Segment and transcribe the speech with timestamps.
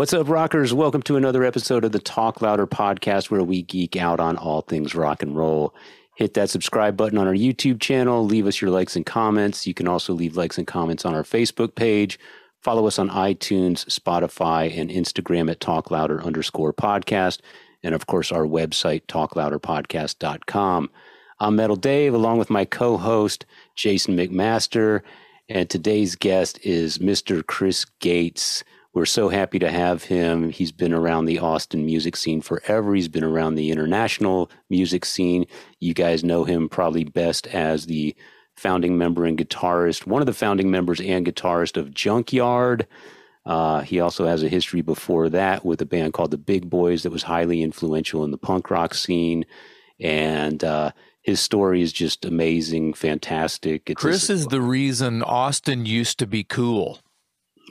[0.00, 0.72] What's up, rockers?
[0.72, 4.62] Welcome to another episode of the Talk Louder podcast where we geek out on all
[4.62, 5.74] things rock and roll.
[6.16, 8.24] Hit that subscribe button on our YouTube channel.
[8.24, 9.66] Leave us your likes and comments.
[9.66, 12.18] You can also leave likes and comments on our Facebook page.
[12.62, 17.40] Follow us on iTunes, Spotify, and Instagram at Talk Louder underscore podcast.
[17.82, 20.90] And of course, our website, talklouderpodcast.com.
[21.40, 23.44] I'm Metal Dave, along with my co host,
[23.76, 25.02] Jason McMaster.
[25.50, 27.46] And today's guest is Mr.
[27.46, 28.64] Chris Gates.
[28.92, 30.50] We're so happy to have him.
[30.50, 32.94] He's been around the Austin music scene forever.
[32.94, 35.46] He's been around the international music scene.
[35.78, 38.16] You guys know him probably best as the
[38.56, 42.86] founding member and guitarist, one of the founding members and guitarist of Junkyard.
[43.46, 47.04] Uh, he also has a history before that with a band called the Big Boys
[47.04, 49.46] that was highly influential in the punk rock scene.
[49.98, 53.88] And uh, his story is just amazing, fantastic.
[53.88, 56.98] It's Chris a, is the reason Austin used to be cool.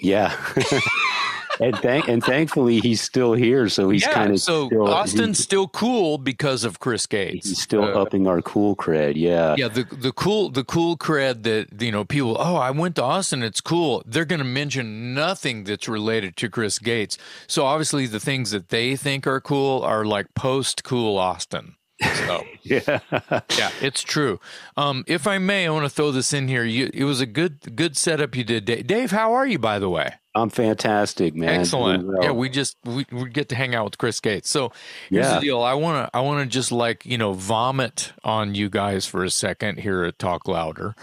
[0.01, 0.35] Yeah.
[1.59, 5.39] and thank and thankfully he's still here, so he's yeah, kind of so still, Austin's
[5.39, 7.49] still cool because of Chris Gates.
[7.49, 9.13] He's still uh, upping our cool cred.
[9.15, 9.67] Yeah, yeah.
[9.67, 12.37] The the cool the cool cred that you know people.
[12.39, 13.43] Oh, I went to Austin.
[13.43, 14.03] It's cool.
[14.05, 17.17] They're going to mention nothing that's related to Chris Gates.
[17.47, 21.75] So obviously the things that they think are cool are like post cool Austin.
[22.01, 24.39] So yeah, yeah, it's true.
[24.77, 26.63] Um, if I may, I want to throw this in here.
[26.63, 28.87] You, it was a good good setup you did, Dave.
[28.87, 30.13] Dave how are you, by the way?
[30.35, 31.59] I'm fantastic, man.
[31.59, 32.07] Excellent.
[32.21, 34.49] Yeah, we just we, we get to hang out with Chris Gates.
[34.49, 34.71] So
[35.09, 35.35] here's yeah.
[35.35, 35.61] the deal.
[35.61, 39.79] I wanna I wanna just like, you know, vomit on you guys for a second
[39.79, 40.95] here at Talk Louder.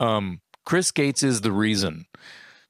[0.00, 2.06] Um, Chris Gates is the reason.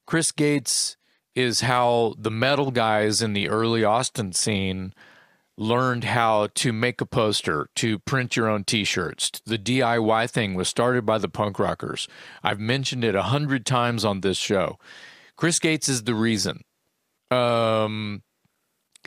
[0.05, 0.97] Chris Gates
[1.35, 4.93] is how the metal guys in the early Austin scene
[5.57, 9.31] learned how to make a poster, to print your own t-shirts.
[9.45, 12.07] The DIY thing was started by the punk rockers.
[12.43, 14.77] I've mentioned it a hundred times on this show.
[15.37, 16.61] Chris Gates is the reason.
[17.31, 18.23] Um,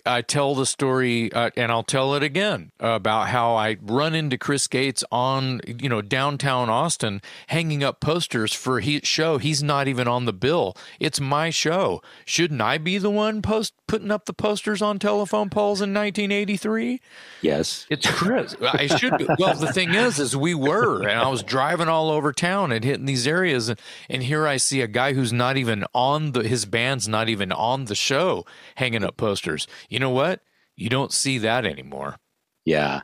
[0.08, 4.38] I tell the story, uh, and I'll tell it again about how I run into
[4.38, 9.38] Chris Gates on, you know, downtown Austin, hanging up posters for his show.
[9.38, 10.76] He's not even on the bill.
[10.98, 12.02] It's my show.
[12.24, 17.00] Shouldn't I be the one post putting up the posters on telephone poles in 1983?
[17.42, 18.56] Yes, it's Chris.
[18.60, 19.18] I should.
[19.18, 19.26] Be.
[19.38, 22.84] Well, the thing is, is we were, and I was driving all over town and
[22.84, 26.42] hitting these areas, and, and here I see a guy who's not even on the
[26.42, 28.44] his band's not even on the show,
[28.76, 30.40] hanging up posters you know what?
[30.76, 32.16] You don't see that anymore.
[32.64, 33.00] Yeah.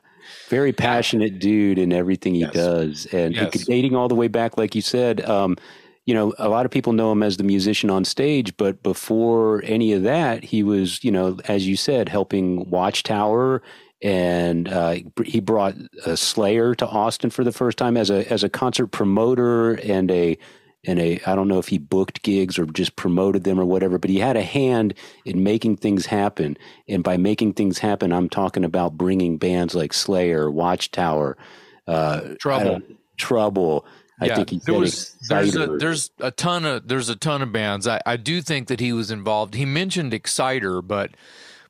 [0.49, 2.53] Very passionate dude in everything he yes.
[2.53, 3.07] does.
[3.07, 3.65] And yes.
[3.67, 5.57] dating all the way back, like you said, um,
[6.07, 9.63] you know, a lot of people know him as the musician on stage, but before
[9.65, 13.63] any of that, he was, you know, as you said, helping Watchtower,
[14.03, 15.75] and uh, he brought
[16.05, 20.11] a Slayer to Austin for the first time as a as a concert promoter and
[20.11, 20.37] a
[20.87, 23.99] and a I don't know if he booked gigs or just promoted them or whatever,
[23.99, 26.57] but he had a hand in making things happen.
[26.89, 31.37] And by making things happen, I'm talking about bringing bands like Slayer, Watchtower,
[31.87, 32.81] uh, Trouble,
[33.17, 33.87] Trouble.
[34.21, 37.43] I yeah, think he there was there's a, there's a ton of there's a ton
[37.43, 37.87] of bands.
[37.87, 39.55] I, I do think that he was involved.
[39.55, 41.11] He mentioned Exciter, but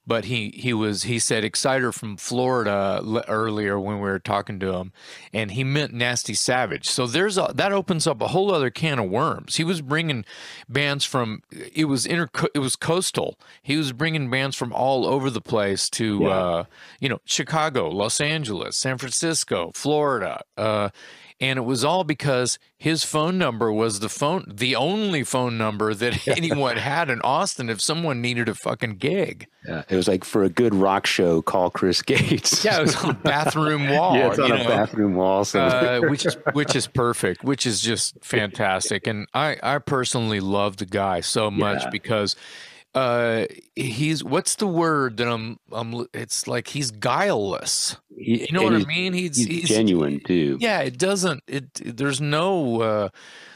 [0.06, 4.74] but he he was he said Exciter from Florida earlier when we were talking to
[4.74, 4.92] him,
[5.32, 6.88] and he meant Nasty Savage.
[6.88, 9.56] So there's a, that opens up a whole other can of worms.
[9.56, 10.24] He was bringing
[10.68, 13.38] bands from it was inter it was coastal.
[13.62, 16.28] He was bringing bands from all over the place to yeah.
[16.28, 16.64] uh,
[17.00, 20.42] you know Chicago, Los Angeles, San Francisco, Florida.
[20.56, 20.90] Uh,
[21.40, 25.92] and it was all because his phone number was the phone the only phone number
[25.94, 29.46] that anyone had in Austin if someone needed a fucking gig.
[29.66, 32.64] Yeah, it was like for a good rock show, call Chris Gates.
[32.64, 34.16] yeah, it was on a bathroom wall.
[34.16, 34.68] yeah, it's on a know?
[34.68, 35.60] bathroom wall, so.
[35.60, 39.06] uh, which is which is perfect, which is just fantastic.
[39.06, 41.90] And I I personally love the guy so much yeah.
[41.90, 42.36] because
[42.94, 47.96] uh he's what's the word that i'm i'm it's like he's guileless.
[48.16, 49.12] You know what i mean?
[49.12, 50.58] He's, he's, he's, genuine too.
[50.60, 53.08] Yeah it doesn't it there's no uh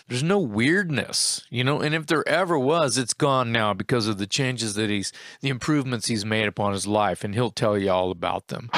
[0.09, 1.81] there's no weirdness you know?
[1.81, 5.51] And if there ever was it's gone now because of the changes that he's the
[5.51, 8.71] improvements he's made upon his life and he'll tell you all about them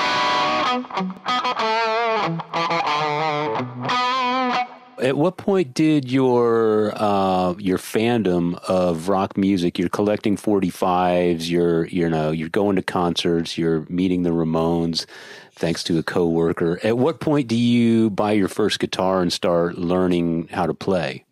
[5.01, 9.79] at what point did your uh, your fandom of rock music?
[9.79, 11.49] You're collecting 45s.
[11.49, 13.59] You're you know you're going to concerts.
[13.59, 15.07] You're meeting the Ramones,
[15.55, 16.79] thanks to a coworker.
[16.85, 21.25] At what point do you buy your first guitar and start learning how to play?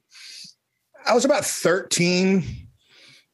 [1.06, 2.44] I was about 13.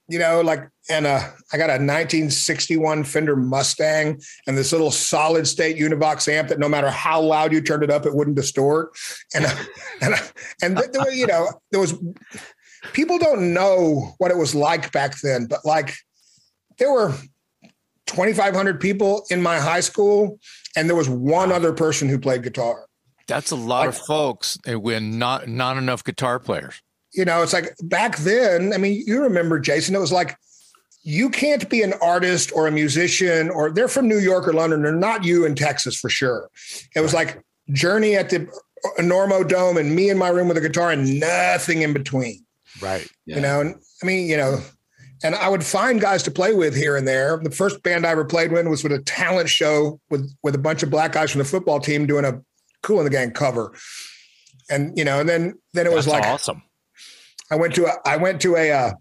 [0.08, 5.46] You know, like and uh, I got a 1961 Fender Mustang and this little solid
[5.46, 8.90] state Univox amp that no matter how loud you turned it up, it wouldn't distort.
[9.34, 9.54] And uh,
[10.02, 10.14] and
[10.62, 11.94] and you know there was
[12.92, 15.94] people don't know what it was like back then, but like
[16.78, 17.14] there were
[18.06, 20.38] 2,500 people in my high school,
[20.76, 22.86] and there was one other person who played guitar.
[23.26, 26.82] That's a lot like, of folks when not not enough guitar players.
[27.14, 28.74] You know, it's like back then.
[28.74, 29.94] I mean, you remember Jason?
[29.94, 30.36] It was like
[31.04, 34.82] you can't be an artist or a musician, or they're from New York or London.
[34.82, 36.48] They're not you in Texas for sure.
[36.96, 37.42] It was like
[37.72, 38.48] Journey at the
[38.98, 42.44] Normo Dome and me in my room with a guitar and nothing in between.
[42.80, 43.06] Right.
[43.26, 43.36] Yeah.
[43.36, 44.60] You know, and I mean, you know,
[45.22, 47.38] and I would find guys to play with here and there.
[47.42, 50.58] The first band I ever played with was with a talent show with with a
[50.58, 52.40] bunch of black guys from the football team doing a
[52.82, 53.74] Kool and the Gang cover.
[54.70, 56.62] And you know, and then then it was like awesome.
[57.50, 58.92] I went to a I went to a uh,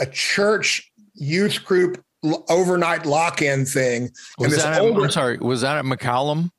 [0.00, 2.02] a church youth group
[2.48, 4.10] overnight lock-in thing.
[4.38, 6.50] Was and this that older, at, I'm sorry, was that at McCallum?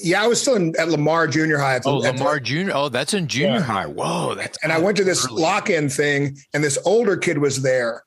[0.00, 1.80] Yeah, I was still in, at Lamar Junior High.
[1.84, 2.72] oh, Lamar Junior.
[2.74, 3.60] Oh, that's in junior yeah.
[3.60, 3.86] high.
[3.86, 8.02] Whoa, that's and I went to this lock-in thing, and this older kid was there,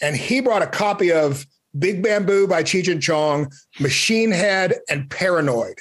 [0.00, 1.46] and he brought a copy of
[1.78, 5.78] Big Bamboo by Cheech and Chong, Machine Head, and Paranoid.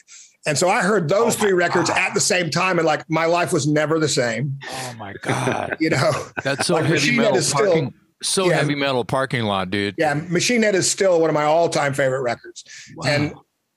[0.47, 1.99] And so I heard those oh three records God.
[1.99, 4.57] at the same time, and like my life was never the same.
[4.67, 5.77] Oh my God!
[5.79, 6.11] you know,
[6.43, 7.39] that's so like heavy metal.
[7.51, 7.93] Parking,
[8.23, 9.95] still, so yeah, heavy metal parking lot, dude.
[9.97, 12.63] Yeah, Machine Head is still one of my all-time favorite records,
[12.95, 13.09] wow.
[13.09, 13.33] and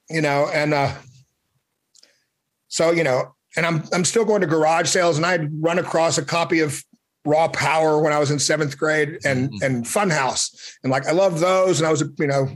[0.08, 0.94] you know, and uh,
[2.68, 6.16] so you know, and I'm I'm still going to garage sales, and I'd run across
[6.16, 6.82] a copy of
[7.26, 9.64] Raw Power when I was in seventh grade, and mm-hmm.
[9.64, 12.48] and Funhouse, and like I love those, and I was you know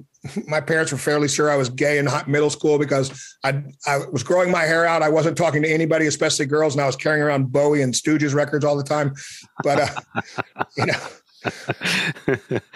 [0.47, 4.23] my parents were fairly sure I was gay in middle school because I I was
[4.23, 5.03] growing my hair out.
[5.03, 8.35] I wasn't talking to anybody, especially girls, and I was carrying around Bowie and Stooges
[8.35, 9.15] records all the time.
[9.63, 10.23] But uh,
[10.77, 10.99] you know.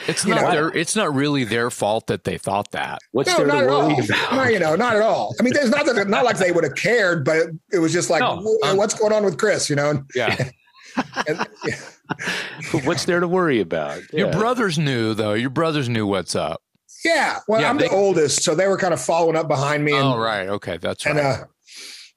[0.06, 3.00] it's not know, their, it's not really their fault that they thought that.
[3.10, 3.90] What's no, not at all.
[4.32, 5.34] No, you know, not at all.
[5.38, 7.92] I mean, there's not that not like they would have cared, but it, it was
[7.92, 9.68] just like, no, um, what's going on with Chris?
[9.68, 10.04] You know?
[10.14, 10.50] Yeah.
[11.26, 12.80] and, yeah.
[12.84, 14.00] what's there to worry about?
[14.12, 14.38] Your yeah.
[14.38, 15.34] brothers knew though.
[15.34, 16.62] Your brothers knew what's up.
[17.04, 17.40] Yeah.
[17.48, 19.92] Well, yeah, I'm they, the oldest, so they were kind of following up behind me.
[19.92, 20.48] And, oh, right.
[20.48, 21.16] Okay, that's right.
[21.16, 21.44] And uh,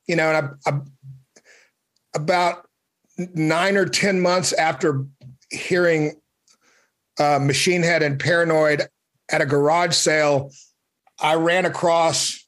[0.08, 0.80] you know, and I, I,
[2.14, 2.68] about
[3.18, 5.06] nine or ten months after
[5.50, 6.14] hearing
[7.20, 8.88] uh, Machine Head and Paranoid
[9.32, 10.52] at a garage sale,
[11.20, 12.46] I ran across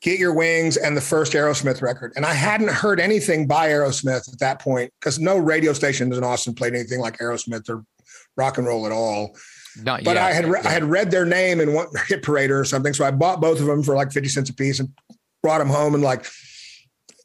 [0.00, 2.12] Get Your Wings and the first Aerosmith record.
[2.16, 6.24] And I hadn't heard anything by Aerosmith at that point because no radio stations in
[6.24, 7.84] Austin played anything like Aerosmith or
[8.36, 9.36] rock and roll at all.
[9.82, 10.24] Not but yet.
[10.24, 13.04] I had re- I had read their name in one hit parade or something, so
[13.04, 14.88] I bought both of them for like fifty cents a piece and
[15.42, 16.26] brought them home and like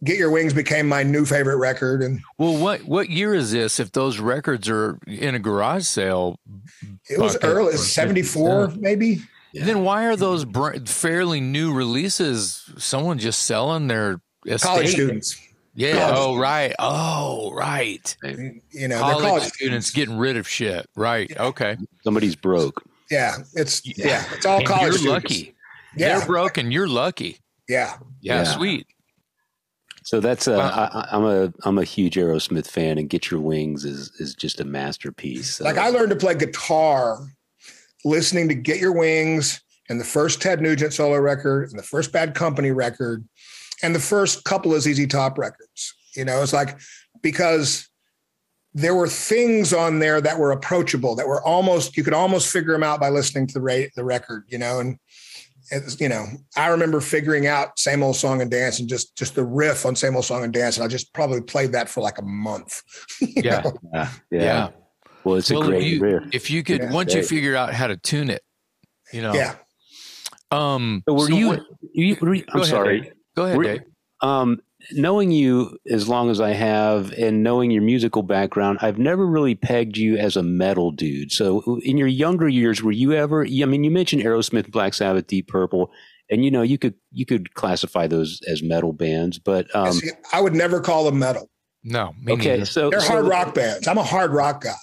[0.04, 2.02] Get Your Wings became my new favorite record.
[2.02, 3.80] And well, what what year is this?
[3.80, 6.40] If those records are in a garage sale,
[7.10, 9.22] it was early seventy four maybe.
[9.54, 9.66] Yeah.
[9.66, 10.46] Then why are those
[10.86, 12.64] fairly new releases?
[12.78, 14.68] Someone just selling their estate?
[14.68, 15.40] college students.
[15.74, 16.10] Yeah.
[16.10, 16.16] College.
[16.18, 16.76] Oh, right.
[16.80, 18.18] Oh, right.
[18.72, 20.88] You know, college, college students getting rid of shit.
[20.96, 21.30] Right.
[21.30, 21.44] Yeah.
[21.46, 21.78] Okay.
[22.04, 22.84] Somebody's broke.
[23.10, 23.38] Yeah.
[23.54, 24.08] It's yeah.
[24.08, 24.84] yeah it's all and college.
[24.84, 25.24] You're students.
[25.24, 25.56] lucky.
[25.96, 26.18] Yeah.
[26.18, 27.40] They're broke and you're lucky.
[27.70, 27.98] Yeah.
[28.22, 28.40] Yeah.
[28.40, 28.44] yeah.
[28.44, 28.88] Sweet.
[30.04, 31.06] So that's uh, wow.
[31.12, 34.60] I, am a I'm a huge Aerosmith fan, and Get Your Wings is is just
[34.60, 35.56] a masterpiece.
[35.56, 35.64] So.
[35.64, 37.20] Like I learned to play guitar
[38.04, 42.12] listening to Get Your Wings and the first Ted Nugent solo record and the first
[42.12, 43.24] Bad Company record
[43.84, 45.96] and the first couple of ZZ Top records.
[46.16, 46.78] You know, it's like
[47.22, 47.90] because
[48.74, 52.74] there were things on there that were approachable, that were almost you could almost figure
[52.74, 54.46] them out by listening to the rate the record.
[54.48, 54.98] You know, and
[55.72, 59.36] it's, you know, I remember figuring out same old song and dance and just just
[59.36, 62.02] the riff on same old song and dance, and I just probably played that for
[62.02, 62.82] like a month.
[63.22, 63.64] yeah.
[63.94, 64.10] yeah.
[64.32, 64.70] yeah,
[65.24, 67.24] Well, it's well, a great if you, if you could yeah, once great.
[67.24, 68.44] you figure out how to tune it,
[69.14, 69.34] you know.
[69.34, 69.56] Yeah.
[70.52, 71.04] Um.
[71.08, 72.18] So were so you, what, you?
[72.20, 72.46] Were you?
[72.54, 73.00] I'm sorry.
[73.00, 73.82] Ahead, Go ahead, were, Dave.
[74.22, 74.60] Um,
[74.92, 79.56] knowing you as long as I have and knowing your musical background, I've never really
[79.56, 81.32] pegged you as a metal dude.
[81.32, 85.28] So in your younger years, were you ever, I mean, you mentioned Aerosmith, Black Sabbath,
[85.28, 85.92] Deep Purple,
[86.30, 90.00] and you know, you could, you could classify those as metal bands, but, um,
[90.34, 91.50] I would never call them metal.
[91.84, 92.14] No.
[92.30, 92.52] okay.
[92.52, 92.66] Neither.
[92.66, 93.88] So they're so, hard rock bands.
[93.88, 94.74] I'm a hard rock guy.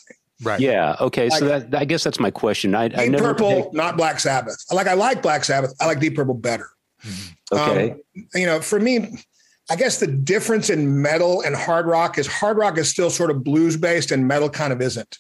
[0.43, 0.61] Right.
[0.61, 0.97] Yeah.
[1.01, 1.29] Okay.
[1.29, 2.75] Like, so that, I guess that's my question.
[2.75, 3.75] I, Deep I never Purple, pegged...
[3.75, 4.57] not Black Sabbath.
[4.71, 5.75] Like I like Black Sabbath.
[5.81, 6.69] I like Deep Purple better.
[7.05, 7.57] Mm-hmm.
[7.57, 7.91] Okay.
[7.91, 8.01] Um,
[8.35, 9.19] you know, for me,
[9.71, 13.31] I guess the difference in metal and hard rock is hard rock is still sort
[13.31, 15.19] of blues based and metal kind of isn't.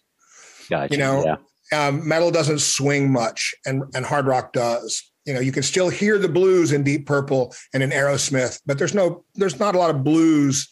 [0.71, 0.95] Gotcha.
[0.95, 1.25] You know,
[1.73, 1.87] yeah.
[1.87, 5.03] um, metal doesn't swing much and, and hard rock does.
[5.27, 8.79] You know, you can still hear the blues in Deep Purple and in Aerosmith, but
[8.79, 10.69] there's no, there's not a lot of blues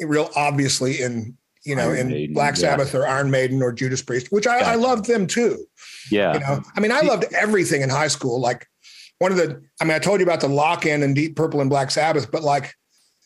[0.00, 3.00] real obviously in, you know, Iron in Maiden, Black Sabbath yeah.
[3.00, 5.64] or Iron Maiden or Judas Priest, which I, I loved them too.
[6.10, 6.34] Yeah.
[6.34, 8.40] You know, I mean, I loved everything in high school.
[8.40, 8.66] Like
[9.18, 11.60] one of the, I mean, I told you about the lock in and Deep Purple
[11.60, 12.74] and Black Sabbath, but like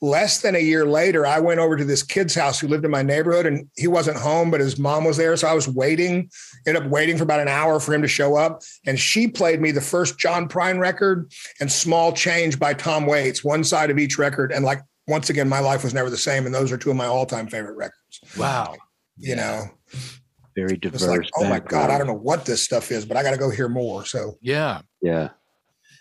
[0.00, 2.90] less than a year later, I went over to this kid's house who lived in
[2.90, 5.36] my neighborhood and he wasn't home, but his mom was there.
[5.36, 6.28] So I was waiting,
[6.66, 8.62] ended up waiting for about an hour for him to show up.
[8.84, 13.44] And she played me the first John Prine record and Small Change by Tom Waits,
[13.44, 14.50] one side of each record.
[14.52, 16.46] And like, once again, my life was never the same.
[16.46, 18.20] And those are two of my all time favorite records.
[18.36, 18.74] Wow.
[19.18, 19.66] You know,
[20.56, 21.06] very diverse.
[21.06, 23.36] Like, oh my God, I don't know what this stuff is, but I got to
[23.36, 24.04] go hear more.
[24.04, 24.80] So, yeah.
[25.00, 25.30] Yeah.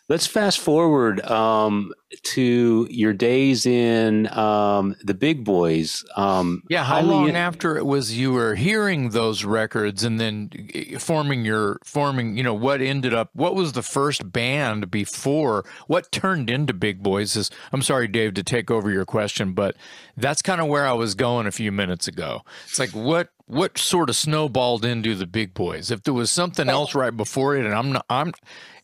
[0.10, 1.94] Let's fast forward um,
[2.24, 6.04] to your days in um, the big boys.
[6.18, 10.98] Um, yeah, how long after it was you were hearing those records and then eh,
[10.98, 12.36] forming your forming?
[12.36, 13.30] You know, what ended up?
[13.34, 15.64] What was the first band before?
[15.88, 17.36] What turned into Big Boys?
[17.38, 19.78] Is I'm sorry, Dave, to take over your question, but
[20.18, 22.42] that's kind of where I was going a few minutes ago.
[22.68, 25.92] It's like what what sort of snowballed into the big boys?
[25.92, 28.32] If there was something else right before it, and I'm not, I'm,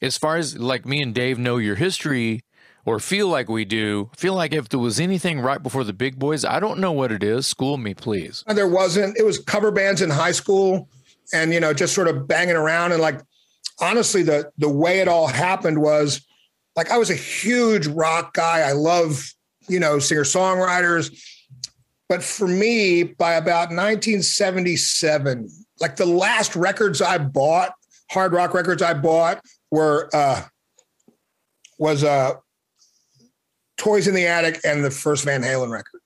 [0.01, 2.43] as far as like me and Dave know your history
[2.85, 6.19] or feel like we do, feel like if there was anything right before the big
[6.19, 7.47] boys, I don't know what it is.
[7.47, 8.43] School me, please.
[8.47, 9.17] There wasn't.
[9.17, 10.89] It was cover bands in high school,
[11.33, 12.91] and you know, just sort of banging around.
[12.91, 13.21] And like,
[13.79, 16.25] honestly, the the way it all happened was,
[16.75, 18.59] like, I was a huge rock guy.
[18.59, 19.33] I love
[19.69, 21.17] you know singer songwriters
[22.09, 25.49] but for me, by about 1977,
[25.79, 27.73] like the last records I bought,
[28.11, 30.43] hard rock records I bought were uh
[31.77, 32.33] was uh
[33.77, 36.01] Toys in the Attic and the first Van Halen record.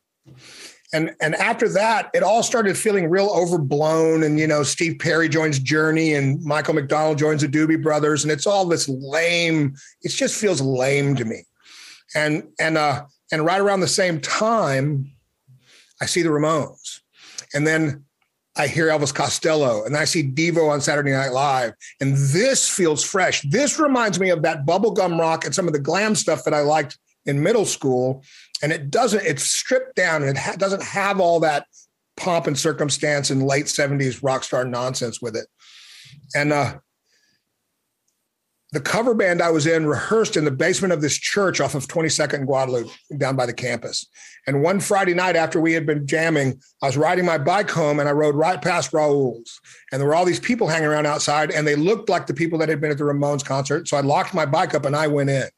[0.93, 4.23] And and after that, it all started feeling real overblown.
[4.23, 8.31] And you know, Steve Perry joins Journey and Michael McDonald joins the Doobie Brothers, and
[8.31, 9.75] it's all this lame.
[10.01, 11.45] It just feels lame to me.
[12.13, 15.10] And and uh and right around the same time,
[16.01, 16.99] I see the Ramones.
[17.53, 18.05] And then
[18.57, 21.73] I hear Elvis Costello and I see Devo on Saturday Night Live.
[22.01, 23.41] And this feels fresh.
[23.43, 26.61] This reminds me of that bubblegum rock and some of the glam stuff that I
[26.61, 28.23] liked in middle school.
[28.61, 31.65] And it doesn't, it's stripped down and it ha- doesn't have all that
[32.17, 35.47] pomp and circumstance and late 70s rock star nonsense with it.
[36.35, 36.79] And uh,
[38.71, 41.87] the cover band I was in rehearsed in the basement of this church off of
[41.87, 44.05] 22nd and Guadalupe down by the campus.
[44.47, 47.99] And one Friday night after we had been jamming, I was riding my bike home
[47.99, 49.59] and I rode right past Raul's.
[49.91, 52.57] And there were all these people hanging around outside and they looked like the people
[52.59, 53.89] that had been at the Ramones concert.
[53.89, 55.49] So I locked my bike up and I went in.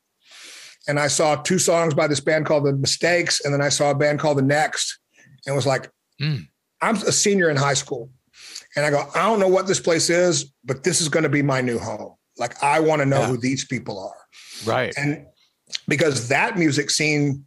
[0.88, 3.46] And I saw two songs by this band called The Mistakes.
[3.46, 5.00] And then I saw a band called The Next
[5.46, 5.89] and was like,
[6.20, 6.46] mm.
[6.82, 8.10] I'm a senior in high school.
[8.75, 11.29] And I go, I don't know what this place is, but this is going to
[11.29, 12.15] be my new home.
[12.38, 13.28] Like I want to know yeah.
[13.28, 14.18] who these people are.
[14.66, 14.94] Right.
[14.98, 15.25] And
[15.88, 17.46] because that music scene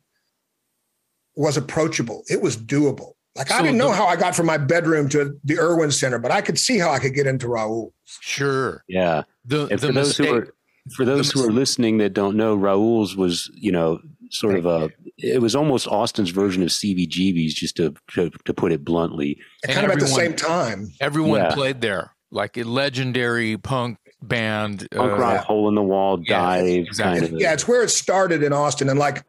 [1.34, 3.12] was approachable, it was doable.
[3.36, 5.90] Like so I didn't know the, how I got from my bedroom to the Erwin
[5.90, 7.92] Center, but I could see how I could get into Raul.
[8.04, 8.82] Sure.
[8.88, 9.24] Yeah.
[9.44, 10.54] The, the for those who are
[10.94, 14.00] for those who are listening that don't know, Raul's was, you know,
[14.30, 18.72] sort of a it was almost Austin's version of CBGB's, just to to, to put
[18.72, 19.38] it bluntly.
[19.64, 20.88] And kind of at the same time.
[21.00, 21.54] Everyone yeah.
[21.54, 22.12] played there.
[22.30, 27.20] Like a legendary punk band, punk uh, rock, hole in the wall, dive exactly.
[27.20, 27.40] kind of.
[27.40, 29.24] Yeah, it's where it started in Austin, and like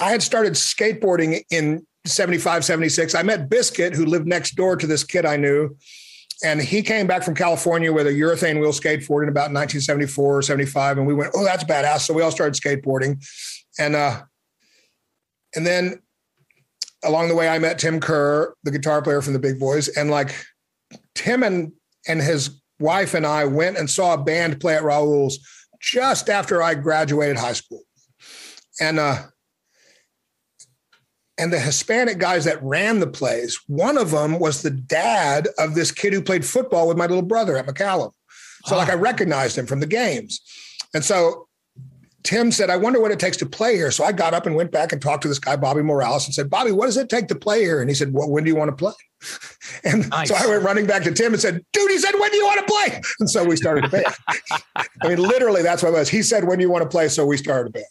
[0.00, 3.14] I had started skateboarding in 75, 76.
[3.14, 5.76] I met Biscuit, who lived next door to this kid I knew.
[6.44, 10.42] And he came back from California with a urethane wheel skateboard in about 1974 or
[10.42, 10.98] 75.
[10.98, 12.00] And we went, oh, that's badass.
[12.00, 13.24] So we all started skateboarding.
[13.78, 14.22] And uh,
[15.54, 16.00] and then
[17.04, 19.88] along the way, I met Tim Kerr, the guitar player from the Big Boys.
[19.88, 20.32] And like
[21.16, 21.72] Tim and
[22.06, 25.38] and his wife and I went and saw a band play at Raul's
[25.80, 27.82] just after I graduated high school.
[28.80, 29.24] And uh,
[31.38, 35.74] and the Hispanic guys that ran the plays, one of them was the dad of
[35.74, 38.12] this kid who played football with my little brother at McCallum.
[38.64, 40.40] So, like, I recognized him from the games.
[40.94, 41.46] And so
[42.24, 43.92] Tim said, I wonder what it takes to play here.
[43.92, 46.34] So I got up and went back and talked to this guy, Bobby Morales, and
[46.34, 47.80] said, Bobby, what does it take to play here?
[47.80, 48.92] And he said, Well, when do you want to play?
[49.84, 50.28] And nice.
[50.28, 52.46] so I went running back to Tim and said, Dude, he said, When do you
[52.46, 53.00] want to play?
[53.20, 54.06] And so we started a band.
[54.76, 56.08] I mean, literally, that's what it was.
[56.08, 57.08] He said, When do you want to play?
[57.08, 57.86] So we started a band.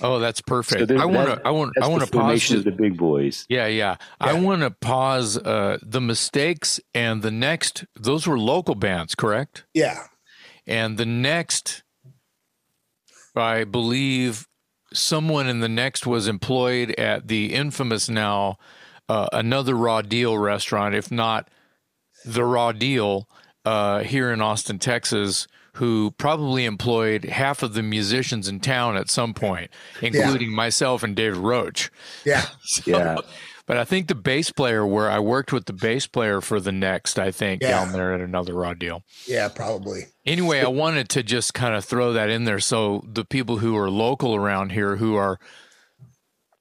[0.00, 0.88] Oh, that's perfect.
[0.88, 1.46] So I want to.
[1.46, 1.72] I want.
[1.82, 2.50] I want to pause.
[2.52, 3.46] Of the big boys.
[3.48, 3.96] Yeah, yeah.
[4.20, 4.26] yeah.
[4.28, 5.38] I want to pause.
[5.38, 7.84] Uh, the mistakes and the next.
[7.94, 9.64] Those were local bands, correct?
[9.74, 10.04] Yeah.
[10.66, 11.82] And the next,
[13.34, 14.46] I believe,
[14.92, 18.58] someone in the next was employed at the infamous now
[19.08, 21.48] uh, another Raw Deal restaurant, if not
[22.24, 23.28] the Raw Deal,
[23.64, 25.46] uh, here in Austin, Texas
[25.76, 29.70] who probably employed half of the musicians in town at some point,
[30.00, 30.56] including yeah.
[30.56, 31.90] myself and David Roach.
[32.24, 32.46] Yeah.
[32.62, 33.16] so, yeah.
[33.66, 36.72] But I think the bass player, where I worked with the bass player for the
[36.72, 37.70] next, I think yeah.
[37.70, 39.02] down there at another raw deal.
[39.26, 40.06] Yeah, probably.
[40.24, 43.76] Anyway, I wanted to just kind of throw that in there so the people who
[43.76, 45.38] are local around here who are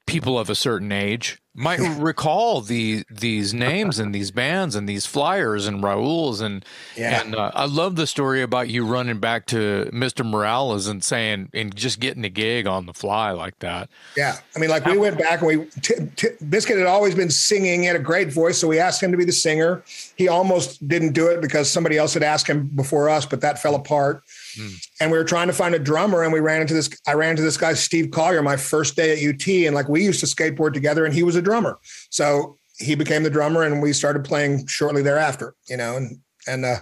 [0.05, 5.05] people of a certain age might recall the these names and these bands and these
[5.05, 6.65] flyers and Raul's and
[6.97, 7.21] yeah.
[7.21, 10.25] and uh, I love the story about you running back to Mr.
[10.25, 13.89] Morales and saying and just getting a gig on the fly like that.
[14.17, 17.31] Yeah, I mean, like we went back and we t- t- Biscuit had always been
[17.31, 17.81] singing.
[17.81, 19.83] He had a great voice, so we asked him to be the singer.
[20.17, 23.61] He almost didn't do it because somebody else had asked him before us, but that
[23.61, 24.23] fell apart.
[24.57, 24.87] Mm.
[24.99, 26.89] And we were trying to find a drummer, and we ran into this.
[27.07, 30.03] I ran into this guy, Steve Collier, my first day at UT, and like we
[30.03, 31.79] used to skateboard together, and he was a drummer.
[32.09, 35.55] So he became the drummer, and we started playing shortly thereafter.
[35.67, 36.77] You know, and and uh,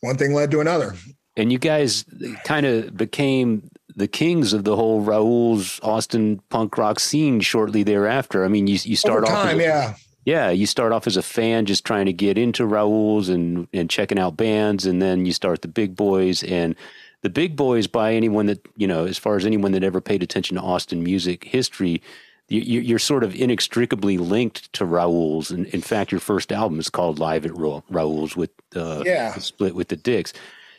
[0.00, 0.94] one thing led to another.
[1.36, 2.04] And you guys
[2.44, 8.44] kind of became the kings of the whole Raul's Austin punk rock scene shortly thereafter.
[8.44, 9.94] I mean, you you start Over time, off, yeah.
[10.24, 13.90] Yeah, you start off as a fan just trying to get into Raul's and and
[13.90, 16.74] checking out bands, and then you start the big boys and
[17.22, 17.86] the big boys.
[17.86, 21.02] By anyone that you know, as far as anyone that ever paid attention to Austin
[21.02, 22.00] music history,
[22.48, 25.50] you, are sort of inextricably linked to Raul's.
[25.50, 29.34] And in fact, your first album is called Live at Raul's with uh, yeah.
[29.34, 30.32] split with the Dicks.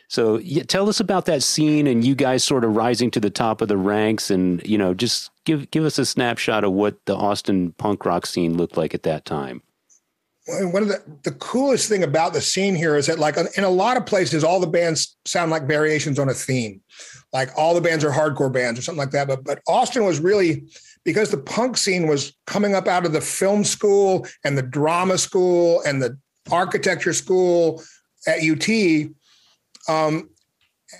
[0.08, 3.30] So yeah, tell us about that scene and you guys sort of rising to the
[3.30, 7.04] top of the ranks and, you know, just give, give us a snapshot of what
[7.06, 9.62] the Austin punk rock scene looked like at that time.
[10.48, 13.68] One of the, the coolest thing about the scene here is that like in a
[13.68, 16.80] lot of places, all the bands sound like variations on a theme.
[17.32, 19.26] Like all the bands are hardcore bands or something like that.
[19.26, 20.68] But, but Austin was really,
[21.04, 25.18] because the punk scene was coming up out of the film school and the drama
[25.18, 26.16] school and the
[26.52, 27.82] architecture school
[28.28, 28.68] at UT,
[29.88, 30.30] um,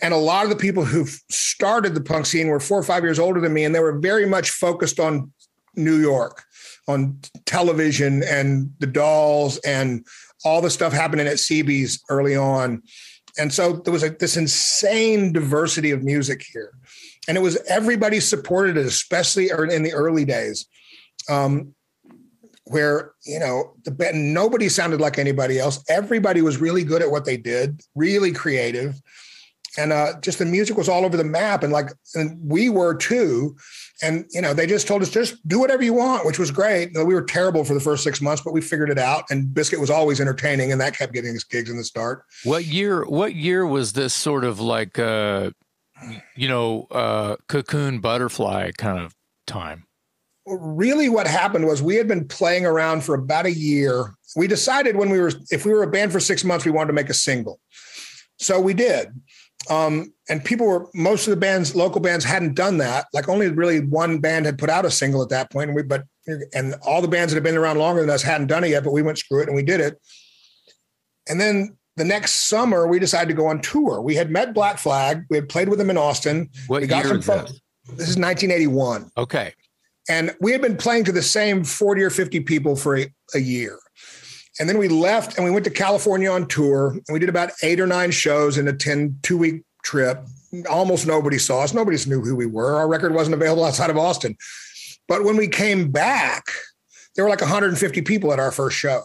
[0.02, 3.04] and a lot of the people who started the punk scene were four or five
[3.04, 5.32] years older than me, and they were very much focused on
[5.76, 6.42] New York,
[6.88, 10.06] on television and the dolls and
[10.44, 12.82] all the stuff happening at CB's early on.
[13.38, 16.72] And so there was a, this insane diversity of music here.
[17.28, 20.66] And it was everybody supported it, especially in the early days.
[21.28, 21.74] Um,
[22.66, 25.82] where you know the nobody sounded like anybody else.
[25.88, 29.00] Everybody was really good at what they did really creative.
[29.78, 31.62] And uh, just the music was all over the map.
[31.62, 33.56] And like and we were too.
[34.02, 36.90] And you know they just told us just do whatever you want which was great.
[36.94, 39.24] We were terrible for the first six months but we figured it out.
[39.30, 42.24] And biscuit was always entertaining and that kept getting us gigs in the start.
[42.42, 45.50] What year what year was this sort of like uh
[46.34, 49.14] you know uh cocoon butterfly kind of
[49.46, 49.85] time
[50.46, 54.14] really what happened was we had been playing around for about a year.
[54.36, 56.88] We decided when we were, if we were a band for six months, we wanted
[56.88, 57.60] to make a single.
[58.38, 59.08] So we did.
[59.68, 63.06] Um, and people were, most of the bands, local bands hadn't done that.
[63.12, 65.70] Like only really one band had put out a single at that point.
[65.70, 66.04] And we, but,
[66.54, 68.84] and all the bands that had been around longer than us hadn't done it yet,
[68.84, 70.00] but we went screw it and we did it.
[71.28, 74.00] And then the next summer, we decided to go on tour.
[74.00, 75.24] We had met Black Flag.
[75.30, 76.50] We had played with them in Austin.
[76.68, 77.60] What we got year some is this?
[77.88, 79.10] This is 1981.
[79.16, 79.54] Okay.
[80.08, 83.38] And we had been playing to the same 40 or 50 people for a, a
[83.38, 83.78] year.
[84.58, 87.50] And then we left and we went to California on tour and we did about
[87.62, 90.24] eight or nine shows in a 10, two week trip.
[90.68, 91.74] Almost nobody saw us.
[91.74, 92.76] Nobody knew who we were.
[92.76, 94.36] Our record wasn't available outside of Austin.
[95.08, 96.44] But when we came back,
[97.14, 99.02] there were like 150 people at our first show.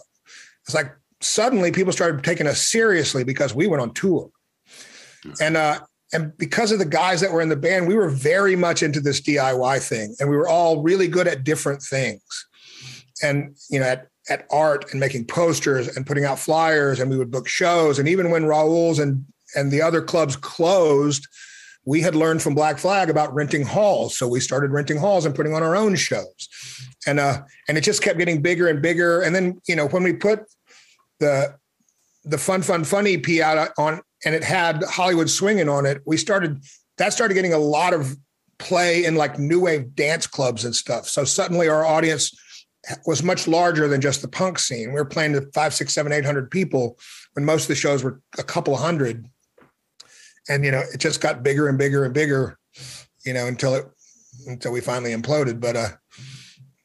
[0.64, 4.30] It's like suddenly people started taking us seriously because we went on tour.
[5.22, 5.32] Hmm.
[5.40, 5.80] And uh,
[6.12, 9.00] and because of the guys that were in the band, we were very much into
[9.00, 12.22] this DIY thing, and we were all really good at different things.
[13.22, 17.16] And you know, at at art and making posters and putting out flyers, and we
[17.16, 17.98] would book shows.
[17.98, 19.24] And even when Raul's and
[19.56, 21.26] and the other clubs closed,
[21.84, 25.34] we had learned from Black Flag about renting halls, so we started renting halls and
[25.34, 26.48] putting on our own shows.
[27.06, 29.22] And uh, and it just kept getting bigger and bigger.
[29.22, 30.40] And then you know, when we put
[31.20, 31.54] the
[32.24, 36.16] the fun fun fun EP out on and it had Hollywood swinging on it, we
[36.16, 36.62] started
[36.98, 38.16] that started getting a lot of
[38.58, 41.08] play in like new wave dance clubs and stuff.
[41.08, 42.32] So suddenly our audience
[43.06, 44.88] was much larger than just the punk scene.
[44.88, 46.98] We were playing to five, six, seven, eight hundred people
[47.34, 49.26] when most of the shows were a couple hundred.
[50.48, 52.58] And you know, it just got bigger and bigger and bigger,
[53.24, 53.86] you know, until it
[54.46, 55.60] until we finally imploded.
[55.60, 55.88] But uh,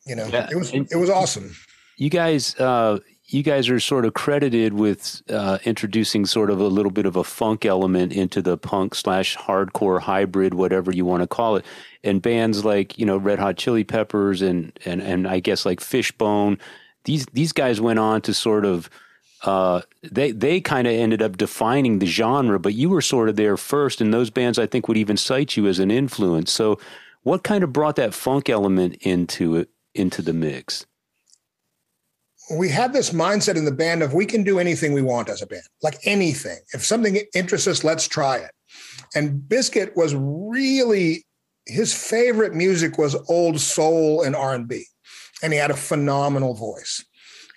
[0.06, 0.47] you know, yeah.
[0.52, 1.56] it was it was awesome.
[1.97, 6.68] You guys uh you guys are sort of credited with uh, introducing sort of a
[6.68, 11.22] little bit of a funk element into the punk slash hardcore hybrid, whatever you want
[11.22, 11.66] to call it.
[12.04, 15.82] And bands like you know Red Hot Chili Peppers and and and I guess like
[15.82, 16.58] Fishbone,
[17.04, 18.90] these these guys went on to sort of
[19.44, 23.36] uh, they they kind of ended up defining the genre, but you were sort of
[23.36, 26.52] there first, and those bands I think would even cite you as an influence.
[26.52, 26.80] So,
[27.24, 30.86] what kind of brought that funk element into it into the mix?
[32.52, 35.42] We had this mindset in the band of we can do anything we want as
[35.42, 36.60] a band, like anything.
[36.74, 38.52] If something interests us, let's try it.
[39.16, 41.26] And Biscuit was really
[41.66, 44.86] his favorite music was old soul and R&B
[45.42, 47.04] and he had a phenomenal voice.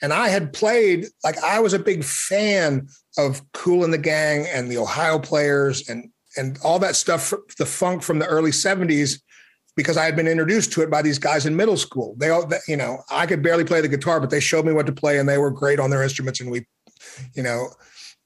[0.03, 4.47] And I had played like I was a big fan of Kool and the Gang
[4.47, 9.21] and the Ohio Players and and all that stuff, the funk from the early '70s,
[9.77, 12.15] because I had been introduced to it by these guys in middle school.
[12.19, 14.87] They all, you know, I could barely play the guitar, but they showed me what
[14.87, 16.41] to play, and they were great on their instruments.
[16.41, 16.67] And we,
[17.35, 17.69] you know,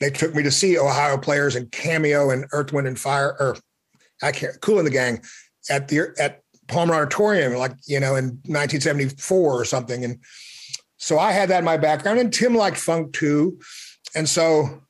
[0.01, 3.57] they took me to see Ohio Players and Cameo and Earth, Wind and Fire, or
[4.23, 5.23] I can't Kool and the Gang
[5.71, 10.05] at the at Palmer Auditorium, like you know, in 1974 or something.
[10.05, 10.19] And
[10.97, 13.59] so I had that in my background, and Tim liked funk too.
[14.15, 14.83] And so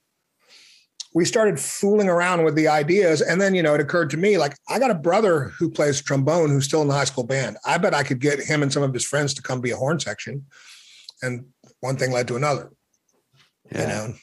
[1.14, 3.22] we started fooling around with the ideas.
[3.22, 6.02] And then, you know, it occurred to me like, I got a brother who plays
[6.02, 7.56] trombone who's still in the high school band.
[7.64, 9.76] I bet I could get him and some of his friends to come be a
[9.76, 10.44] horn section.
[11.22, 11.46] And
[11.80, 12.72] one thing led to another.
[13.70, 13.80] Yeah.
[13.80, 14.14] You know?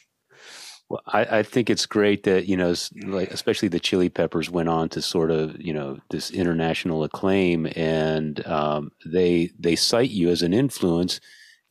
[0.90, 2.76] Well, I, I, think it's great that you know,
[3.06, 7.66] like especially the Chili Peppers went on to sort of you know this international acclaim,
[7.78, 11.22] and um, they they cite you as an influence,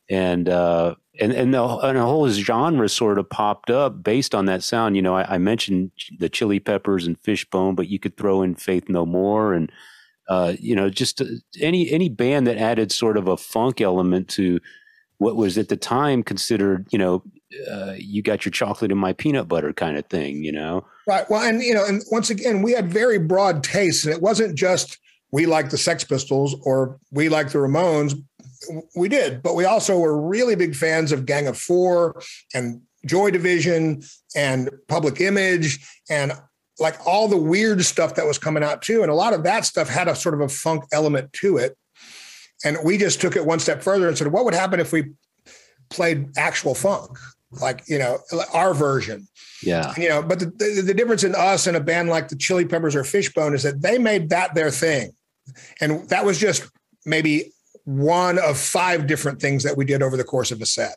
[0.09, 4.47] and uh, and and, the, and a whole genre sort of popped up based on
[4.47, 4.97] that sound.
[4.97, 8.55] You know, I, I, mentioned the Chili Peppers and Fishbone, but you could throw in
[8.55, 9.71] Faith No More and
[10.29, 11.27] uh, you know just uh,
[11.61, 14.61] any any band that added sort of a funk element to
[15.19, 17.23] what was at the time considered you know
[17.71, 20.43] uh, you got your chocolate in my peanut butter kind of thing.
[20.43, 21.29] You know, right?
[21.29, 24.57] Well, and you know, and once again, we had very broad tastes, and it wasn't
[24.57, 24.99] just
[25.33, 28.15] we like the Sex Pistols or we like the Ramones
[28.95, 32.21] we did, but we also were really big fans of Gang of Four
[32.55, 34.03] and Joy Division
[34.37, 35.79] and Public Image
[36.11, 36.33] and
[36.79, 39.03] like all the weird stuff that was coming out too.
[39.03, 41.77] And a lot of that stuff had a sort of a funk element to it.
[42.65, 45.13] And we just took it one step further and said, what would happen if we
[45.89, 47.19] played actual funk?
[47.61, 48.19] Like, you know,
[48.53, 49.27] our version.
[49.63, 49.93] Yeah.
[49.97, 52.65] You know, but the, the, the difference in us and a band like the Chili
[52.65, 55.13] Peppers or Fishbone is that they made that their thing.
[55.81, 56.69] And that was just
[57.05, 57.53] maybe
[57.91, 60.97] one of five different things that we did over the course of a set.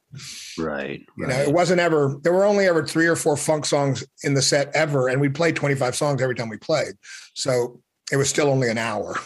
[0.60, 1.04] Right.
[1.18, 4.36] You know, it wasn't ever, there were only ever three or four funk songs in
[4.36, 5.08] the set ever.
[5.08, 6.94] And we played 25 songs every time we played.
[7.34, 9.16] So it was still only an hour.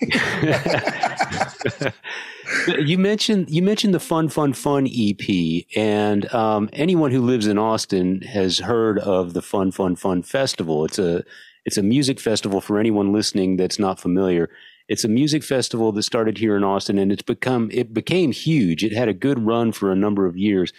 [2.78, 5.20] you mentioned you mentioned the fun fun fun ep
[5.74, 10.84] and um, anyone who lives in austin has heard of the fun fun fun festival
[10.84, 11.24] it's a
[11.64, 14.50] it's a music festival for anyone listening that's not familiar
[14.92, 18.84] it's a music festival that started here in Austin, and it's become it became huge.
[18.84, 20.70] It had a good run for a number of years.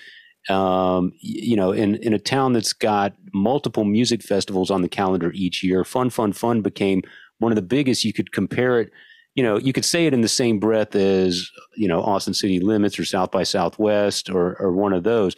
[0.49, 5.32] Um, you know, in in a town that's got multiple music festivals on the calendar
[5.34, 7.02] each year, Fun Fun Fun became
[7.39, 8.06] one of the biggest.
[8.06, 8.91] You could compare it.
[9.34, 12.60] You know, you could say it in the same breath as you know Austin City
[12.60, 15.36] Limits or South by Southwest or or one of those.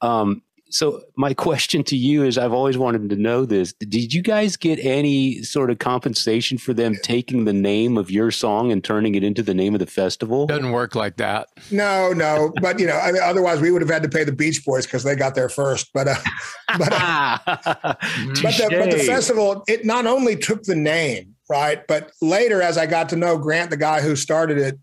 [0.00, 3.72] Um, so my question to you is I've always wanted to know this.
[3.72, 8.30] Did you guys get any sort of compensation for them taking the name of your
[8.30, 10.46] song and turning it into the name of the festival?
[10.46, 11.48] Doesn't work like that.
[11.70, 12.52] No, no.
[12.60, 14.86] But you know, I mean, otherwise we would have had to pay the Beach Boys
[14.86, 15.90] because they got there first.
[15.94, 16.16] But uh,
[16.78, 17.96] but uh, but,
[18.34, 22.86] the, but the festival it not only took the name right, but later as I
[22.86, 24.78] got to know Grant, the guy who started it,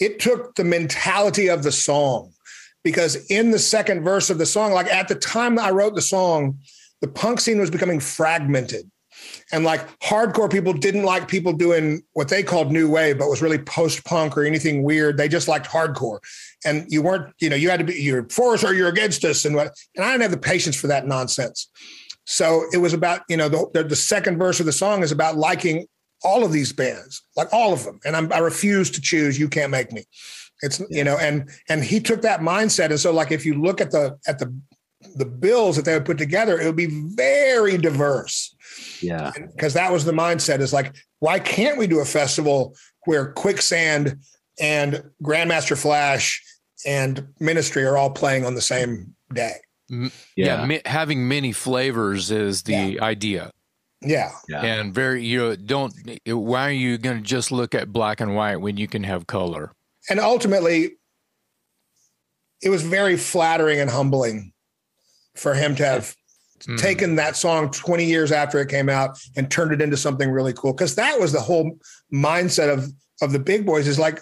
[0.00, 2.33] it took the mentality of the song
[2.84, 6.02] because in the second verse of the song, like at the time I wrote the
[6.02, 6.58] song,
[7.00, 8.90] the punk scene was becoming fragmented.
[9.52, 13.42] And like hardcore people didn't like people doing what they called new wave, but was
[13.42, 15.16] really post punk or anything weird.
[15.16, 16.18] They just liked hardcore.
[16.64, 19.24] And you weren't, you know, you had to be, you're for us or you're against
[19.24, 19.44] us.
[19.44, 21.68] And what, and I didn't have the patience for that nonsense.
[22.26, 25.36] So it was about, you know, the, the, second verse of the song is about
[25.36, 25.86] liking
[26.22, 28.00] all of these bands, like all of them.
[28.04, 29.38] And I'm, I refuse to choose.
[29.38, 30.04] You can't make me.
[30.62, 30.86] It's yeah.
[30.90, 33.90] you know, and and he took that mindset, and so like if you look at
[33.90, 34.56] the at the
[35.16, 38.54] the bills that they would put together, it would be very diverse.
[39.00, 40.60] Yeah, because that was the mindset.
[40.60, 44.18] Is like, why can't we do a festival where Quicksand
[44.60, 46.42] and Grandmaster Flash
[46.86, 49.56] and Ministry are all playing on the same day?
[49.88, 53.04] Yeah, yeah mi- having many flavors is the yeah.
[53.04, 53.50] idea.
[54.04, 54.32] Yeah.
[54.48, 54.62] yeah.
[54.62, 55.94] And very, you know, don't,
[56.26, 59.26] why are you going to just look at black and white when you can have
[59.26, 59.72] color?
[60.08, 60.96] And ultimately,
[62.62, 64.52] it was very flattering and humbling
[65.34, 66.14] for him to have
[66.60, 66.78] mm.
[66.78, 70.52] taken that song 20 years after it came out and turned it into something really
[70.52, 70.72] cool.
[70.72, 71.78] Because that was the whole
[72.12, 72.90] mindset of
[73.22, 74.20] of the big boys is like,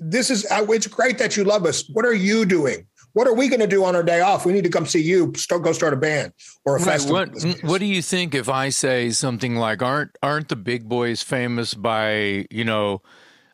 [0.00, 1.88] this is uh, it's great that you love us.
[1.92, 2.86] What are you doing?
[3.12, 4.46] What are we going to do on our day off?
[4.46, 5.32] We need to come see you.
[5.34, 6.32] Start, go start a band
[6.64, 7.16] or a right, festival.
[7.16, 11.22] What, what do you think if I say something like, "Aren't aren't the big boys
[11.22, 13.02] famous by you know?"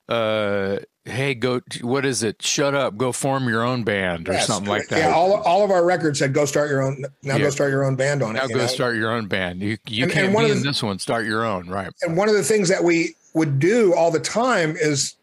[0.08, 2.42] Uh, hey, go, what is it?
[2.42, 4.98] Shut up, go form your own band or yes, something like that.
[4.98, 7.04] Yeah, all, all of our records said go start your own.
[7.22, 7.44] Now yeah.
[7.44, 8.48] go start your own band on now it.
[8.48, 8.66] Now go know?
[8.66, 9.60] start your own band.
[9.60, 10.98] You you and, can't and be in this one.
[10.98, 11.92] Start your own, right?
[12.02, 15.14] And one of the things that we would do all the time is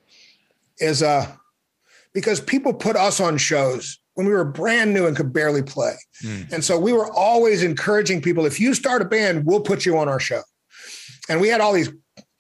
[0.79, 1.31] is uh
[2.13, 5.95] because people put us on shows when we were brand new and could barely play.
[6.23, 6.53] Mm.
[6.53, 9.97] And so we were always encouraging people if you start a band, we'll put you
[9.97, 10.41] on our show.
[11.29, 11.89] And we had all these,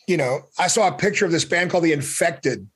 [0.07, 2.67] you know, I saw a picture of this band called The Infected.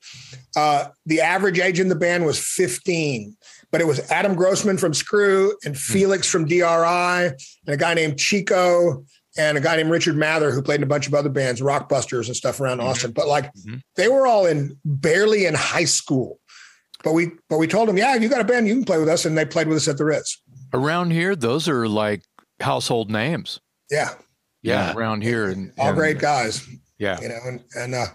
[0.56, 3.36] Uh, the average age in the band was 15,
[3.72, 5.80] but it was Adam Grossman from Skrew and hmm.
[5.80, 7.36] Felix from DRI and
[7.68, 9.04] a guy named Chico
[9.38, 12.28] and a guy named Richard Mather who played in a bunch of other bands, Rockbusters
[12.28, 12.88] and stuff around mm-hmm.
[12.88, 13.12] Austin.
[13.12, 13.78] But like mm-hmm.
[13.96, 16.40] they were all in barely in high school.
[17.04, 19.08] But we but we told them, yeah, you got a band, you can play with
[19.08, 20.42] us, and they played with us at the Ritz.
[20.74, 22.24] Around here, those are like
[22.60, 23.60] household names.
[23.92, 24.16] Yeah,
[24.63, 24.94] yeah, yeah.
[24.96, 26.68] around here, and all and, great guys.
[27.00, 28.08] Yeah, you know, and and uh,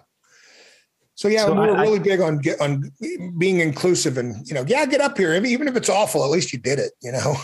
[1.15, 2.91] so yeah, so we were I, really big on on
[3.39, 6.53] being inclusive, and you know, yeah, get up here, even if it's awful, at least
[6.53, 6.93] you did it.
[7.03, 7.37] You know,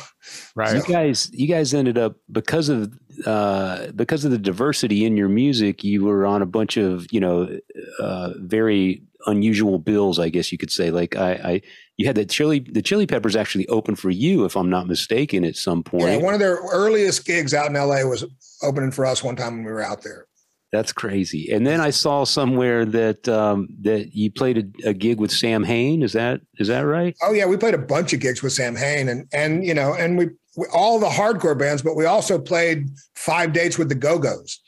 [0.55, 0.71] right?
[0.71, 2.93] So, you guys, you guys ended up because of
[3.27, 7.21] uh, because of the diversity in your music, you were on a bunch of you
[7.21, 7.59] know
[8.01, 10.91] uh, very unusual bills, I guess you could say.
[10.91, 11.63] Like I, I
[11.99, 15.45] you had the chili the chili peppers actually open for you, if I'm not mistaken,
[15.45, 16.05] at some point.
[16.05, 18.25] Yeah, one of their earliest gigs out in LA was
[18.63, 20.28] opening for us one time when we were out there.
[20.71, 21.51] That's crazy.
[21.51, 26.03] And then I saw somewhere that um, that you played a, a, gig with Samhain.
[26.03, 27.17] Is that is that right?
[27.23, 30.19] Oh yeah, we played a bunch of gigs with Samhain, and and you know, and
[30.19, 30.29] we,
[30.59, 34.61] we all the hardcore bands, but we also played five dates with the Go Go's,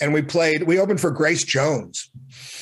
[0.00, 0.62] and we played.
[0.62, 2.08] We opened for Grace Jones.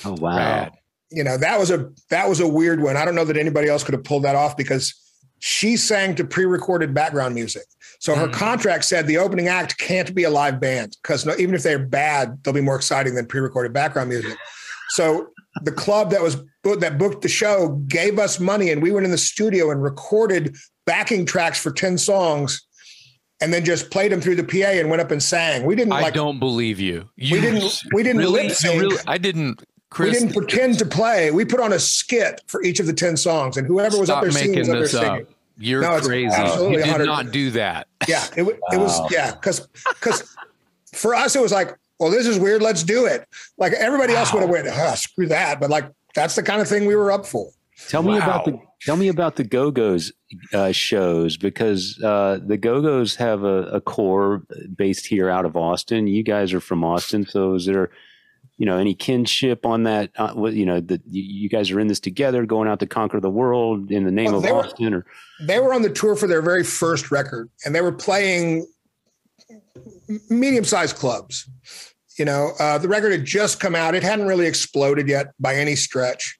[0.04, 0.36] Oh wow!
[0.36, 0.72] Rad
[1.10, 2.96] you know that was a that was a weird one.
[2.96, 4.94] I don't know that anybody else could have pulled that off because
[5.38, 7.64] she sang to pre-recorded background music.
[7.98, 8.32] So her mm.
[8.32, 11.78] contract said the opening act can't be a live band because no, even if they're
[11.78, 14.36] bad, they'll be more exciting than pre-recorded background music.
[14.90, 15.28] So
[15.62, 19.12] the club that was that booked the show gave us money, and we went in
[19.12, 22.66] the studio and recorded backing tracks for ten songs
[23.40, 25.64] and then just played them through the PA and went up and sang.
[25.64, 25.92] We didn't.
[25.92, 27.08] I like, don't believe you.
[27.16, 27.82] you we didn't.
[27.92, 28.80] We didn't really, lip sync.
[28.80, 29.62] Really, I didn't.
[29.90, 31.30] Chris, we didn't pretend to play.
[31.30, 34.22] We put on a skit for each of the 10 songs, and whoever was up
[34.22, 35.22] there singing was up there singing.
[35.22, 35.28] Up.
[35.58, 36.36] You're no, crazy.
[36.36, 37.06] You did 100.
[37.06, 37.88] not do that.
[38.06, 38.58] Yeah, it, wow.
[38.72, 39.66] was, yeah, because
[40.00, 40.36] because
[40.92, 42.62] for us, it was like, well, this is weird.
[42.62, 43.26] Let's do it.
[43.56, 44.20] Like everybody wow.
[44.20, 45.60] else would have went, oh, screw that.
[45.60, 47.50] But like, that's the kind of thing we were up for.
[47.88, 50.12] Tell me about the tell me about the Go Go's
[50.54, 54.42] uh, shows because uh, the Go Go's have a, a, core
[54.74, 56.06] based here out of Austin.
[56.06, 57.90] You guys are from Austin, so is there
[58.58, 62.00] you know any kinship on that uh, you know that you guys are in this
[62.00, 65.06] together going out to conquer the world in the name well, of austin were, or
[65.40, 68.66] they were on the tour for their very first record and they were playing
[70.30, 71.48] medium-sized clubs
[72.18, 72.52] you know?
[72.58, 73.94] Uh, the record had just come out.
[73.94, 76.38] It hadn't really exploded yet by any stretch.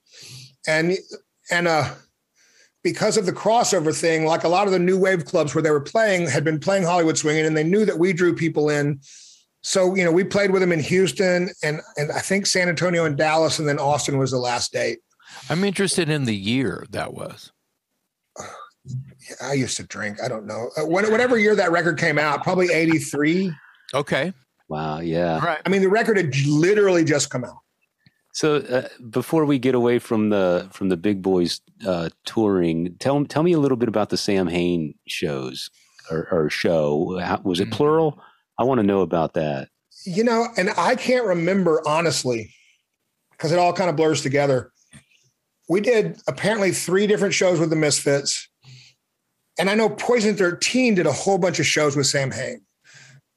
[0.67, 0.97] And
[1.51, 1.95] and uh
[2.83, 5.71] because of the crossover thing like a lot of the new wave clubs where they
[5.71, 9.01] were playing had been playing hollywood swinging and they knew that we drew people in
[9.67, 13.05] so you know we played with him in Houston and and I think San Antonio
[13.05, 15.01] and Dallas and then Austin was the last date.
[15.51, 17.53] I'm interested in the year that was.
[19.43, 20.23] I used to drink.
[20.23, 20.71] I don't know.
[20.77, 23.53] Uh, when, whatever year that record came out, probably 83.
[23.93, 24.33] Okay.
[24.69, 25.01] Wow.
[25.01, 25.45] Yeah.
[25.45, 25.59] Right.
[25.67, 27.59] I mean, the record had literally just come out.
[28.35, 33.25] So uh, before we get away from the from the big boys uh, touring, tell
[33.25, 35.71] tell me a little bit about the Samhain shows
[36.09, 37.19] or, or show.
[37.19, 37.73] How, was it mm-hmm.
[37.73, 38.23] plural?
[38.59, 39.69] I want to know about that.
[40.05, 42.55] You know, and I can't remember honestly
[43.33, 44.73] because it all kind of blurs together.
[45.69, 48.49] We did apparently three different shows with the Misfits.
[49.59, 52.63] And I know Poison 13 did a whole bunch of shows with Samhain.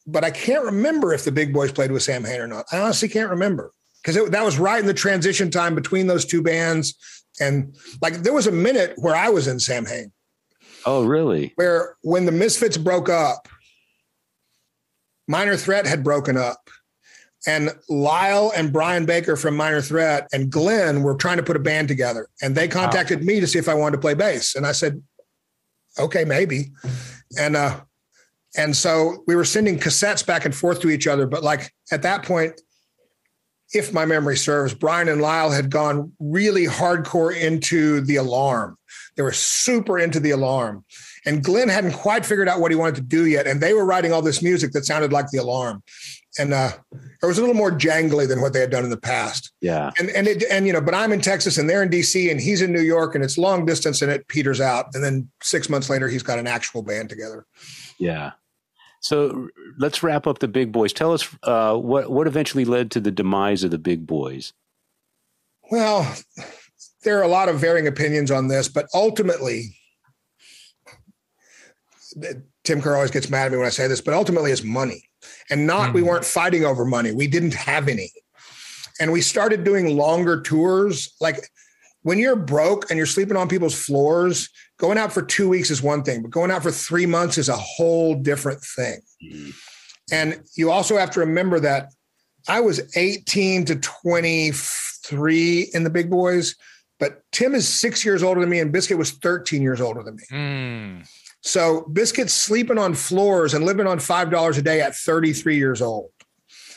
[0.06, 2.66] But I can't remember if the big boys played with Samhain or not.
[2.72, 3.72] I honestly can't remember
[4.04, 6.96] because that was right in the transition time between those two bands.
[7.40, 10.12] And like there was a minute where I was in Samhain.
[10.86, 11.54] Oh, really?
[11.56, 13.48] Where when the Misfits broke up,
[15.30, 16.70] Minor Threat had broken up.
[17.48, 21.60] And Lyle and Brian Baker from Minor Threat and Glenn were trying to put a
[21.60, 22.28] band together.
[22.42, 23.26] And they contacted wow.
[23.26, 24.56] me to see if I wanted to play bass.
[24.56, 25.02] And I said,
[25.98, 26.72] okay, maybe.
[27.40, 27.80] And uh,
[28.58, 31.28] and so we were sending cassettes back and forth to each other.
[31.28, 32.60] But like at that point,
[33.74, 38.78] if my memory serves, Brian and Lyle had gone really hardcore into the alarm.
[39.16, 40.84] They were super into the alarm.
[41.26, 43.48] And Glenn hadn't quite figured out what he wanted to do yet.
[43.48, 45.84] And they were writing all this music that sounded like the alarm.
[46.38, 46.72] And uh,
[47.22, 49.52] it was a little more jangly than what they had done in the past.
[49.62, 49.92] Yeah.
[50.00, 52.40] And and it and you know, but I'm in Texas and they're in DC and
[52.40, 54.88] he's in New York and it's long distance and it peters out.
[54.94, 57.46] And then six months later, he's got an actual band together.
[57.98, 58.32] Yeah.
[59.02, 60.94] So let's wrap up the big boys.
[60.94, 64.54] Tell us uh, what what eventually led to the demise of the big boys.
[65.72, 66.16] Well,
[67.04, 69.76] there are a lot of varying opinions on this, but ultimately,
[72.64, 75.04] Tim Kerr always gets mad at me when I say this, but ultimately it's money.
[75.50, 75.94] And not mm-hmm.
[75.94, 77.12] we weren't fighting over money.
[77.12, 78.12] We didn't have any.
[79.00, 81.14] and we started doing longer tours.
[81.22, 81.50] Like
[82.04, 85.82] when you're broke and you're sleeping on people's floors, going out for two weeks is
[85.82, 89.00] one thing, but going out for three months is a whole different thing.
[89.24, 89.50] Mm-hmm.
[90.12, 91.90] And you also have to remember that
[92.48, 96.56] I was 18 to 23 in the big boys,
[97.00, 100.16] but Tim is six years older than me, and Biscuit was 13 years older than
[100.16, 100.24] me.
[100.32, 101.08] Mm.
[101.42, 106.12] So Biscuit's sleeping on floors and living on $5 a day at 33 years old.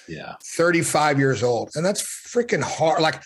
[0.09, 0.35] Yeah.
[0.43, 1.71] 35 years old.
[1.75, 3.03] And that's freaking hard.
[3.03, 3.23] Like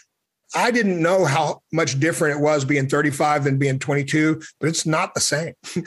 [0.55, 4.87] I didn't know how much different it was being 35 than being 22, but it's
[4.87, 5.55] not the same.
[5.77, 5.85] and,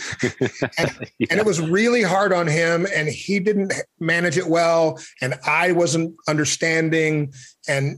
[1.18, 1.28] yeah.
[1.32, 5.72] and, it was really hard on him, and he didn't manage it well, and I
[5.72, 7.34] wasn't understanding,
[7.68, 7.98] and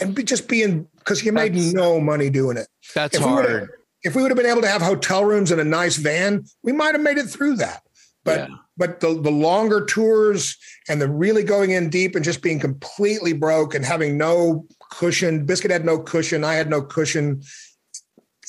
[0.00, 2.68] and just being because he made that's, no money doing it.
[2.94, 3.70] That's if hard.
[4.04, 6.44] We if we would have been able to have hotel rooms and a nice van,
[6.62, 7.82] we might have made it through that.
[8.24, 8.56] But yeah.
[8.76, 10.56] but the the longer tours
[10.88, 15.44] and the really going in deep and just being completely broke and having no cushion.
[15.44, 16.44] Biscuit had no cushion.
[16.44, 17.42] I had no cushion.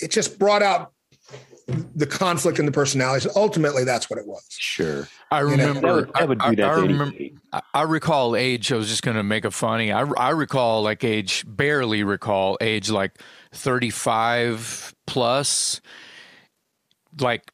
[0.01, 0.91] It just brought out
[1.95, 3.27] the conflict in the personalities.
[3.35, 4.45] Ultimately, that's what it was.
[4.49, 5.07] Sure.
[5.31, 6.09] I remember.
[6.13, 6.69] I, would, do that.
[6.69, 7.17] I, I remember.
[7.73, 8.71] I recall age.
[8.71, 9.91] I was just going to make a funny.
[9.91, 11.45] I I recall like age.
[11.47, 13.17] Barely recall age like
[13.51, 15.81] thirty five plus.
[17.19, 17.51] Like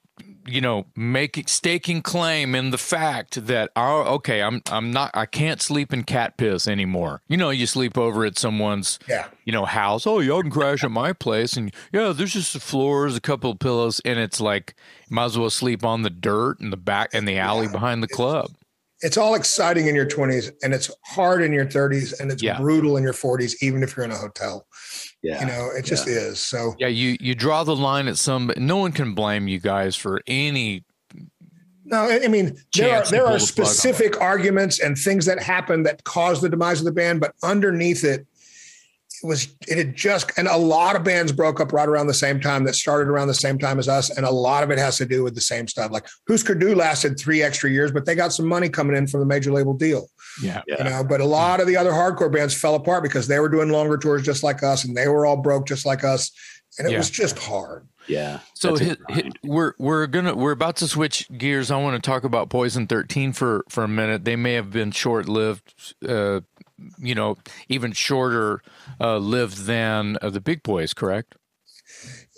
[0.50, 5.26] you know, making staking claim in the fact that oh, okay, I'm I'm not I
[5.26, 7.22] can't sleep in cat piss anymore.
[7.28, 9.28] You know, you sleep over at someone's yeah.
[9.46, 10.08] you know house.
[10.08, 13.52] Oh, y'all can crash at my place, and yeah, there's just the floors, a couple
[13.52, 14.76] of pillows, and it's like
[15.10, 17.72] might as well sleep on the dirt in the back in the alley yeah.
[17.72, 18.52] behind the club.
[19.02, 22.58] It's all exciting in your 20s, and it's hard in your 30s, and it's yeah.
[22.58, 24.68] brutal in your 40s, even if you're in a hotel.
[25.22, 25.42] Yeah.
[25.42, 26.14] You know, it just yeah.
[26.14, 26.40] is.
[26.40, 29.96] So Yeah, you you draw the line at some no one can blame you guys
[29.96, 30.84] for any
[31.90, 36.40] no, I mean there are there are specific arguments and things that happen that cause
[36.40, 38.28] the demise of the band, but underneath it, it
[39.24, 42.40] was it had just and a lot of bands broke up right around the same
[42.40, 44.98] time that started around the same time as us, and a lot of it has
[44.98, 45.92] to do with the same stuff.
[45.92, 49.20] Like Husker Du lasted three extra years, but they got some money coming in from
[49.20, 50.08] the major label deal.
[50.42, 50.62] Yeah.
[50.68, 53.50] You know, but a lot of the other hardcore bands fell apart because they were
[53.50, 56.32] doing longer tours just like us and they were all broke just like us.
[56.78, 56.98] And it yeah.
[56.98, 57.88] was just hard.
[58.08, 58.40] Yeah.
[58.56, 61.70] So hit, hit, we're we're gonna we're about to switch gears.
[61.70, 64.26] I want to talk about Poison Thirteen for for a minute.
[64.26, 66.42] They may have been short lived, uh,
[67.00, 67.38] you know,
[67.68, 68.62] even shorter
[69.00, 70.94] uh, lived than uh, the Big Boys.
[70.94, 71.36] Correct?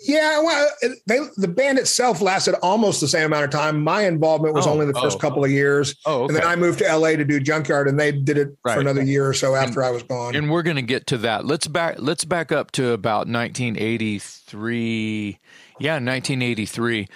[0.04, 0.68] Yeah, well,
[1.06, 3.84] they, the band itself lasted almost the same amount of time.
[3.84, 5.94] My involvement was oh, only the first oh, couple of years.
[6.06, 6.34] Oh, okay.
[6.34, 8.74] And then I moved to LA to do Junkyard, and they did it right.
[8.74, 10.34] for another year or so after and, I was gone.
[10.34, 11.44] And we're going to get to that.
[11.44, 11.96] Let's back.
[11.98, 15.38] Let's back up to about 1983.
[15.78, 17.08] Yeah, 1983,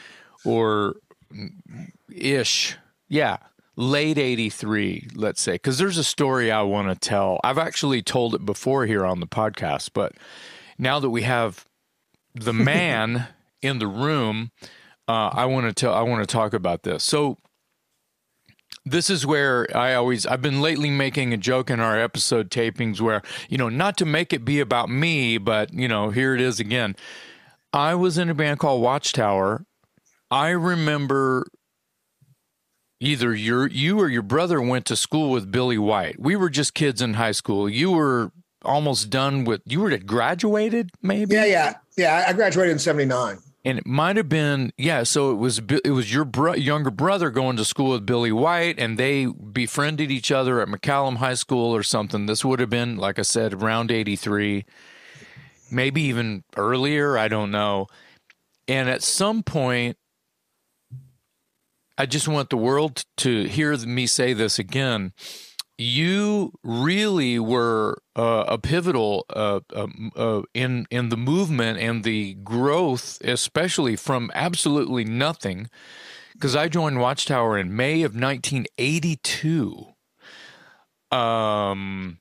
[0.45, 0.97] or
[2.15, 2.77] ish.
[3.09, 3.39] Yeah,
[3.77, 8.35] late 83 let's say because there's a story i want to tell i've actually told
[8.35, 10.15] it before here on the podcast but
[10.79, 11.65] now that we have
[12.35, 13.29] the man
[13.63, 14.51] in the room,
[15.09, 15.95] uh, I want to tell.
[15.95, 17.05] I want to talk about this.
[17.05, 17.39] So
[18.85, 23.01] this is where I always I've been lately making a joke in our episode tapings
[23.01, 26.41] where you know not to make it be about me, but you know here it
[26.41, 26.97] is again.
[27.73, 29.67] I was in a band called Watchtower.
[30.31, 31.47] I remember
[33.01, 36.19] either your you or your brother went to school with Billy White.
[36.19, 37.69] We were just kids in high school.
[37.69, 38.33] You were
[38.67, 41.35] almost done with you were graduated maybe?
[41.35, 41.75] Yeah yeah.
[41.97, 45.91] Yeah i graduated in 79 and it might have been yeah so it was it
[45.91, 50.31] was your bro- younger brother going to school with billy white and they befriended each
[50.33, 52.27] other at mccallum high school or something.
[52.27, 54.65] This would have been like i said around 83
[55.71, 57.87] maybe even earlier i don't know.
[58.69, 59.97] And at some point
[61.99, 65.13] i just want the world to hear me say this again
[65.79, 72.35] you really were uh, a pivotal uh, um, uh, in in the movement and the
[72.35, 75.69] growth, especially from absolutely nothing.
[76.33, 79.87] Because I joined Watchtower in May of 1982.
[81.11, 82.19] Um,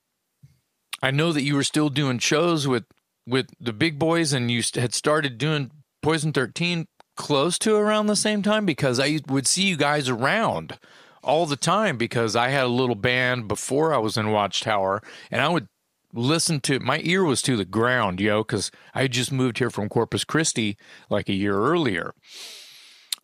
[1.01, 2.85] I know that you were still doing shows with
[3.25, 5.71] with the big boys, and you had started doing
[6.01, 10.77] Poison 13 close to around the same time because I would see you guys around
[11.23, 15.01] all the time because I had a little band before I was in Watchtower,
[15.31, 15.67] and I would
[16.13, 19.89] listen to my ear was to the ground, yo, because I just moved here from
[19.89, 20.77] Corpus Christi
[21.09, 22.13] like a year earlier.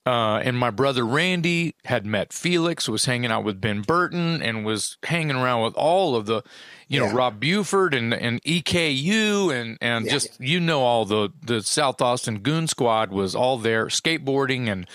[0.05, 4.65] Uh, and my brother Randy had met Felix, was hanging out with Ben Burton, and
[4.65, 6.41] was hanging around with all of the,
[6.87, 7.07] you yeah.
[7.07, 10.11] know, Rob Buford and and EKU and and yeah.
[10.11, 14.87] just you know all the the South Austin Goon Squad was all there skateboarding and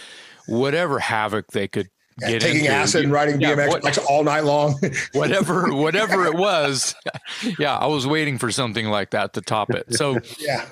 [0.48, 1.88] whatever havoc they could
[2.20, 4.78] taking into, Taking acid and riding yeah, BMX what, bikes all night long.
[5.12, 6.94] whatever, whatever it was.
[7.58, 9.92] Yeah, I was waiting for something like that to top it.
[9.94, 10.66] So yeah.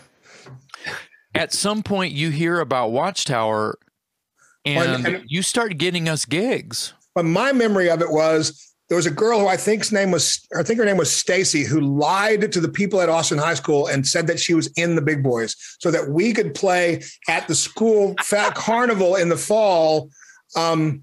[1.35, 3.79] At some point, you hear about Watchtower,
[4.65, 6.95] and, and you start getting us gigs.
[7.15, 10.47] But my memory of it was there was a girl who I think's name was,
[10.57, 13.87] I think her name was Stacy, who lied to the people at Austin High School
[13.87, 17.49] and said that she was in the Big Boys so that we could play at
[17.49, 20.11] the school fat carnival in the fall.
[20.57, 21.03] Um,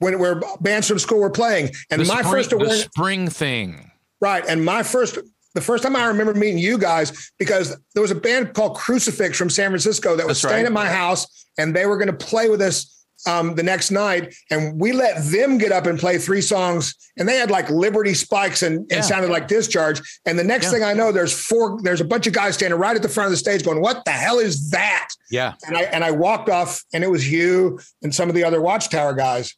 [0.00, 3.90] when where bands from school were playing, and the my spring, first awareness, spring thing,
[4.20, 4.44] right?
[4.46, 5.18] And my first
[5.56, 9.36] the first time I remember meeting you guys because there was a band called Crucifix
[9.36, 10.66] from San Francisco that was That's staying right.
[10.66, 12.95] at my house and they were going to play with us
[13.26, 17.28] um, the next night, and we let them get up and play three songs, and
[17.28, 19.00] they had like Liberty spikes and, and yeah.
[19.00, 20.00] sounded like Discharge.
[20.26, 20.70] And the next yeah.
[20.72, 23.26] thing I know, there's four, there's a bunch of guys standing right at the front
[23.26, 25.54] of the stage, going, "What the hell is that?" Yeah.
[25.66, 28.60] And I and I walked off, and it was you and some of the other
[28.60, 29.54] Watchtower guys.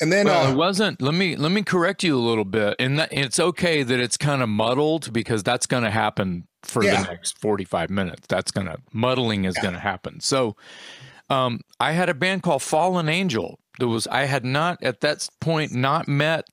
[0.00, 1.02] And then well, uh, it wasn't.
[1.02, 4.16] Let me let me correct you a little bit, and that, it's okay that it's
[4.16, 7.02] kind of muddled because that's going to happen for yeah.
[7.02, 8.26] the next 45 minutes.
[8.28, 10.20] That's going to muddling is going to happen.
[10.20, 10.56] So
[11.30, 13.58] um, I had a band called Fallen Angel.
[13.78, 16.46] There was I had not at that point not met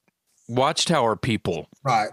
[0.47, 1.67] Watchtower people.
[1.83, 2.09] Right.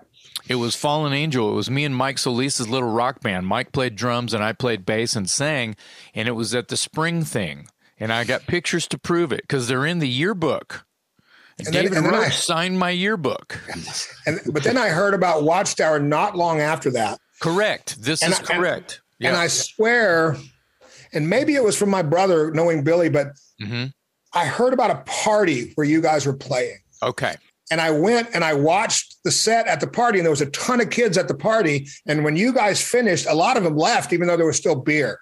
[0.49, 1.51] It was Fallen Angel.
[1.51, 3.47] It was me and Mike Solis's little rock band.
[3.47, 5.77] Mike played drums and I played bass and sang,
[6.15, 7.69] and it was at the spring thing.
[7.99, 10.85] And I got pictures to prove it because they're in the yearbook.
[11.59, 13.61] And David then, Roach I, signed my yearbook.
[14.27, 17.19] And, but then I heard about Watchtower not long after that.
[17.41, 18.01] Correct.
[18.01, 18.93] This and is I, correct.
[18.93, 19.29] And, yeah.
[19.29, 20.39] and I swear
[21.15, 23.29] and maybe it was from my brother knowing Billy, but
[23.63, 23.87] mm-hmm.
[24.35, 26.79] I heard about a party where you guys were playing.
[27.03, 27.37] Okay.
[27.71, 30.51] And I went and I watched the set at the party, and there was a
[30.51, 31.87] ton of kids at the party.
[32.07, 34.75] And when you guys finished, a lot of them left, even though there was still
[34.75, 35.21] beer.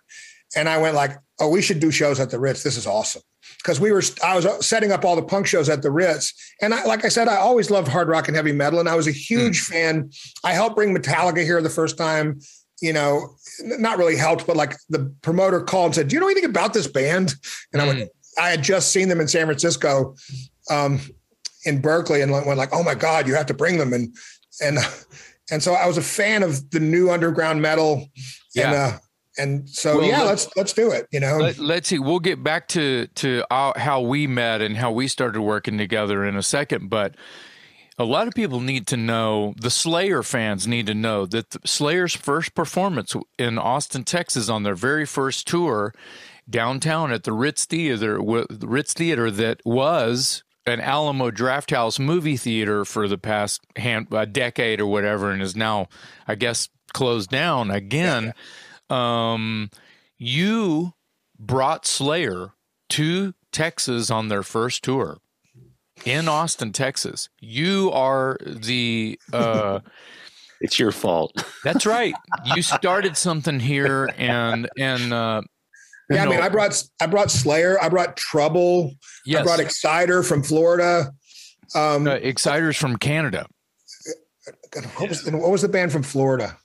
[0.57, 2.63] And I went like, "Oh, we should do shows at the Ritz.
[2.63, 3.23] This is awesome."
[3.59, 6.75] Because we were, I was setting up all the punk shows at the Ritz, and
[6.75, 9.07] I, like I said, I always loved hard rock and heavy metal, and I was
[9.07, 9.69] a huge mm.
[9.69, 10.11] fan.
[10.43, 12.41] I helped bring Metallica here the first time
[12.83, 16.27] you know, not really helped, but like the promoter called and said, "Do you know
[16.27, 17.35] anything about this band?"
[17.73, 17.85] And mm.
[17.85, 18.09] I went, mm.
[18.39, 20.15] I had just seen them in San Francisco,
[20.71, 21.01] um,
[21.65, 24.15] in Berkeley, and went like, "Oh my God, you have to bring them!" And
[24.61, 24.79] and
[25.51, 28.09] and so I was a fan of the new underground metal,
[28.55, 28.67] yeah.
[28.67, 28.99] and uh,
[29.39, 31.07] and so well, yeah, let's let's do it.
[31.11, 31.99] You know, let, us see.
[31.99, 36.25] We'll get back to to our, how we met and how we started working together
[36.25, 37.17] in a second, but
[37.99, 42.15] a lot of people need to know, the Slayer fans need to know that Slayer's
[42.15, 45.95] first performance in Austin, Texas on their very first tour
[46.49, 53.09] downtown at the Ritz Theater, Ritz Theater that was an Alamo Drafthouse movie theater for
[53.09, 55.89] the past hand, a decade or whatever and is now,
[56.27, 58.33] I guess, closed down again.
[58.89, 59.71] Um,
[60.19, 60.95] you
[61.39, 62.53] brought Slayer
[62.91, 65.19] to Texas on their first tour
[66.05, 67.29] in Austin, Texas.
[67.41, 69.19] You are the.
[69.33, 69.81] Uh,
[70.61, 71.45] it's your fault.
[71.65, 72.15] That's right.
[72.55, 75.13] You started something here, and and.
[75.13, 75.43] Uh,
[76.11, 78.93] yeah, I mean, I brought I brought Slayer, I brought Trouble,
[79.25, 79.41] yes.
[79.41, 81.13] I brought Exciter from Florida.
[81.75, 83.47] Um, uh, Exciter's from Canada.
[84.97, 86.59] What was, what was the band from Florida?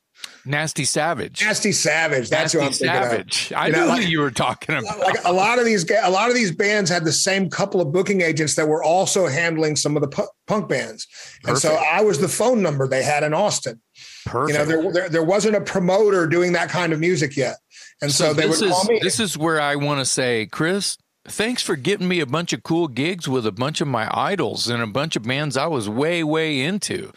[0.48, 1.44] Nasty Savage.
[1.44, 2.30] Nasty Savage.
[2.30, 3.48] That's Nasty who I'm Savage.
[3.48, 3.64] thinking of.
[3.64, 5.00] I you know, knew like, who you were talking about.
[5.00, 7.92] Like a lot of these, a lot of these bands had the same couple of
[7.92, 11.08] booking agents that were also handling some of the punk bands,
[11.44, 11.48] Perfect.
[11.48, 13.82] and so I was the phone number they had in Austin.
[14.26, 14.52] Perfect.
[14.52, 17.58] You know, there, there, there wasn't a promoter doing that kind of music yet,
[18.02, 19.00] and so, so they would is, call me.
[19.02, 20.98] This is where I want to say, Chris.
[21.30, 24.70] Thanks for getting me a bunch of cool gigs with a bunch of my idols
[24.70, 27.12] and a bunch of bands I was way, way into.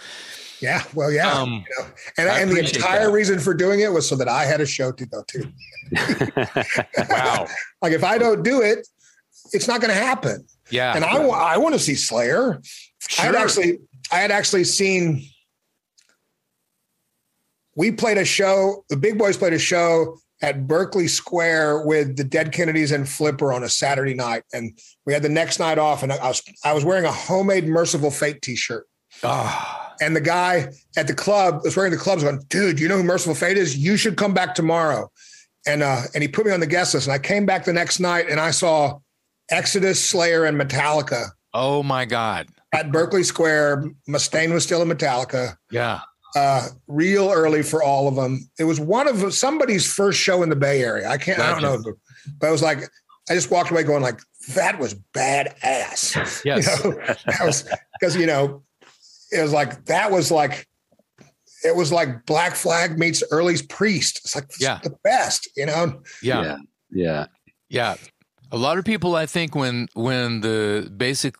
[0.61, 3.13] Yeah, well, yeah, um, you know, and, and the entire that.
[3.13, 5.53] reason for doing it was so that I had a show to go to.
[7.11, 7.47] wow!
[7.83, 8.87] like if I don't do it,
[9.53, 10.45] it's not going to happen.
[10.71, 12.61] Yeah, and I I want to see Slayer.
[13.09, 13.23] Sure.
[13.23, 13.79] I had actually
[14.13, 15.23] I had actually seen.
[17.75, 18.85] We played a show.
[18.91, 23.53] The Big Boys played a show at Berkeley Square with the Dead Kennedys and Flipper
[23.53, 26.03] on a Saturday night, and we had the next night off.
[26.03, 28.87] And I was I was wearing a homemade Mercyful Fate T-shirt.
[29.25, 29.77] Ah.
[29.79, 32.97] Oh and the guy at the club was wearing the clubs going, dude, you know
[32.97, 33.77] who Mercyful Fate is?
[33.77, 35.11] You should come back tomorrow.
[35.67, 37.07] And uh, and he put me on the guest list.
[37.07, 38.99] And I came back the next night and I saw
[39.51, 41.27] Exodus, Slayer, and Metallica.
[41.53, 42.49] Oh my God.
[42.73, 43.91] At Berkeley Square.
[44.09, 45.57] Mustaine was still in Metallica.
[45.71, 46.01] Yeah.
[46.37, 48.49] Uh, real early for all of them.
[48.59, 51.09] It was one of somebody's first show in the Bay Area.
[51.09, 51.57] I can't, Legend.
[51.57, 51.93] I don't know,
[52.39, 52.85] but I was like,
[53.29, 54.21] I just walked away going like,
[54.55, 56.43] that was badass.
[56.45, 56.85] Yes.
[56.85, 56.97] You know,
[57.27, 58.63] that was because, you know,
[59.31, 60.67] it was like that was like
[61.65, 64.21] it was like Black Flag meets Early's Priest.
[64.25, 64.81] It's like yeah.
[64.83, 66.03] the best, you know?
[66.23, 66.59] Yeah.
[66.91, 67.27] Yeah.
[67.69, 67.97] Yeah.
[68.53, 71.37] A lot of people, I think, when when the basic,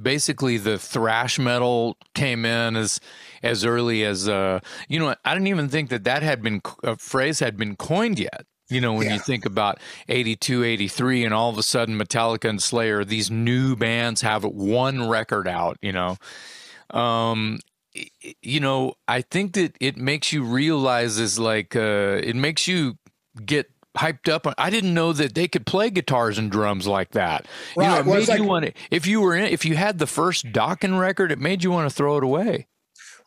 [0.00, 3.00] basically the thrash metal came in as
[3.42, 6.96] as early as uh, you know, I didn't even think that that had been a
[6.96, 8.46] phrase had been coined yet.
[8.70, 9.14] You know, when yeah.
[9.14, 9.78] you think about
[10.08, 15.08] 82, 83, and all of a sudden Metallica and Slayer, these new bands have one
[15.08, 16.16] record out, you know.
[16.90, 17.58] Um,
[18.42, 22.98] you know, I think that it makes you realize is like, uh, it makes you
[23.44, 24.52] get hyped up.
[24.58, 27.46] I didn't know that they could play guitars and drums like that.
[27.76, 27.84] Right.
[27.84, 29.76] You know, it well, made like, you want to, if you were in, if you
[29.76, 32.66] had the first Dokken record, it made you want to throw it away.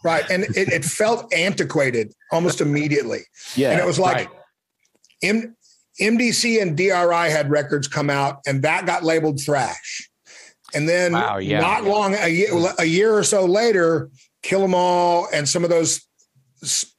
[0.03, 0.29] Right.
[0.29, 3.21] And it, it felt antiquated almost immediately.
[3.55, 3.71] Yeah.
[3.71, 4.29] And it was like, right.
[5.23, 5.55] M-
[5.99, 10.06] MDC and DRI had records come out, and that got labeled thrash.
[10.77, 11.59] And then wow, yeah.
[11.59, 14.11] not long a year, a year or so later,
[14.43, 16.05] Kill 'Em All and some of those,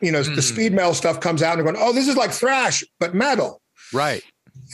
[0.01, 0.35] you know, mm.
[0.35, 3.62] the speed metal stuff comes out and going, oh, this is like thrash but metal,
[3.95, 4.24] right?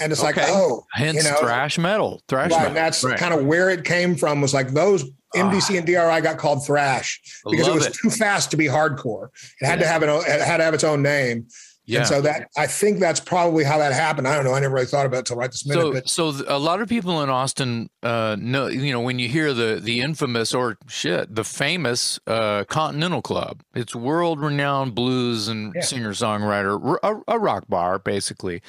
[0.01, 0.41] And it's okay.
[0.41, 2.75] like, oh, hence you know, thrash metal, thrash right, metal.
[2.75, 3.19] that's right.
[3.19, 4.41] kind of where it came from.
[4.41, 5.05] Was like those
[5.37, 5.77] MDC ah.
[5.77, 7.93] and DRI got called thrash because it was it.
[7.93, 9.29] too fast to be hardcore.
[9.61, 9.85] It had yeah.
[9.85, 11.47] to have an, it had to have its own name.
[11.87, 12.01] Yeah.
[12.01, 14.27] And so that I think that's probably how that happened.
[14.27, 14.55] I don't know.
[14.55, 15.83] I never really thought about it until right this minute.
[15.83, 16.09] So, but.
[16.09, 19.81] so a lot of people in Austin uh, know, you know, when you hear the
[19.83, 25.83] the infamous or shit, the famous uh, Continental Club, it's world renowned blues and yeah.
[25.83, 28.63] singer songwriter, a, a, rock bar basically.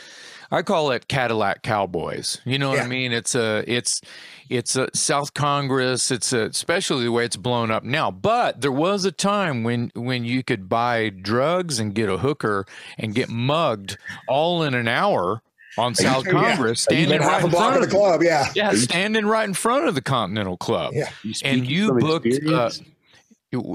[0.52, 2.42] I call it Cadillac Cowboys.
[2.46, 2.84] You know what yeah.
[2.84, 3.12] I mean?
[3.12, 4.02] It's a it's
[4.50, 6.12] it's a South Congress.
[6.12, 8.12] It's a, especially the way it's blown up now.
[8.12, 12.66] But there was a time when when you could buy drugs and get a hooker
[12.98, 15.42] and get mugged all in an hour
[15.78, 17.06] on South Congress, yeah.
[17.06, 18.24] standing right in front of the club.
[18.24, 20.94] Yeah, yeah, standing right in front of the Continental Club.
[20.94, 22.28] Yeah, you and you booked.
[22.48, 22.70] Uh,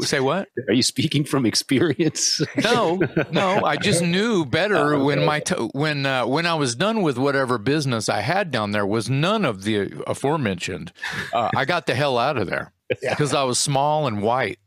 [0.02, 0.48] Say what?
[0.68, 2.40] Are you speaking from experience?
[2.62, 3.00] no,
[3.30, 3.64] no.
[3.64, 7.18] I just knew better oh, when my t- when uh, when I was done with
[7.18, 10.92] whatever business I had down there was none of the aforementioned.
[11.32, 13.40] Uh, I got the hell out of there because yeah.
[13.40, 14.58] I was small and white.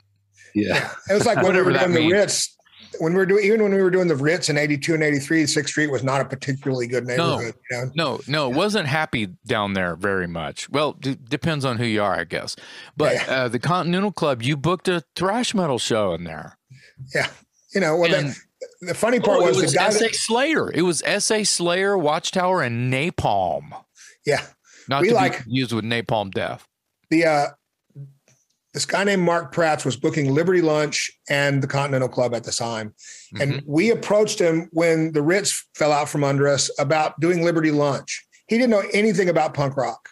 [0.56, 2.56] Yeah, it was like when we were doing the Ritz
[3.00, 5.46] when we were doing even when we were doing the Ritz in 82 and 83,
[5.46, 7.56] Sixth Street was not a particularly good neighborhood.
[7.72, 7.92] No, you know?
[7.96, 10.70] no, no, it wasn't happy down there very much.
[10.70, 12.56] Well, d- depends on who you are, I guess.
[12.96, 13.34] But yeah.
[13.34, 16.58] uh, the Continental Club, you booked a thrash metal show in there.
[17.14, 17.28] Yeah,
[17.74, 20.00] you know, well, and, the, the funny part oh, was, was the guy S.A.
[20.06, 20.72] That, Slayer.
[20.72, 21.44] It was S.A.
[21.44, 23.72] Slayer, Watchtower, and Napalm.
[24.26, 24.46] Yeah,
[24.88, 26.68] not we to like, be used with Napalm Death.
[27.10, 27.48] The uh,
[28.74, 32.52] this guy named Mark Prats was booking Liberty Lunch and the Continental Club at the
[32.52, 32.90] time.
[33.36, 33.42] Mm-hmm.
[33.42, 37.72] And we approached him when the Ritz fell out from under us about doing Liberty
[37.72, 38.26] Lunch.
[38.48, 40.10] He didn't know anything about punk rock.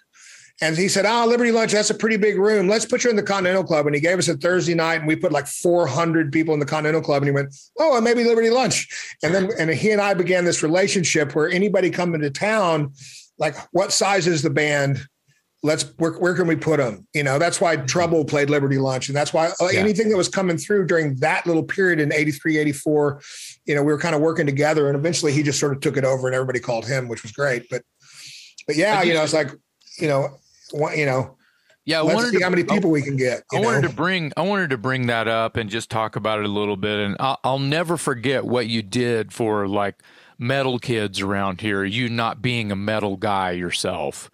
[0.63, 2.67] And he said, Oh, Liberty Lunch, that's a pretty big room.
[2.67, 3.87] Let's put you in the Continental Club.
[3.87, 6.67] And he gave us a Thursday night and we put like 400 people in the
[6.67, 7.23] Continental Club.
[7.23, 8.87] And he went, Oh, and maybe Liberty Lunch.
[9.23, 12.93] And then, and he and I began this relationship where anybody coming to town,
[13.39, 14.99] like, what size is the band?
[15.63, 19.09] Let's where, where can we put them you know that's why trouble played liberty lunch
[19.09, 19.79] and that's why uh, yeah.
[19.79, 23.21] anything that was coming through during that little period in 83 84
[23.65, 25.97] you know we were kind of working together and eventually he just sort of took
[25.97, 27.83] it over and everybody called him which was great but
[28.65, 29.51] but yeah you know it's like
[29.99, 30.39] you know
[30.95, 31.37] you know
[31.83, 33.43] yeah, I wanted see to, how many people we can get.
[33.51, 33.67] I know?
[33.67, 36.47] wanted to bring I wanted to bring that up and just talk about it a
[36.47, 40.03] little bit, and I'll, I'll never forget what you did for like
[40.37, 41.83] metal kids around here.
[41.83, 44.29] You not being a metal guy yourself,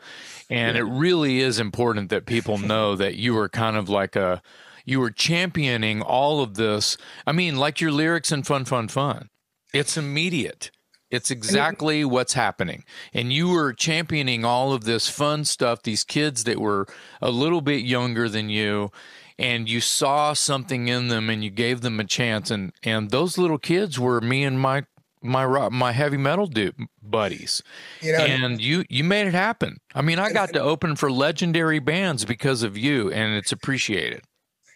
[0.49, 4.41] and it really is important that people know that you were kind of like a,
[4.85, 6.97] you were championing all of this.
[7.25, 9.29] I mean, like your lyrics in Fun, Fun, Fun.
[9.73, 10.71] It's immediate.
[11.09, 12.83] It's exactly what's happening.
[13.13, 16.85] And you were championing all of this fun stuff, these kids that were
[17.21, 18.91] a little bit younger than you,
[19.39, 22.51] and you saw something in them and you gave them a chance.
[22.51, 24.85] And, and those little kids were me and my
[25.27, 27.61] my rock, my heavy metal dude buddies,
[28.01, 29.77] you know, and you you made it happen.
[29.93, 34.21] I mean, I got to open for legendary bands because of you, and it's appreciated.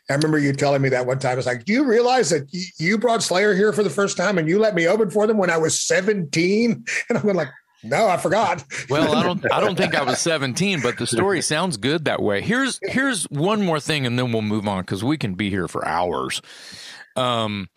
[0.09, 1.33] I remember you telling me that one time.
[1.33, 4.37] I was like, do you realize that you brought Slayer here for the first time,
[4.37, 6.83] and you let me open for them when I was seventeen?
[7.09, 7.49] And I'm like,
[7.83, 8.63] no, I forgot.
[8.89, 12.21] well, I don't I don't think I was 17, but the story sounds good that
[12.21, 12.41] way.
[12.41, 15.67] Here's here's one more thing and then we'll move on cuz we can be here
[15.67, 16.41] for hours.
[17.15, 17.69] Um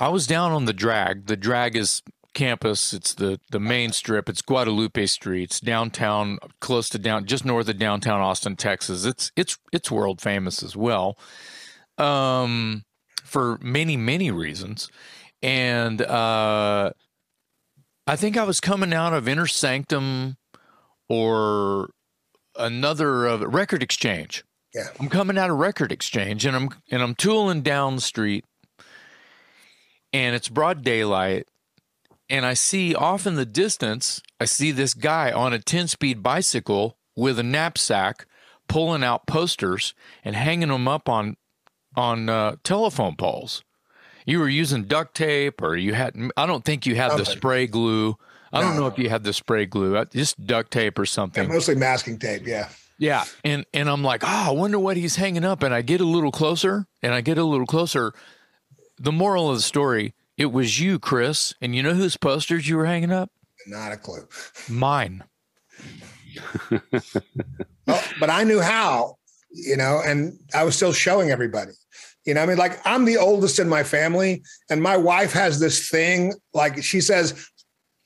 [0.00, 1.26] I was down on the drag.
[1.26, 2.94] The drag is campus.
[2.94, 4.28] It's the the main strip.
[4.30, 5.44] It's Guadalupe Street.
[5.44, 9.04] It's downtown, close to down, just north of downtown Austin, Texas.
[9.04, 11.18] It's it's it's world famous as well,
[11.98, 12.84] um,
[13.22, 14.88] for many many reasons.
[15.42, 16.92] And uh,
[18.06, 20.38] I think I was coming out of Inner Sanctum
[21.10, 21.90] or
[22.56, 24.44] another uh, record exchange.
[24.74, 28.46] Yeah, I'm coming out of record exchange, and I'm and I'm tooling down the street
[30.12, 31.48] and it's broad daylight
[32.28, 36.22] and I see off in the distance I see this guy on a 10 speed
[36.22, 38.26] bicycle with a knapsack
[38.68, 39.94] pulling out posters
[40.24, 41.36] and hanging them up on
[41.96, 43.62] on uh, telephone poles.
[44.24, 46.14] You were using duct tape, or you had.
[46.36, 48.16] I don't think you had the spray glue.
[48.52, 51.44] I don't know if you had the spray glue, uh, just duct tape or something.
[51.44, 52.46] Yeah, mostly masking tape.
[52.46, 52.68] Yeah.
[52.98, 56.02] Yeah, and and I'm like, oh, I wonder what he's hanging up, and I get
[56.02, 58.12] a little closer, and I get a little closer.
[59.00, 62.76] The moral of the story: it was you, Chris, and you know whose posters you
[62.76, 63.30] were hanging up?
[63.66, 64.26] Not a clue.
[64.68, 65.24] Mine.
[66.70, 69.16] well, but I knew how,
[69.50, 71.72] you know, and I was still showing everybody.
[72.24, 75.58] You know, I mean, like I'm the oldest in my family, and my wife has
[75.58, 76.34] this thing.
[76.52, 77.48] Like she says,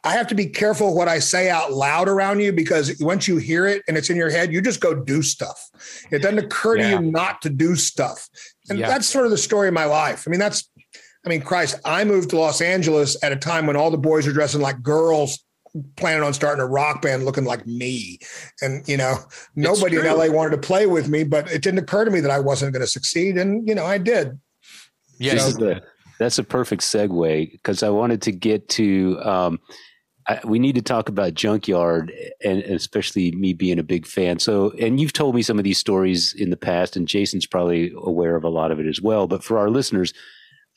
[0.04, 3.38] I have to be careful what I say out loud around you because once you
[3.38, 5.70] hear it and it's in your head, you just go do stuff.
[6.10, 6.82] It doesn't occur yeah.
[6.82, 8.28] to you not to do stuff.
[8.68, 8.88] And yeah.
[8.88, 10.24] that's sort of the story of my life.
[10.26, 10.68] I mean, that's,
[11.24, 14.26] I mean, Christ, I moved to Los Angeles at a time when all the boys
[14.26, 15.42] are dressing like girls,
[15.96, 18.18] planning on starting a rock band looking like me.
[18.60, 19.16] And, you know,
[19.56, 22.30] nobody in LA wanted to play with me, but it didn't occur to me that
[22.30, 23.38] I wasn't going to succeed.
[23.38, 24.38] And, you know, I did.
[25.18, 25.54] Yes.
[25.54, 25.80] So,
[26.18, 29.58] that's a perfect segue because I wanted to get to, um,
[30.28, 32.12] I, we need to talk about Junkyard,
[32.42, 34.38] and, and, especially me being a big fan.
[34.38, 37.92] So, and you've told me some of these stories in the past, and Jason's probably
[37.96, 39.26] aware of a lot of it as well.
[39.26, 40.14] But for our listeners,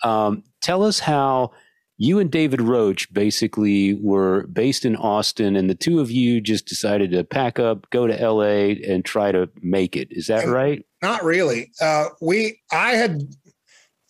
[0.04, 1.52] um, tell us how
[1.98, 6.68] you and David Roach basically were based in Austin, and the two of you just
[6.68, 10.08] decided to pack up, go to LA, and try to make it.
[10.12, 10.86] Is that right?
[11.02, 11.72] Not really.
[11.82, 13.24] Uh, we, I had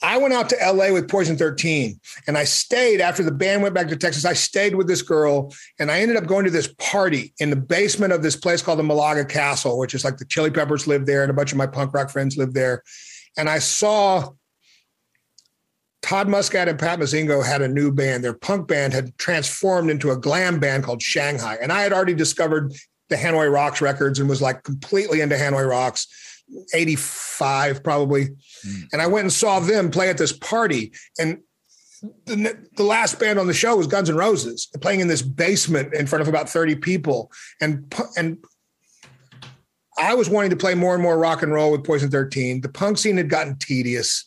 [0.04, 3.74] I went out to LA with Poison 13 and I stayed after the band went
[3.74, 4.26] back to Texas.
[4.26, 7.56] I stayed with this girl and I ended up going to this party in the
[7.56, 11.08] basement of this place called the Malaga Castle, which is like the Chili Peppers lived
[11.08, 12.84] there and a bunch of my punk rock friends lived there.
[13.38, 14.30] And I saw
[16.08, 18.24] Todd Muscat and Pat Muzingo had a new band.
[18.24, 21.58] Their punk band had transformed into a glam band called Shanghai.
[21.62, 22.74] And I had already discovered
[23.10, 26.08] the Hanoi Rocks records and was like completely into Hanoi Rocks
[26.74, 28.28] 85 probably.
[28.66, 28.84] Mm.
[28.94, 30.94] And I went and saw them play at this party.
[31.20, 31.42] And
[32.26, 35.94] the, the last band on the show was Guns N' Roses, playing in this basement
[35.94, 37.30] in front of about 30 people.
[37.60, 38.38] And, and
[39.98, 42.62] I was wanting to play more and more rock and roll with Poison 13.
[42.62, 44.24] The punk scene had gotten tedious.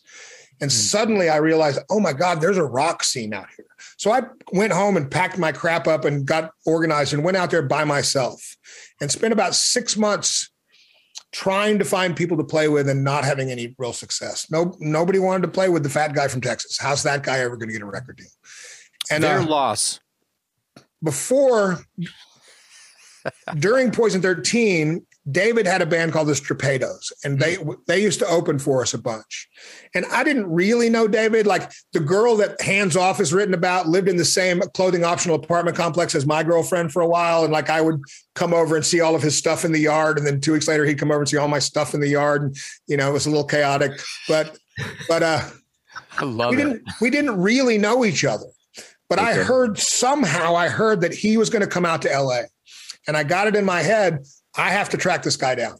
[0.61, 0.73] And mm.
[0.73, 3.65] suddenly I realized, oh my God, there's a rock scene out here.
[3.97, 4.21] So I
[4.53, 7.83] went home and packed my crap up and got organized and went out there by
[7.83, 8.55] myself
[9.01, 10.51] and spent about six months
[11.31, 14.49] trying to find people to play with and not having any real success.
[14.51, 16.77] No, nobody wanted to play with the fat guy from Texas.
[16.77, 18.27] How's that guy ever going to get a record deal?
[19.09, 19.99] And their uh, loss.
[21.03, 21.79] Before,
[23.57, 27.57] during Poison 13, David had a band called the Strapados, and they
[27.87, 29.47] they used to open for us a bunch.
[29.93, 31.45] And I didn't really know David.
[31.45, 35.35] Like the girl that Hands Off is written about lived in the same clothing optional
[35.35, 37.43] apartment complex as my girlfriend for a while.
[37.43, 38.01] And like I would
[38.33, 40.67] come over and see all of his stuff in the yard, and then two weeks
[40.67, 42.41] later he'd come over and see all my stuff in the yard.
[42.41, 42.57] And
[42.87, 43.91] you know, it was a little chaotic,
[44.27, 44.57] but
[45.07, 45.47] but uh,
[46.17, 46.65] I love we it.
[46.65, 48.47] Didn't, we didn't really know each other,
[49.07, 49.29] but okay.
[49.29, 52.45] I heard somehow I heard that he was going to come out to L.A.
[53.07, 54.25] And I got it in my head
[54.57, 55.77] I have to track this guy down.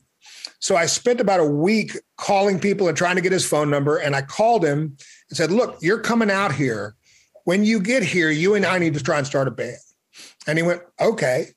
[0.59, 3.97] So I spent about a week calling people and trying to get his phone number.
[3.97, 4.95] And I called him
[5.29, 6.95] and said, Look, you're coming out here.
[7.45, 9.77] When you get here, you and I need to try and start a band.
[10.47, 11.47] And he went, Okay.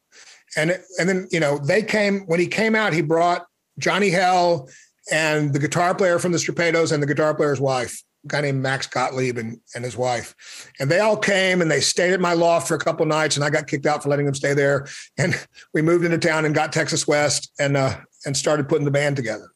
[0.56, 3.44] And, and then, you know, they came, when he came out, he brought
[3.78, 4.68] Johnny Hell
[5.10, 8.86] and the guitar player from the Strapados and the guitar player's wife guy named Max
[8.86, 10.34] Gottlieb and, and his wife.
[10.80, 13.44] And they all came and they stayed at my loft for a couple nights and
[13.44, 14.86] I got kicked out for letting them stay there.
[15.18, 15.34] And
[15.74, 17.96] we moved into town and got Texas West and uh,
[18.26, 19.50] and started putting the band together.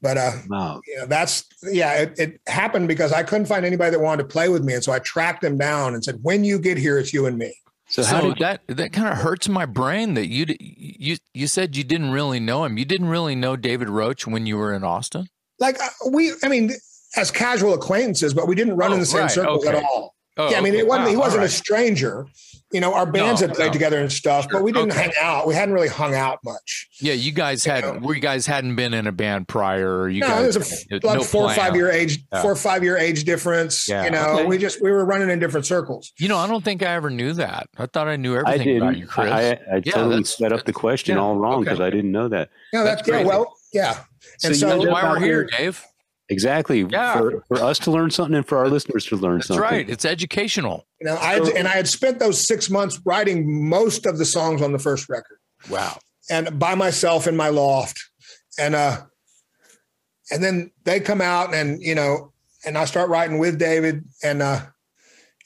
[0.00, 0.80] But uh wow.
[0.86, 4.28] you know, that's yeah, it, it happened because I couldn't find anybody that wanted to
[4.28, 4.74] play with me.
[4.74, 7.36] And so I tracked them down and said, when you get here, it's you and
[7.36, 7.52] me.
[7.88, 11.74] So, so did, that that kind of hurts my brain that you you you said
[11.74, 12.76] you didn't really know him.
[12.76, 15.28] You didn't really know David Roach when you were in Austin.
[15.58, 16.70] Like uh, we, I mean,
[17.18, 19.76] as casual acquaintances, but we didn't run oh, in the oh, same right, circles okay.
[19.76, 20.14] at all.
[20.36, 20.80] Oh, yeah, I mean, okay.
[20.80, 21.50] it wasn't, wow, he wasn't right.
[21.50, 22.26] a stranger.
[22.70, 23.72] You know, our bands no, had played no.
[23.72, 24.52] together and stuff, sure.
[24.52, 25.04] but we didn't okay.
[25.04, 25.46] hang out.
[25.46, 26.88] We hadn't really hung out much.
[27.00, 28.12] Yeah, you guys had, you know?
[28.20, 30.06] guys hadn't been in a band prior.
[30.08, 32.42] You no, guys, it was a like no four or five year age, yeah.
[32.42, 33.88] four or five year age difference.
[33.88, 34.04] Yeah.
[34.04, 36.12] You know, we just we were running in different circles.
[36.18, 37.68] You know, I don't think I ever knew that.
[37.78, 39.32] I thought I knew everything I about you, Chris.
[39.32, 42.28] I, I, I yeah, totally set up the question all wrong because I didn't know
[42.28, 42.50] that.
[42.72, 43.26] Yeah, that's, that's yeah.
[43.26, 44.04] Well, yeah.
[44.44, 45.84] And so, so why we're here, Dave.
[46.30, 46.82] Exactly.
[46.82, 47.18] Yeah.
[47.18, 49.62] For, for us to learn something and for our listeners to learn That's something.
[49.62, 49.88] right.
[49.88, 50.86] It's educational.
[51.00, 54.24] You know, I had, and I had spent those six months writing most of the
[54.24, 55.38] songs on the first record.
[55.70, 55.98] Wow.
[56.30, 57.98] And by myself in my loft.
[58.58, 59.02] And uh
[60.30, 62.32] and then they come out and you know,
[62.66, 64.60] and I start writing with David and uh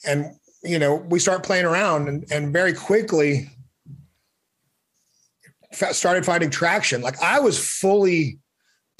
[0.05, 3.49] and you know, we start playing around and, and very quickly
[5.71, 7.01] started finding traction.
[7.01, 8.39] Like I was fully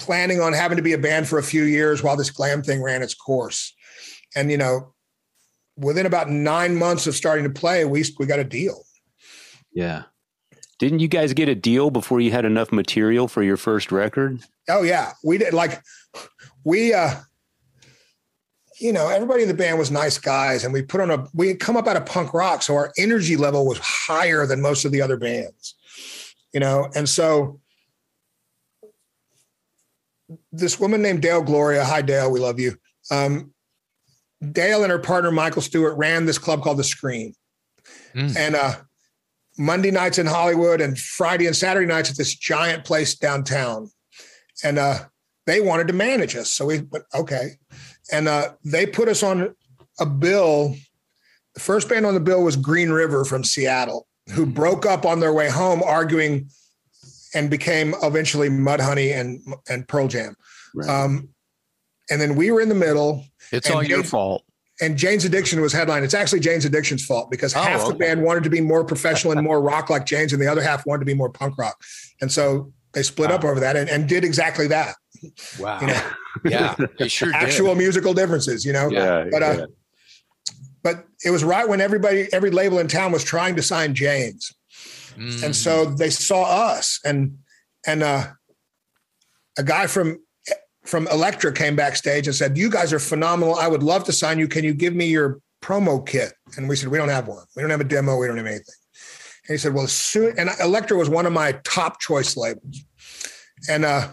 [0.04, 2.82] planning on having to be a band for a few years while this glam thing
[2.82, 3.74] ran its course.
[4.36, 4.94] And you know,
[5.76, 8.82] within about nine months of starting to play, we we got a deal.
[9.72, 10.04] Yeah.
[10.78, 14.42] Didn't you guys get a deal before you had enough material for your first record?
[14.68, 15.54] Oh yeah, we did.
[15.54, 15.82] Like
[16.64, 17.14] we, uh,
[18.80, 21.26] you know, everybody in the band was nice guys, and we put on a.
[21.32, 24.60] We had come up out of punk rock, so our energy level was higher than
[24.60, 25.74] most of the other bands.
[26.52, 27.60] You know, and so
[30.54, 31.84] this woman named Dayle Gloria.
[31.84, 32.30] Hi, Dale.
[32.30, 32.76] We love you.
[33.10, 33.52] Um,
[34.52, 37.32] Dale and her partner Michael Stewart ran this club called the Scream,
[38.14, 38.36] mm.
[38.36, 38.74] and uh,
[39.58, 43.90] Monday nights in Hollywood and Friday and Saturday nights at this giant place downtown,
[44.62, 44.98] and uh,
[45.46, 46.50] they wanted to manage us.
[46.50, 47.52] So we went okay,
[48.12, 49.54] and uh, they put us on
[49.98, 50.74] a bill.
[51.54, 54.54] The first band on the bill was Green River from Seattle, who mm.
[54.54, 56.50] broke up on their way home, arguing
[57.34, 60.36] and became eventually Mudhoney and and Pearl Jam.
[60.74, 60.88] Right.
[60.88, 61.28] Um,
[62.10, 63.24] and then we were in the middle.
[63.52, 64.42] It's all your fault.
[64.80, 66.02] And Jane's Addiction was headline.
[66.02, 67.92] It's actually Jane's Addiction's fault because oh, half okay.
[67.92, 70.62] the band wanted to be more professional and more rock like Jane's, and the other
[70.62, 71.80] half wanted to be more punk rock.
[72.20, 73.36] And so they split wow.
[73.36, 74.96] up over that and, and did exactly that.
[75.60, 75.80] Wow.
[75.80, 76.10] You know?
[76.44, 77.06] yeah.
[77.06, 77.78] Sure Actual did.
[77.78, 78.88] musical differences, you know?
[78.90, 79.26] Yeah.
[79.30, 79.66] But, uh,
[80.82, 84.52] but it was right when everybody, every label in town was trying to sign Jane's.
[85.16, 85.42] Mm.
[85.42, 87.38] And so they saw us and,
[87.86, 88.26] and, uh,
[89.56, 90.18] a guy from
[90.84, 93.54] from Elektra came backstage and said, "You guys are phenomenal.
[93.54, 94.48] I would love to sign you.
[94.48, 97.44] Can you give me your promo kit?" And we said, "We don't have one.
[97.56, 98.16] We don't have a demo.
[98.16, 98.74] We don't have anything."
[99.48, 102.84] And he said, "Well, soon." And Elektra was one of my top choice labels,
[103.68, 104.08] and uh,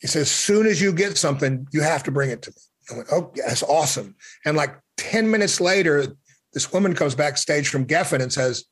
[0.00, 2.56] he says, "As soon as you get something, you have to bring it to me."
[2.90, 6.06] I went, "Oh, that's awesome!" And like ten minutes later,
[6.52, 8.64] this woman comes backstage from Geffen and says,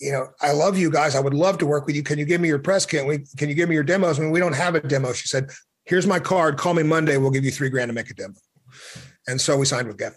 [0.00, 1.14] you know, I love you guys.
[1.14, 2.02] I would love to work with you.
[2.02, 3.06] Can you give me your press kit?
[3.06, 4.18] We, can you give me your demos?
[4.18, 5.12] I mean, we don't have a demo.
[5.12, 5.50] She said,
[5.84, 6.58] here's my card.
[6.58, 7.16] Call me Monday.
[7.16, 8.34] We'll give you three grand to make a demo.
[9.28, 10.16] And so we signed with Geffen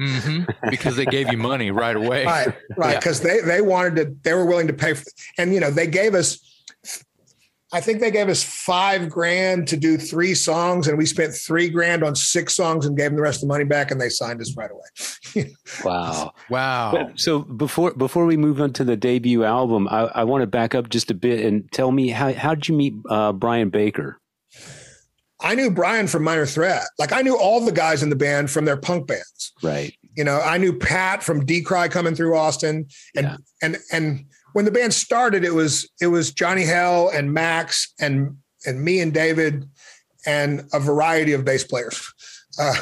[0.00, 0.70] mm-hmm.
[0.70, 2.24] because they gave you money right away.
[2.24, 2.98] right, right.
[2.98, 3.34] Because yeah.
[3.34, 5.04] they they wanted to, they were willing to pay for,
[5.36, 6.38] and you know they gave us.
[7.72, 11.68] I think they gave us five grand to do three songs, and we spent three
[11.68, 14.08] grand on six songs and gave them the rest of the money back, and they
[14.08, 15.54] signed us right away.
[15.84, 16.92] wow, wow!
[16.92, 20.46] But, so before before we move on to the debut album, I, I want to
[20.46, 23.68] back up just a bit and tell me how how did you meet uh, Brian
[23.68, 24.18] Baker?
[25.40, 26.84] I knew Brian from Minor Threat.
[26.98, 29.52] Like I knew all the guys in the band from their punk bands.
[29.62, 29.94] Right.
[30.16, 32.88] You know, I knew Pat from Decry coming through Austin.
[33.14, 33.36] And yeah.
[33.62, 34.24] and and
[34.58, 38.36] when the band started, it was it was Johnny Hell and Max and
[38.66, 39.64] and me and David
[40.26, 42.12] and a variety of bass players.
[42.58, 42.74] Uh,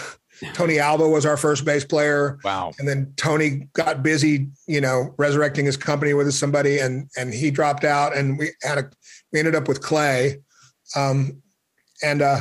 [0.55, 2.39] Tony Alva was our first bass player.
[2.43, 2.73] Wow.
[2.79, 7.51] And then Tony got busy, you know, resurrecting his company with somebody and and he
[7.51, 8.91] dropped out and we had a
[9.31, 10.39] we ended up with Clay.
[10.97, 11.43] Um,
[12.03, 12.41] and uh,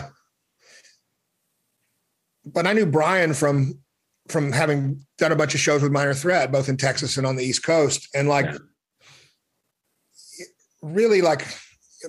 [2.45, 3.79] but I knew Brian from
[4.29, 7.35] from having done a bunch of shows with Minor Threat, both in Texas and on
[7.35, 8.59] the East Coast, and like yeah.
[10.85, 11.45] Really like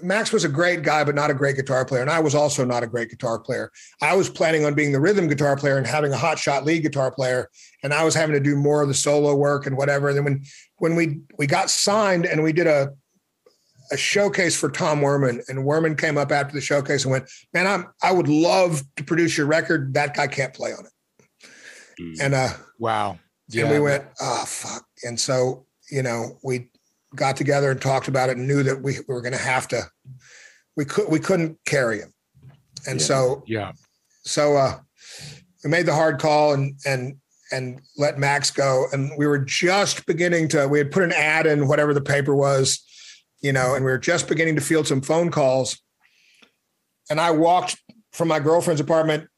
[0.03, 2.65] Max was a great guy, but not a great guitar player, and I was also
[2.65, 3.71] not a great guitar player.
[4.03, 6.83] I was planning on being the rhythm guitar player and having a hot shot lead
[6.83, 7.51] guitar player,
[7.83, 10.09] and I was having to do more of the solo work and whatever.
[10.09, 10.45] And then when
[10.79, 12.93] when we we got signed and we did a
[13.93, 17.67] a showcase for Tom Werman, and Werman came up after the showcase and went, "Man,
[17.67, 19.95] I'm I would love to produce your record.
[19.95, 21.49] That guy can't play on it."
[22.01, 22.21] Mm.
[22.21, 23.19] And uh, wow,
[23.49, 23.65] yeah.
[23.65, 26.69] and we went, "Oh fuck!" And so you know, we
[27.17, 29.67] got together and talked about it, and knew that we, we were going to have
[29.69, 29.83] to.
[30.77, 32.13] We could we couldn't carry him,
[32.87, 33.07] and yeah.
[33.07, 33.73] so yeah,
[34.23, 34.79] so uh,
[35.65, 37.17] we made the hard call and and
[37.53, 40.69] and let Max go, and we were just beginning to.
[40.69, 42.83] We had put an ad in whatever the paper was
[43.47, 45.81] you know, and we were just beginning to field some phone calls.
[47.11, 47.77] And I walked
[48.13, 49.29] from my girlfriend's apartment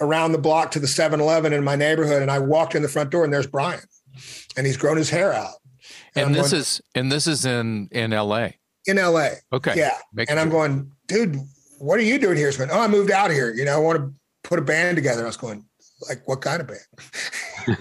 [0.00, 2.22] around the block to the 7 Eleven in my neighborhood.
[2.22, 3.80] And I walked in the front door and there's Brian.
[4.56, 5.56] And he's grown his hair out.
[6.18, 8.50] And, and this going, is and this is in in LA.
[8.86, 9.28] In LA.
[9.52, 9.74] Okay.
[9.76, 9.96] Yeah.
[10.12, 10.40] Make and sure.
[10.40, 11.38] I'm going, dude,
[11.78, 12.46] what are you doing here?
[12.46, 13.52] He's going, Oh, I moved out here.
[13.54, 14.12] You know, I want to
[14.42, 15.22] put a band together.
[15.22, 15.64] I was going,
[16.08, 16.80] like, what kind of band?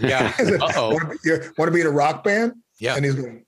[0.01, 0.33] Yeah.
[0.75, 1.17] oh want,
[1.57, 2.53] want to be in a rock band?
[2.77, 2.95] Yeah.
[2.95, 3.45] And he's going,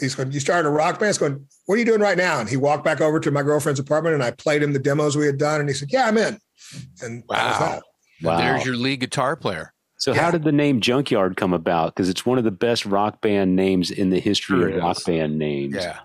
[0.00, 1.08] he's going, you started a rock band?
[1.08, 2.40] He's going, what are you doing right now?
[2.40, 5.14] And he walked back over to my girlfriend's apartment and I played him the demos
[5.14, 5.60] we had done.
[5.60, 6.38] And he said, yeah, I'm in.
[7.02, 7.82] And wow.
[8.22, 8.38] wow.
[8.38, 9.74] There's your lead guitar player.
[9.98, 10.22] So yeah.
[10.22, 11.94] how did the name Junkyard come about?
[11.94, 15.04] Because it's one of the best rock band names in the history sure of rock
[15.04, 15.74] band names.
[15.74, 15.98] Yeah.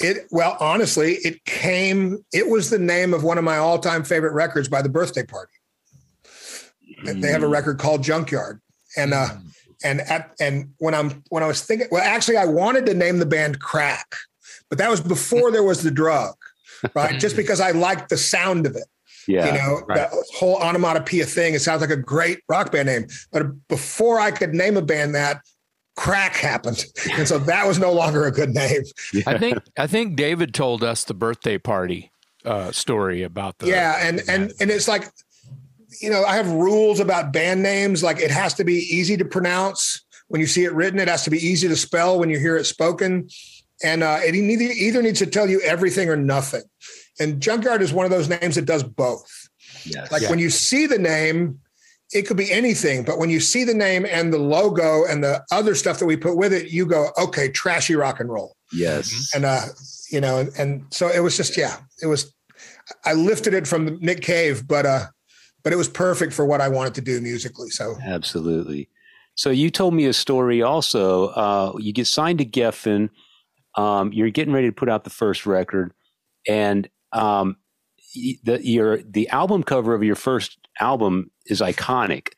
[0.00, 2.24] It well, honestly, it came.
[2.32, 5.52] It was the name of one of my all-time favorite records by the Birthday Party.
[7.02, 7.20] Mm.
[7.20, 7.52] They have a mm.
[7.52, 8.60] record called Junkyard,
[8.96, 9.42] and uh, mm
[9.84, 13.18] and at and when I'm when I was thinking, well, actually, I wanted to name
[13.18, 14.14] the band Crack,
[14.68, 16.34] but that was before there was the drug,
[16.94, 17.18] right?
[17.20, 18.86] Just because I liked the sound of it.
[19.28, 19.96] Yeah, you know, right.
[19.96, 21.54] that whole onomatopoeia thing.
[21.54, 23.06] It sounds like a great rock band name.
[23.30, 25.42] But before I could name a band that,
[25.96, 26.84] crack happened.
[27.12, 28.82] And so that was no longer a good name.
[29.12, 29.22] Yeah.
[29.26, 32.10] I think I think David told us the birthday party
[32.44, 35.04] uh, story about the Yeah, and and and it's like
[36.00, 38.02] you know, I have rules about band names.
[38.02, 41.00] Like it has to be easy to pronounce when you see it written.
[41.00, 43.28] It has to be easy to spell when you hear it spoken.
[43.82, 46.62] And uh, it either, either needs to tell you everything or nothing.
[47.20, 49.48] And Junkyard is one of those names that does both.
[49.84, 50.10] Yes.
[50.10, 50.30] Like yeah.
[50.30, 51.60] when you see the name,
[52.12, 55.44] it could be anything, but when you see the name and the logo and the
[55.52, 58.56] other stuff that we put with it, you go, okay, trashy rock and roll.
[58.72, 59.30] Yes.
[59.34, 59.66] And uh,
[60.10, 62.34] you know, and, and so it was just, yeah, it was
[63.04, 65.06] I lifted it from Nick Cave, but uh
[65.62, 67.68] but it was perfect for what I wanted to do musically.
[67.70, 68.88] So absolutely.
[69.34, 71.28] So you told me a story also.
[71.28, 73.10] Uh, you get signed to Geffen.
[73.76, 75.92] Um, you're getting ready to put out the first record,
[76.46, 77.56] and um,
[78.44, 82.28] the your the album cover of your first album is iconic.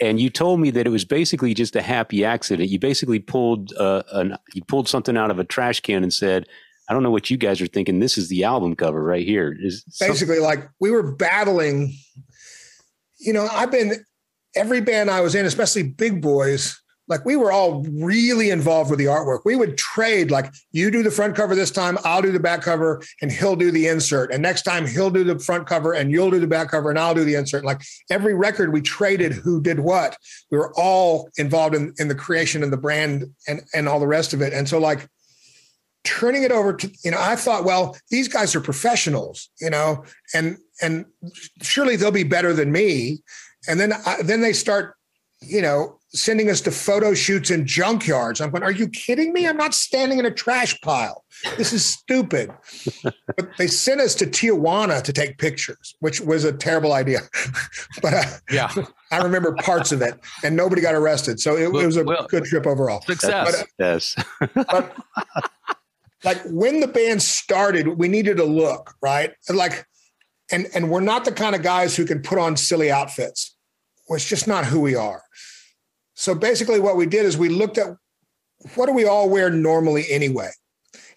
[0.00, 2.68] And you told me that it was basically just a happy accident.
[2.68, 6.46] You basically pulled uh, an, you pulled something out of a trash can and said,
[6.88, 7.98] "I don't know what you guys are thinking.
[7.98, 11.94] This is the album cover right here." Is basically like we were battling
[13.18, 14.04] you know, I've been
[14.54, 18.98] every band I was in, especially big boys, like we were all really involved with
[18.98, 19.40] the artwork.
[19.44, 22.62] We would trade, like, you do the front cover this time, I'll do the back
[22.62, 24.32] cover, and he'll do the insert.
[24.32, 26.98] And next time he'll do the front cover and you'll do the back cover and
[26.98, 27.64] I'll do the insert.
[27.64, 30.16] Like every record we traded who did what.
[30.50, 34.06] We were all involved in, in the creation and the brand and, and all the
[34.06, 34.52] rest of it.
[34.52, 35.08] And so like
[36.04, 40.04] turning it over to, you know, I thought, well, these guys are professionals, you know,
[40.34, 41.04] and and
[41.60, 43.18] surely they'll be better than me.
[43.68, 44.94] And then I, then they start,
[45.40, 48.40] you know, sending us to photo shoots in junkyards.
[48.40, 49.46] I'm going, are you kidding me?
[49.46, 51.24] I'm not standing in a trash pile.
[51.56, 52.50] This is stupid.
[53.02, 57.20] but they sent us to Tijuana to take pictures, which was a terrible idea.
[58.02, 58.72] but uh, yeah,
[59.12, 61.40] I remember parts of it, and nobody got arrested.
[61.40, 63.02] So it, well, it was a well, good trip overall.
[63.02, 63.44] Success.
[63.50, 64.16] But, uh, yes.
[64.54, 64.96] but
[66.24, 69.32] like when the band started, we needed a look, right?
[69.48, 69.86] Like
[70.50, 73.56] and and we're not the kind of guys who can put on silly outfits.
[74.10, 75.22] It's just not who we are.
[76.18, 77.96] So basically, what we did is we looked at
[78.74, 80.50] what do we all wear normally anyway,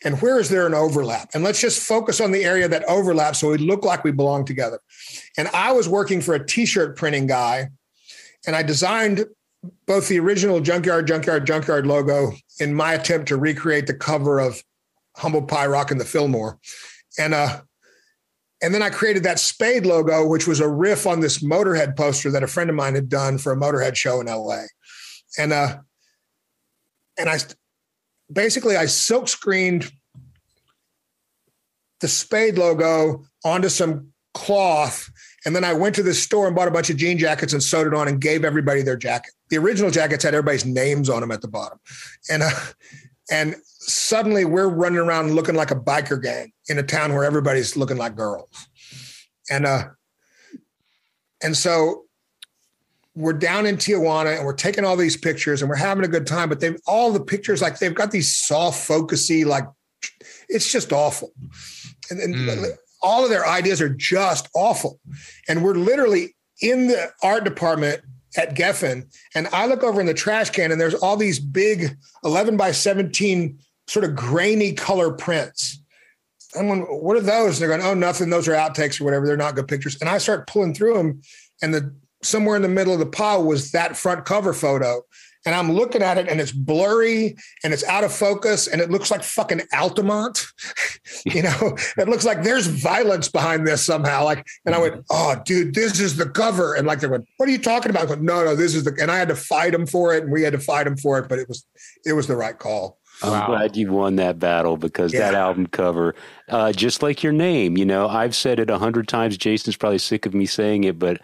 [0.03, 3.39] and where is there an overlap, and let's just focus on the area that overlaps
[3.39, 4.79] so we look like we belong together.
[5.39, 7.69] And I was working for a T-shirt printing guy,
[8.45, 9.25] and I designed
[9.87, 14.61] both the original Junkyard, Junkyard, Junkyard logo in my attempt to recreate the cover of
[15.17, 16.59] Humble Pie Rock in the Fillmore,
[17.17, 17.61] and uh
[18.63, 22.29] and then I created that Spade logo, which was a riff on this Motorhead poster
[22.29, 24.65] that a friend of mine had done for a Motorhead show in LA.
[25.37, 25.77] And uh,
[27.17, 27.37] and I
[28.31, 29.91] basically I silk screened
[31.99, 35.09] the Spade logo onto some cloth.
[35.45, 37.61] And then I went to the store and bought a bunch of jean jackets and
[37.61, 39.33] sewed it on and gave everybody their jacket.
[39.49, 41.79] The original jackets had everybody's names on them at the bottom.
[42.29, 42.51] And uh,
[43.31, 47.75] and suddenly we're running around looking like a biker gang in a town where everybody's
[47.75, 48.67] looking like girls.
[49.49, 49.85] And uh
[51.41, 52.05] and so
[53.15, 56.25] we're down in Tijuana and we're taking all these pictures and we're having a good
[56.25, 59.65] time, but they've all the pictures like they've got these soft focusy, like
[60.47, 61.33] it's just awful.
[62.09, 62.67] And, and mm.
[63.01, 64.99] all of their ideas are just awful.
[65.47, 68.01] And we're literally in the art department
[68.37, 71.97] at Geffen, and I look over in the trash can, and there's all these big
[72.23, 75.83] 11 by 17 sort of grainy color prints.
[76.57, 77.59] I'm going, what are those?
[77.59, 78.29] And they're going, oh, nothing.
[78.29, 79.25] Those are outtakes or whatever.
[79.25, 79.97] They're not good pictures.
[79.99, 81.21] And I start pulling through them,
[81.61, 81.93] and the
[82.23, 85.01] somewhere in the middle of the pile was that front cover photo
[85.45, 88.91] and I'm looking at it and it's blurry and it's out of focus and it
[88.91, 90.45] looks like fucking Altamont.
[91.25, 94.23] you know, it looks like there's violence behind this somehow.
[94.23, 95.39] Like, and I went, mm-hmm.
[95.39, 96.75] oh, dude, this is the cover.
[96.75, 98.03] And like they went, what are you talking about?
[98.03, 98.95] I went, no, no, this is the.
[99.01, 101.17] And I had to fight them for it, and we had to fight them for
[101.19, 101.65] it, but it was
[102.05, 102.99] it was the right call.
[103.23, 103.47] I'm wow.
[103.47, 105.19] glad you won that battle because yeah.
[105.19, 106.15] that album cover,
[106.49, 109.37] uh, just like your name, you know, I've said it a hundred times.
[109.37, 111.21] Jason's probably sick of me saying it, but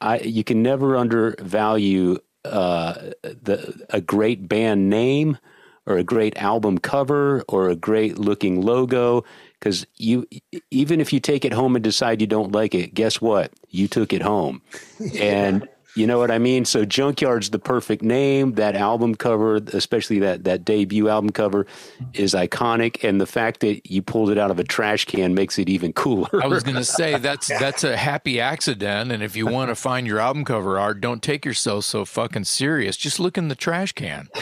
[0.00, 5.38] I, you can never undervalue uh, the a great band name
[5.86, 9.24] or a great album cover or a great looking logo
[9.58, 10.26] because you
[10.70, 13.88] even if you take it home and decide you don't like it guess what you
[13.88, 14.60] took it home
[15.00, 15.22] yeah.
[15.22, 16.66] and you know what I mean?
[16.66, 18.52] So Junkyard's the perfect name.
[18.52, 21.66] That album cover, especially that that debut album cover,
[22.12, 25.58] is iconic, and the fact that you pulled it out of a trash can makes
[25.58, 26.28] it even cooler.
[26.42, 29.74] I was going to say that's that's a happy accident, and if you want to
[29.86, 32.98] find your album cover art, don't take yourself so fucking serious.
[32.98, 34.28] Just look in the trash can.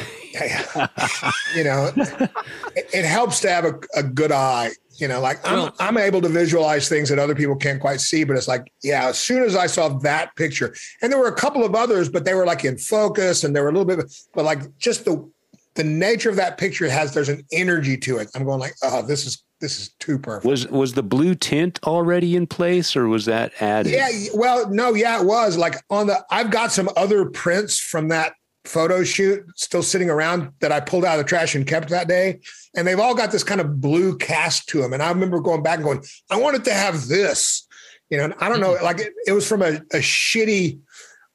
[1.55, 4.73] you know, it, it, helps to have a, a good eye.
[4.97, 8.25] You know, like I'm, I'm able to visualize things that other people can't quite see,
[8.25, 11.35] but it's like, yeah, as soon as I saw that picture, and there were a
[11.35, 14.13] couple of others, but they were like in focus and they were a little bit,
[14.35, 15.29] but like just the
[15.75, 18.29] the nature of that picture has there's an energy to it.
[18.35, 20.47] I'm going like, oh, this is this is too perfect.
[20.47, 23.93] Was was the blue tint already in place, or was that added?
[23.93, 25.57] Yeah, well, no, yeah, it was.
[25.57, 28.35] Like on the, I've got some other prints from that
[28.65, 32.09] photo shoot still sitting around that I pulled out of the trash and kept that
[32.09, 32.41] day.
[32.77, 34.93] And they've all got this kind of blue cast to them.
[34.93, 37.67] And I remember going back and going, I wanted to have this,
[38.11, 40.81] you know, and I don't know, like it, it was from a, a shitty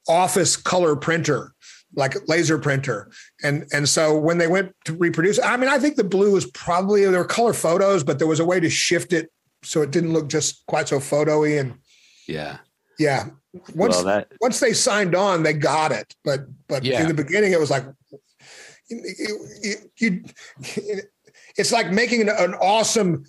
[0.08, 1.54] office color printer,
[1.94, 3.10] like laser printer.
[3.42, 6.46] And, and so when they went to reproduce, I mean, I think the blue was
[6.50, 9.30] probably, there were color photos, but there was a way to shift it
[9.62, 11.74] so it didn't look just quite so photo-y and
[12.26, 12.58] yeah.
[12.98, 13.26] Yeah.
[13.74, 16.14] Once well, that, once they signed on, they got it.
[16.24, 17.02] But but yeah.
[17.02, 17.84] in the beginning, it was like
[18.88, 20.24] you, you,
[21.56, 23.24] it's like making an, an awesome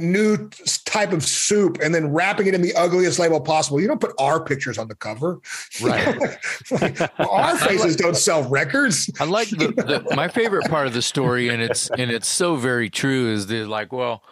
[0.00, 0.48] new
[0.86, 3.80] type of soup and then wrapping it in the ugliest label possible.
[3.80, 5.40] You don't put our pictures on the cover.
[5.82, 6.18] Right.
[6.70, 9.10] like, our faces like, don't sell records.
[9.20, 12.56] I like the, the, my favorite part of the story and it's and it's so
[12.56, 14.22] very true is they're like, well,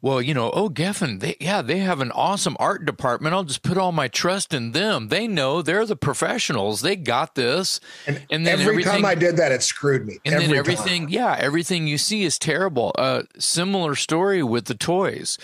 [0.00, 3.34] well, you know, oh, Geffen, they, yeah, they have an awesome art department.
[3.34, 5.08] I'll just put all my trust in them.
[5.08, 6.82] They know they're the professionals.
[6.82, 7.80] They got this.
[8.06, 10.18] And, and then every time I did that, it screwed me.
[10.24, 11.10] And every then everything, time.
[11.10, 12.92] yeah, everything you see is terrible.
[12.96, 15.36] Uh, similar story with the toys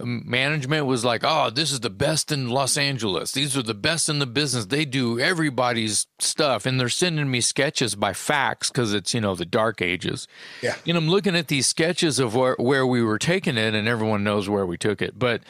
[0.00, 3.32] management was like, "Oh, this is the best in Los Angeles.
[3.32, 4.66] These are the best in the business.
[4.66, 9.34] They do everybody's stuff." And they're sending me sketches by fax because it's you know
[9.34, 10.28] the dark ages.
[10.62, 10.76] Yeah.
[10.86, 14.24] And I'm looking at these sketches of where where we were taking it, and everyone
[14.24, 15.42] knows where we took it, but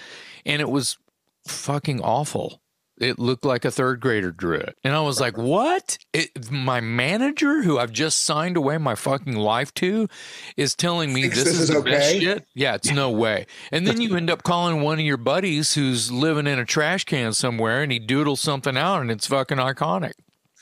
[0.47, 0.99] and it was
[1.47, 2.61] fucking awful
[3.01, 4.77] it looked like a third grader drew it.
[4.83, 5.99] And I was like, what?
[6.13, 10.09] It, my manager, who I've just signed away my fucking life to,
[10.57, 11.91] is telling me this, this, is, the okay?
[11.91, 12.47] best shit?
[12.55, 13.47] Yeah, it's no way.
[13.73, 17.05] And then you end up calling one of your buddies who's living in a trash
[17.05, 20.13] can somewhere and he doodles something out and it's fucking iconic.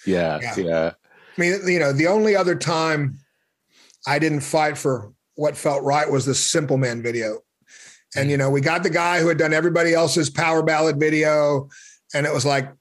[0.07, 0.55] Yeah, yeah.
[0.57, 0.93] yeah.
[1.37, 3.19] I mean, you know, the only other time
[4.07, 7.41] I didn't fight for what felt right was the Simple Man video.
[8.15, 8.31] And, mm.
[8.31, 11.69] you know, we got the guy who had done everybody else's power ballad video
[12.17, 12.73] and it was like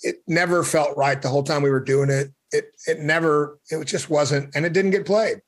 [0.00, 2.32] it never felt right the whole time we were doing it.
[2.52, 5.42] It it never it just wasn't, and it didn't get played.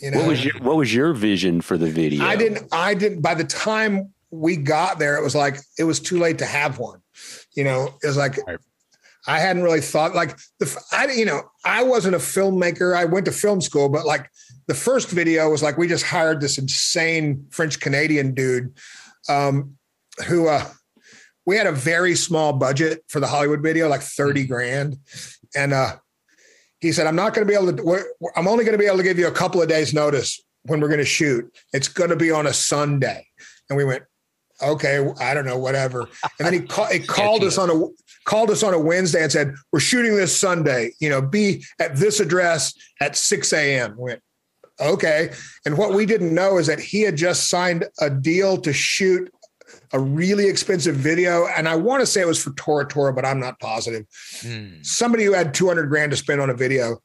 [0.00, 2.24] You know, what was your what was your vision for the video?
[2.24, 2.68] I didn't.
[2.72, 3.20] I didn't.
[3.20, 6.78] By the time we got there, it was like it was too late to have
[6.78, 7.00] one.
[7.54, 8.58] You know, it was like right.
[9.26, 12.96] I hadn't really thought like the I you know I wasn't a filmmaker.
[12.96, 14.30] I went to film school, but like
[14.66, 18.74] the first video was like we just hired this insane French Canadian dude
[19.28, 19.76] um,
[20.26, 20.64] who uh,
[21.48, 24.52] we had a very small budget for the Hollywood video, like 30 mm-hmm.
[24.52, 24.98] grand.
[25.56, 25.96] And uh,
[26.78, 28.04] he said, I'm not going to be able to,
[28.36, 30.78] I'm only going to be able to give you a couple of days notice when
[30.78, 31.50] we're going to shoot.
[31.72, 33.26] It's going to be on a Sunday.
[33.70, 34.02] And we went,
[34.62, 36.10] okay, I don't know, whatever.
[36.38, 37.82] And then he, call, he called us on a,
[38.26, 41.96] called us on a Wednesday and said, we're shooting this Sunday, you know, be at
[41.96, 43.96] this address at 6 a.m.
[43.96, 44.22] We went,
[44.82, 45.30] okay.
[45.64, 49.32] And what we didn't know is that he had just signed a deal to shoot
[49.92, 51.46] a really expensive video.
[51.46, 54.06] And I want to say it was for Tora Tora, but I'm not positive.
[54.40, 54.82] Hmm.
[54.82, 56.98] Somebody who had 200 grand to spend on a video.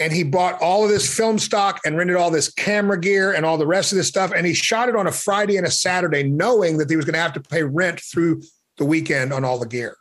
[0.00, 3.46] And he bought all of this film stock and rented all this camera gear and
[3.46, 4.32] all the rest of this stuff.
[4.34, 7.14] And he shot it on a Friday and a Saturday, knowing that he was going
[7.14, 8.42] to have to pay rent through
[8.76, 9.96] the weekend on all the gear.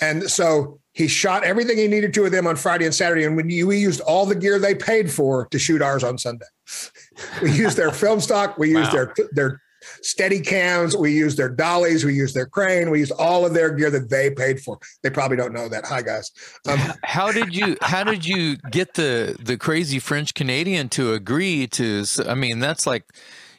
[0.00, 3.24] And so he shot everything he needed to with them on Friday and Saturday.
[3.24, 6.46] And when we used all the gear they paid for to shoot ours on Sunday,
[7.42, 9.06] we used their film stock, we used wow.
[9.14, 9.62] their their
[10.02, 10.96] steady cams.
[10.96, 12.04] We use their dollies.
[12.04, 12.90] We use their crane.
[12.90, 14.78] We use all of their gear that they paid for.
[15.02, 15.84] They probably don't know that.
[15.86, 16.30] Hi guys.
[16.68, 21.66] Um, how did you how did you get the the crazy French Canadian to agree
[21.68, 22.04] to?
[22.26, 23.04] I mean, that's like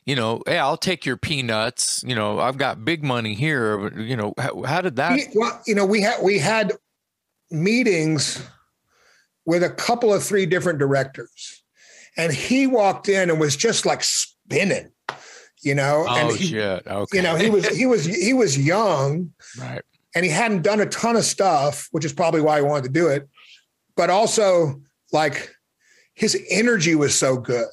[0.06, 2.04] you know, hey, I'll take your peanuts.
[2.06, 3.96] You know, I've got big money here.
[4.00, 5.20] You know, how, how did that?
[5.36, 6.74] Well, you know, we had we had
[7.50, 8.44] meetings
[9.46, 11.64] with a couple of three different directors,
[12.18, 14.91] and he walked in and was just like spinning
[15.62, 16.06] you know.
[16.08, 16.88] Oh and he, shit!
[16.88, 17.18] Okay.
[17.18, 19.82] You know, he was he was he was young, right?
[20.16, 22.90] And he hadn't done a ton of stuff, which is probably why he wanted to
[22.90, 23.30] do it.
[23.96, 24.82] But also,
[25.14, 25.56] like,
[26.16, 27.68] his energy was so good.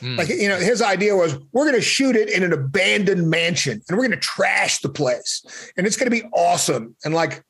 [0.00, 0.18] Mm.
[0.18, 3.80] Like, you know, his idea was we're going to shoot it in an abandoned mansion
[3.88, 6.96] and we're going to trash the place and it's going to be awesome.
[7.04, 7.44] And like,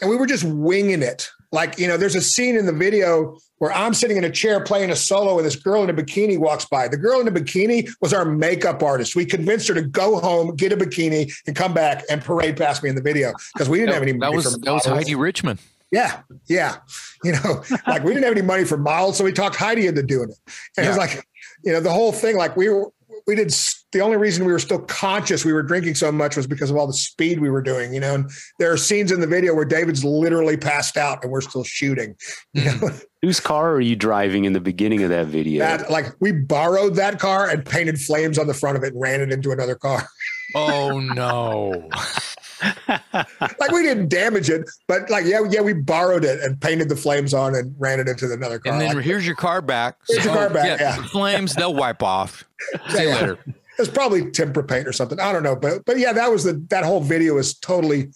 [0.00, 1.30] and we were just winging it.
[1.52, 4.60] Like, you know, there's a scene in the video where I'm sitting in a chair
[4.62, 6.88] playing a solo and this girl in a bikini walks by.
[6.88, 9.16] The girl in the bikini was our makeup artist.
[9.16, 12.82] We convinced her to go home, get a bikini, and come back and parade past
[12.82, 14.12] me in the video because we didn't that, have any.
[14.18, 15.60] That was that was Heidi Richmond.
[15.92, 16.78] Yeah, yeah.
[17.22, 20.02] You know, like we didn't have any money for miles, so we talked Heidi into
[20.02, 20.36] doing it.
[20.76, 20.84] And yeah.
[20.84, 21.26] it was like,
[21.64, 22.36] you know, the whole thing.
[22.36, 22.90] Like we were,
[23.26, 23.54] we did.
[23.92, 26.76] The only reason we were still conscious we were drinking so much was because of
[26.76, 27.94] all the speed we were doing.
[27.94, 31.32] You know, and there are scenes in the video where David's literally passed out and
[31.32, 32.16] we're still shooting.
[32.52, 32.72] You know?
[32.72, 32.96] Hmm.
[33.22, 35.58] Whose car are you driving in the beginning of that video?
[35.58, 39.00] That, like we borrowed that car and painted flames on the front of it and
[39.00, 40.06] ran it into another car.
[40.54, 41.90] Oh no.
[42.62, 46.96] like we didn't damage it, but like yeah, yeah, we borrowed it and painted the
[46.96, 48.72] flames on and ran it into another car.
[48.72, 49.96] And then like, here's your car back.
[50.08, 50.80] Here's so, your car back.
[50.80, 51.02] Yeah, yeah.
[51.08, 52.44] flames they'll wipe off.
[52.90, 53.38] See you later.
[53.78, 55.20] It's probably tempera paint or something.
[55.20, 58.08] I don't know, but but yeah, that was the that whole video was totally,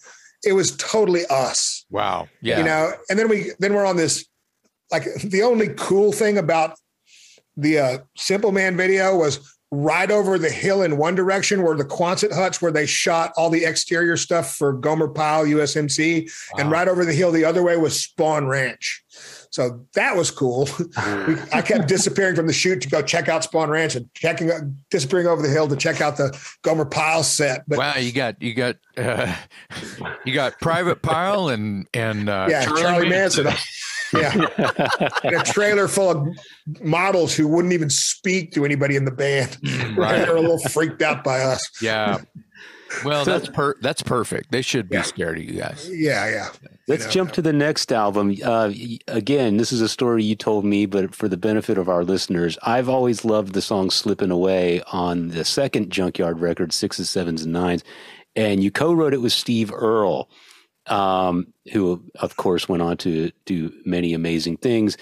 [0.43, 1.85] it was totally us.
[1.89, 2.27] Wow.
[2.41, 2.59] Yeah.
[2.59, 4.25] You know, and then we then we're on this,
[4.91, 6.77] like the only cool thing about
[7.57, 11.85] the uh, Simple Man video was right over the hill in one direction were the
[11.85, 16.29] Quonset huts where they shot all the exterior stuff for Gomer Pyle USMC.
[16.53, 16.59] Wow.
[16.59, 19.03] And right over the hill the other way was Spahn Ranch.
[19.49, 20.69] So that was cool.
[20.97, 24.49] I kept disappearing from the shoot to go check out Spahn Ranch and checking,
[24.89, 27.63] disappearing over the hill to check out the Gomer Pyle set.
[27.67, 29.35] But wow, you got you got uh,
[30.25, 33.47] you got Private Pyle and and uh, yeah, Charlie, Charlie Manson.
[34.13, 34.33] Yeah.
[35.23, 36.27] and a trailer full of
[36.81, 39.57] models who wouldn't even speak to anybody in the band.
[39.63, 40.17] Mm, right.
[40.25, 41.61] They're a little freaked out by us.
[41.81, 42.21] Yeah.
[43.05, 44.51] Well, that's per that's perfect.
[44.51, 45.01] They should be yeah.
[45.03, 45.89] scared of you guys.
[45.89, 46.49] Yeah, yeah.
[46.87, 48.35] Let's you know, jump to the next album.
[48.43, 48.71] Uh,
[49.07, 52.57] again, this is a story you told me, but for the benefit of our listeners,
[52.63, 57.53] I've always loved the song "Slipping Away" on the second Junkyard record, sixes, sevens, and
[57.53, 57.83] nines,
[58.35, 60.29] and you co-wrote it with Steve Earle
[60.87, 64.97] um, who of course went on to do many amazing things.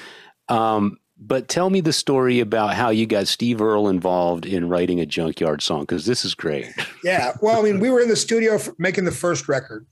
[0.48, 5.02] Um, but tell me the story about how you got Steve Earle involved in writing
[5.02, 6.68] a junkyard song because this is great.
[7.02, 9.86] Yeah, well, I mean, we were in the studio making the first record,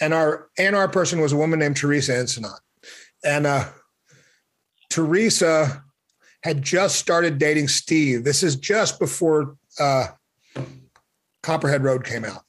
[0.00, 2.60] and our and our person was a woman named Teresa Ensenat,
[3.24, 3.64] and uh,
[4.88, 5.82] Teresa
[6.44, 8.22] had just started dating Steve.
[8.22, 10.06] This is just before uh,
[11.42, 12.45] Copperhead Road came out.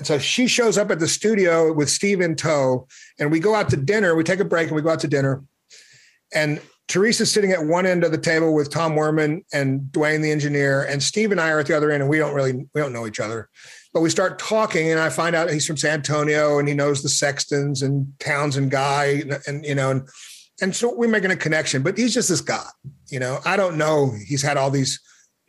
[0.00, 2.88] And so she shows up at the studio with Steve in tow,
[3.18, 4.14] and we go out to dinner.
[4.14, 5.44] We take a break and we go out to dinner.
[6.32, 10.30] And Teresa's sitting at one end of the table with Tom Werman and Dwayne the
[10.30, 12.80] engineer, and Steve and I are at the other end, and we don't really we
[12.80, 13.50] don't know each other.
[13.92, 17.02] But we start talking, and I find out he's from San Antonio and he knows
[17.02, 20.08] the Sextons and Townsend guy, and, and you know, and
[20.62, 21.82] and so we're making a connection.
[21.82, 22.64] But he's just this guy,
[23.10, 23.40] you know.
[23.44, 24.14] I don't know.
[24.26, 24.98] He's had all these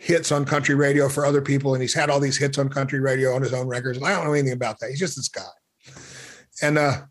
[0.02, 3.00] hits on country radio for other people, and he's had all these hits on country
[3.00, 4.00] radio on his own records.
[4.00, 4.90] And I don't know anything about that.
[4.90, 5.44] He's just this guy.
[6.64, 7.02] And uh,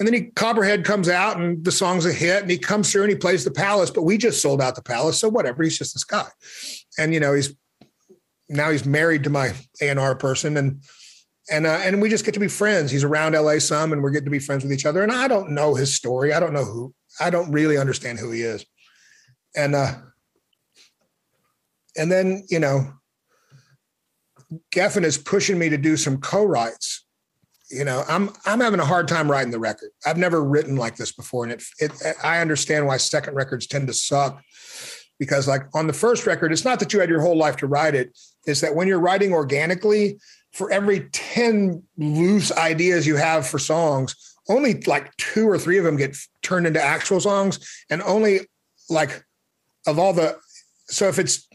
[0.00, 3.02] and then he Copperhead comes out, and the song's a hit, and he comes through
[3.02, 5.62] and he plays the Palace, but we just sold out the Palace, so whatever.
[5.62, 6.26] He's just this guy,
[6.98, 7.54] and you know he's
[8.48, 10.82] now he's married to my A and R person, and
[11.48, 12.90] and uh, and we just get to be friends.
[12.90, 15.04] He's around LA some, and we're getting to be friends with each other.
[15.04, 16.32] And I don't know his story.
[16.32, 16.92] I don't know who.
[17.20, 18.66] I don't really understand who he is.
[19.54, 19.94] And uh,
[21.96, 22.92] and then, you know,
[24.74, 27.04] Geffen is pushing me to do some co-writes.
[27.70, 29.90] You know, I'm I'm having a hard time writing the record.
[30.06, 31.92] I've never written like this before, and it, it
[32.22, 34.42] I understand why second records tend to suck
[35.18, 37.66] because, like on the first record, it's not that you had your whole life to
[37.66, 38.16] write it.
[38.46, 40.18] It's that when you're writing organically,
[40.52, 44.14] for every ten loose ideas you have for songs,
[44.48, 48.40] only like two or three of them get turned into actual songs, and only
[48.90, 49.24] like
[49.86, 50.38] of all the
[50.86, 51.48] so if it's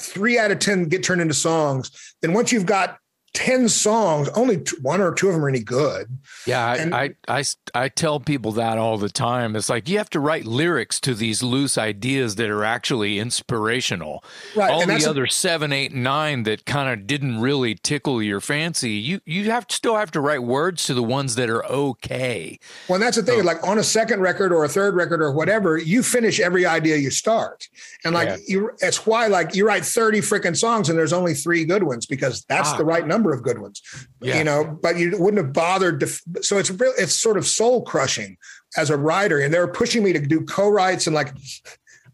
[0.00, 2.98] three out of 10 get turned into songs, then once you've got
[3.32, 6.18] 10 songs, only one or two of them are any good.
[6.46, 7.44] Yeah, and, I, I,
[7.74, 9.54] I, tell people that all the time.
[9.54, 14.24] It's like you have to write lyrics to these loose ideas that are actually inspirational.
[14.56, 14.70] Right.
[14.70, 18.92] All the other a, seven, eight, nine that kind of didn't really tickle your fancy,
[18.92, 22.58] you, you have to still have to write words to the ones that are okay.
[22.88, 23.40] Well, that's the thing.
[23.40, 26.66] So, like on a second record or a third record or whatever, you finish every
[26.66, 27.68] idea you start.
[28.04, 28.36] And like yeah.
[28.48, 32.06] you, it's why like you write 30 freaking songs and there's only three good ones
[32.06, 32.76] because that's ah.
[32.76, 33.82] the right number number of good ones,
[34.22, 34.38] yeah.
[34.38, 36.00] you know, but you wouldn't have bothered.
[36.00, 36.06] To,
[36.42, 38.36] so it's real, it's sort of soul crushing
[38.76, 39.40] as a writer.
[39.40, 41.06] And they were pushing me to do co-writes.
[41.06, 41.34] And like,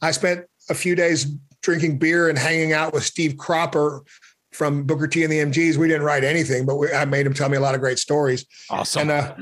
[0.02, 1.26] I spent a few days
[1.62, 4.02] drinking beer and hanging out with Steve Cropper
[4.56, 5.76] from Booker T and the MGs.
[5.76, 7.98] We didn't write anything, but we, I made him tell me a lot of great
[7.98, 8.46] stories.
[8.70, 9.02] Awesome.
[9.02, 9.34] And, uh,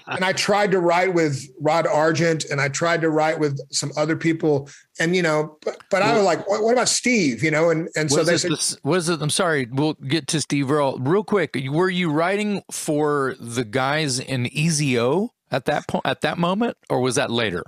[0.06, 3.92] and I tried to write with Rod Argent and I tried to write with some
[3.96, 4.70] other people.
[4.98, 7.44] And, you know, but, but well, I was like, what, what, about Steve?
[7.44, 10.40] You know, and, and so they said, this, was it, I'm sorry, we'll get to
[10.40, 11.56] Steve Earle real quick.
[11.70, 17.00] Were you writing for the guys in EZO at that point, at that moment, or
[17.00, 17.64] was that later?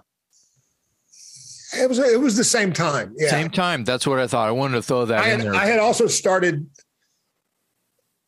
[1.73, 3.15] It was it was the same time.
[3.17, 3.31] Yeah.
[3.31, 3.85] Same time.
[3.85, 4.49] That's what I thought.
[4.49, 5.55] I wanted to throw that I in had, there.
[5.55, 6.67] I had also started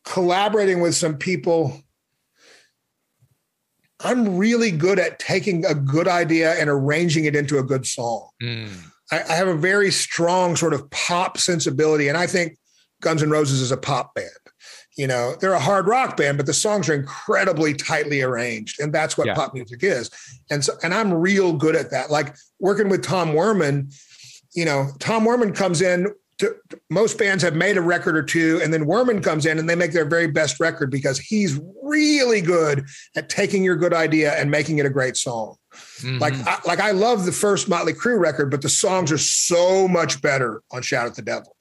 [0.05, 1.82] collaborating with some people
[4.05, 8.28] I'm really good at taking a good idea and arranging it into a good song.
[8.43, 8.70] Mm.
[9.10, 12.59] I, I have a very strong sort of pop sensibility, and I think
[13.01, 14.28] Guns N' Roses is a pop band.
[14.97, 18.93] You know, they're a hard rock band, but the songs are incredibly tightly arranged, and
[18.93, 19.35] that's what Yeah.
[19.35, 20.10] pop music is.
[20.51, 22.10] And so, and I'm real good at that.
[22.10, 23.94] Like working with Tom Werman,
[24.55, 26.09] you know, Tom Werman comes in.
[26.39, 26.56] To,
[26.90, 29.77] most bands have made a record or two, and then Werman comes in and they
[29.77, 32.85] make their very best record because he's really good
[33.16, 35.56] at taking your good idea and making it a great song.
[36.05, 36.47] Like, Mhm.
[36.47, 40.20] I, like I love the first Motley Crue record, but the songs are so much
[40.20, 41.55] better on "Shout at the Devil."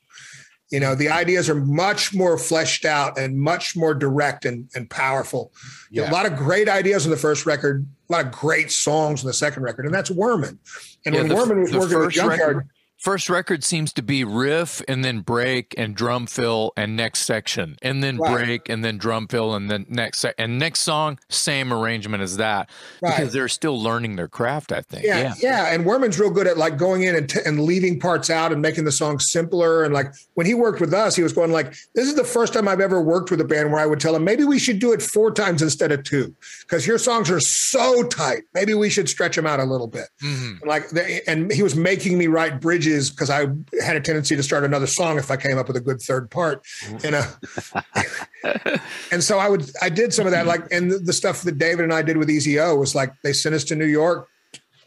[0.71, 4.89] You know, the ideas are much more fleshed out and much more direct and, and
[4.89, 5.51] powerful.
[5.89, 8.71] You know, a lot of great ideas on the first record, a lot of great
[8.71, 10.57] songs on the second record, and that's Werman.
[11.05, 12.69] And Yeah, when the- Werman was the working with first Junkyard, record-
[13.01, 17.75] First record seems to be riff and then break and drum fill and next section
[17.81, 18.31] and then Right.
[18.45, 22.37] break and then drum fill and then next se- and next song same arrangement as
[22.37, 22.69] that
[23.01, 23.17] Right.
[23.17, 25.03] because they're still learning their craft I think.
[25.03, 28.29] yeah, yeah, And Werman's real good at like going in and, t- and leaving parts
[28.29, 29.83] out and making the song simpler.
[29.83, 32.53] And like when he worked with us, he was going like, "This is the first
[32.53, 34.77] time I've ever worked with a band where I would tell him maybe we should
[34.77, 38.43] do it four times instead of two because your songs are so tight.
[38.53, 40.61] Maybe we should stretch them out a little bit." Mhm.
[40.61, 43.47] And like, the, and he was making me write bridges because I
[43.83, 46.29] had a tendency to start another song if I came up with a good third
[46.29, 46.65] part.
[47.03, 48.77] And uh,
[49.11, 51.83] and so I would I did some of that like and the, stuff that David
[51.83, 54.27] and I did with EZO was like they sent us to New York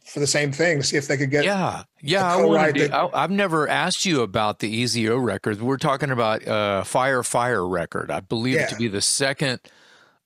[0.04, 2.36] for the same thing to see if they could get Yeah, yeah.
[2.36, 5.60] I to, that, I, I've never asked you about the EZO record.
[5.60, 8.10] We're talking about uh, Fire Fire record.
[8.10, 9.60] I believe it to be the second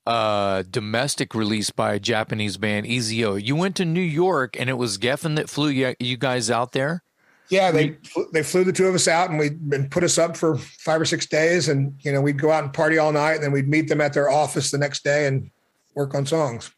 [0.08, 3.34] uh, domestic release by a Japanese band, EZO.
[3.34, 6.72] You went to New York, and it was Geffen that flew you, you guys out
[6.72, 7.02] there.
[7.50, 10.18] Yeah, they flew- they flew the two of us out and we and put us
[10.18, 13.12] up for five or six days, and you know we'd go out and party all
[13.12, 15.50] night, and then we'd meet them at their office the next day and
[15.94, 16.70] work on songs.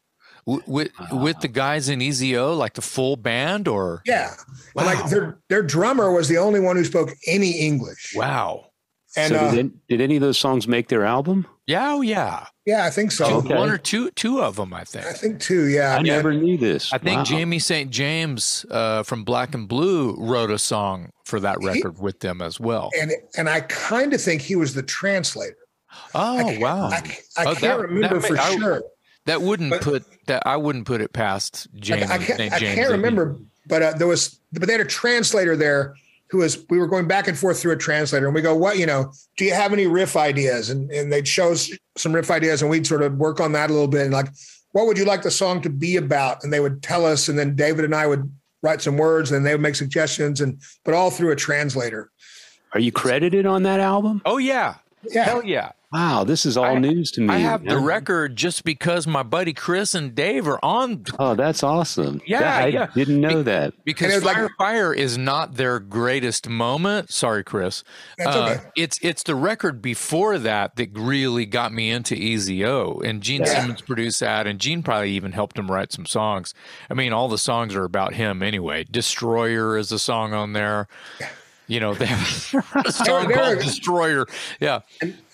[0.47, 4.35] With with the guys in EZO, like the full band, or Yeah,
[4.75, 4.85] Wow.
[4.87, 8.70] like their their drummer was the only one who spoke any English, wow,
[9.17, 11.47] and so uh, did, any, did any of those songs make their album?
[11.67, 13.27] yeah, oh yeah, yeah, I think so.
[13.39, 13.55] Okay.
[13.57, 15.07] one or two two of them, I think.
[15.07, 15.67] I think two.
[15.69, 16.93] Yeah, I mean, never knew this.
[16.93, 17.25] I think Wow.
[17.25, 17.91] Jamie St.
[17.91, 22.59] James uh, from Black and Blue wrote a song for that record with them as
[22.61, 22.91] well.
[23.01, 25.57] and and I kind of think he was the translator.
[26.15, 26.97] Oh I wow, I,
[27.37, 28.83] I Oh, can't that- remember that for may- I- sure.
[29.27, 32.53] that wouldn't but- put that I wouldn't put it past Jamie I, I can't, St.
[32.53, 32.75] I James.
[32.77, 35.95] can't remember, but uh, there was, but they had a translator there
[36.31, 38.79] who was, we were going back and forth through a translator and we go, what,
[38.79, 40.71] you know, do you have any riff ideas?
[40.71, 43.69] And, and they'd show us some riff ideas and we'd sort of work on that
[43.69, 44.03] a little bit.
[44.03, 44.29] And like,
[44.73, 46.45] what would you like the song to be about?
[46.45, 48.31] And they would tell us, and then David and I would
[48.63, 52.11] write some words and they would make suggestions and, but all through a translator.
[52.75, 54.23] Are you credited on that album?
[54.25, 54.77] Oh yeah,
[55.11, 55.25] Yeah.
[55.25, 55.73] hell yeah.
[55.93, 57.35] Wow, this is all I- news to me.
[57.35, 61.65] I have the record just because my buddy Chris and Dave are on Oh, that's
[61.65, 62.21] awesome.
[62.25, 62.87] Yeah, That- I yeah.
[62.95, 63.75] didn't know that.
[63.85, 67.11] because And it was like- Fire Fire is not their greatest moment.
[67.11, 67.83] Sorry, Chris.
[68.19, 68.61] That's Uh, okay.
[68.77, 73.61] it's it's the record before that that really got me into EZO, and Gene Yeah.
[73.63, 76.55] Simmons produced that, and Gene probably even helped him write some songs.
[76.89, 78.85] I mean, all the songs are about him anyway.
[78.89, 80.87] Destroyer is a song on there.
[81.71, 84.27] You know, they have a song They're- called they're- Destroyer.
[84.59, 84.81] Yeah,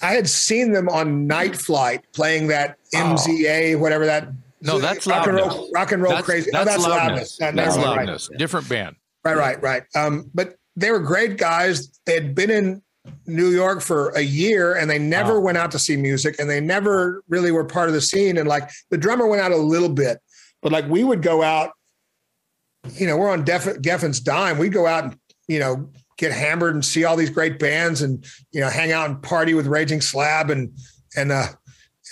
[0.03, 4.29] I had seen them on Night Flight playing that MZA, whatever that.
[4.61, 6.51] No, that's rock and roll, rock and roll that's, crazy.
[6.53, 7.01] That's, oh, that's loudness.
[7.01, 7.37] loudness.
[7.39, 7.87] That- That's mind.
[7.89, 8.31] loudness.
[8.37, 8.97] Different band.
[9.25, 9.83] Right, right, right.
[9.95, 11.89] Um, but they were great guys.
[12.05, 12.83] They had been in
[13.27, 16.61] New York for a year and they never went out to see music and they
[16.61, 18.37] never really were part of the scene.
[18.37, 20.19] And like the drummer went out a little bit,
[20.61, 21.71] but like we would go out,
[22.95, 24.59] you know, we're on Def- Geffen's dime.
[24.59, 25.19] We'd go out and,
[25.49, 29.09] you know, get hammered and see all these great bands and, you know, hang out
[29.09, 30.73] and party with Raging Slab and,
[31.17, 31.47] and, uh,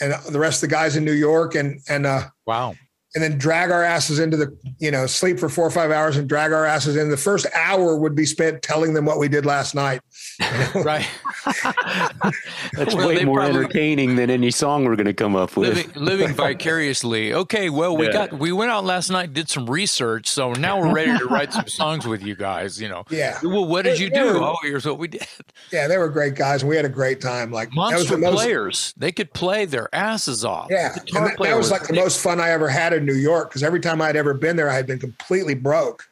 [0.00, 2.74] and the rest of the guys in New York and, and, uh, Wow.
[3.14, 6.16] And then drag our asses into the, you know, sleep for four or five hours
[6.16, 7.10] and drag our asses in.
[7.10, 10.00] The first hour would be spent telling them what we did last night.
[10.74, 11.06] Right.
[12.72, 15.68] That's Well, way more probably- entertaining than any song we're going to come up with.
[15.76, 17.32] living, living vicariously.
[17.32, 18.12] Okay, well, we Yeah.
[18.12, 21.52] got we went out last night, did some research, so now we're ready to write
[21.52, 22.80] some songs with you guys.
[22.80, 23.04] You know.
[23.10, 23.38] Yeah.
[23.42, 24.22] Well, what did you Yeah.
[24.24, 24.38] do?
[24.42, 25.26] Oh, here's what we did.
[25.72, 27.50] Yeah, they were great guys and we had a great time.
[27.52, 28.94] Like that was Monster the most, players.
[28.96, 30.68] They could play their asses off.
[30.70, 30.92] yeah.
[30.92, 33.03] The And guitar that, player that was like the most fun I ever had in
[33.04, 36.04] New York because every time I'd ever been there, I had been completely broke.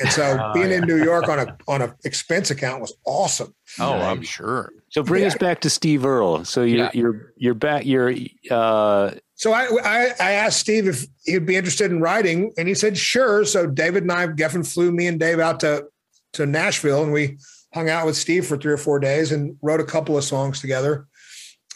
[0.00, 3.54] And so Oh, being in New York on a on a expense account was awesome.
[3.78, 4.72] Oh, I'm sure.
[4.90, 5.28] So bring Yeah.
[5.28, 6.44] us back to Steve Earle.
[6.44, 6.90] So you're Yeah.
[6.94, 7.84] you're you're back.
[7.86, 8.12] You're
[8.50, 12.74] uh, So I, I I asked Steve if he'd be interested in writing, and he
[12.74, 13.44] said sure.
[13.44, 15.86] So David and I, Geffen flew me and Dave out to
[16.34, 17.38] to Nashville, and we
[17.72, 20.60] hung out with Steve for three or four days and wrote a couple of songs
[20.60, 21.06] together.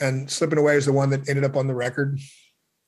[0.00, 2.18] And "Slipping Away" is the one that ended up on the record.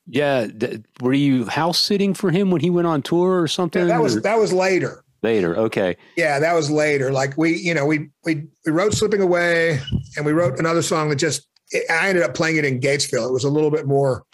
[0.06, 3.82] Yeah, th- were you house sitting for him when he went on tour or something?
[3.82, 4.20] Yeah, that was or?
[4.20, 5.04] that was later.
[5.22, 5.96] Later, okay.
[6.16, 7.12] Yeah, that was later.
[7.12, 9.80] Like we, you know, we we we wrote "Slipping Away"
[10.16, 11.46] and we wrote another song that just.
[11.88, 13.28] I ended up playing it in Gatesville.
[13.28, 14.24] It was a little bit more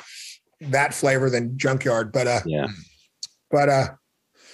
[0.62, 2.68] that flavor than Junkyard, but uh, yeah,
[3.50, 3.88] but uh,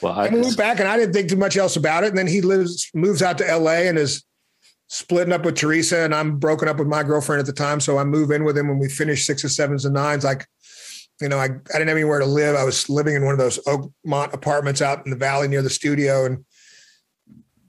[0.03, 2.09] well, I, I moved back and I didn't think too much else about it.
[2.09, 4.25] And then he lives, moves out to LA and is
[4.89, 7.81] splitting up with Teresa, and I'm broken up with my girlfriend at the time.
[7.81, 10.25] So I move in with him when we finish sixes, sevens, and nines.
[10.25, 10.47] Like,
[11.23, 12.57] you know, I, I didn't have anywhere to live.
[12.57, 15.71] I was living in one of those Oakmont apartments out in the valley near the
[15.71, 16.25] studio.
[16.27, 16.45] And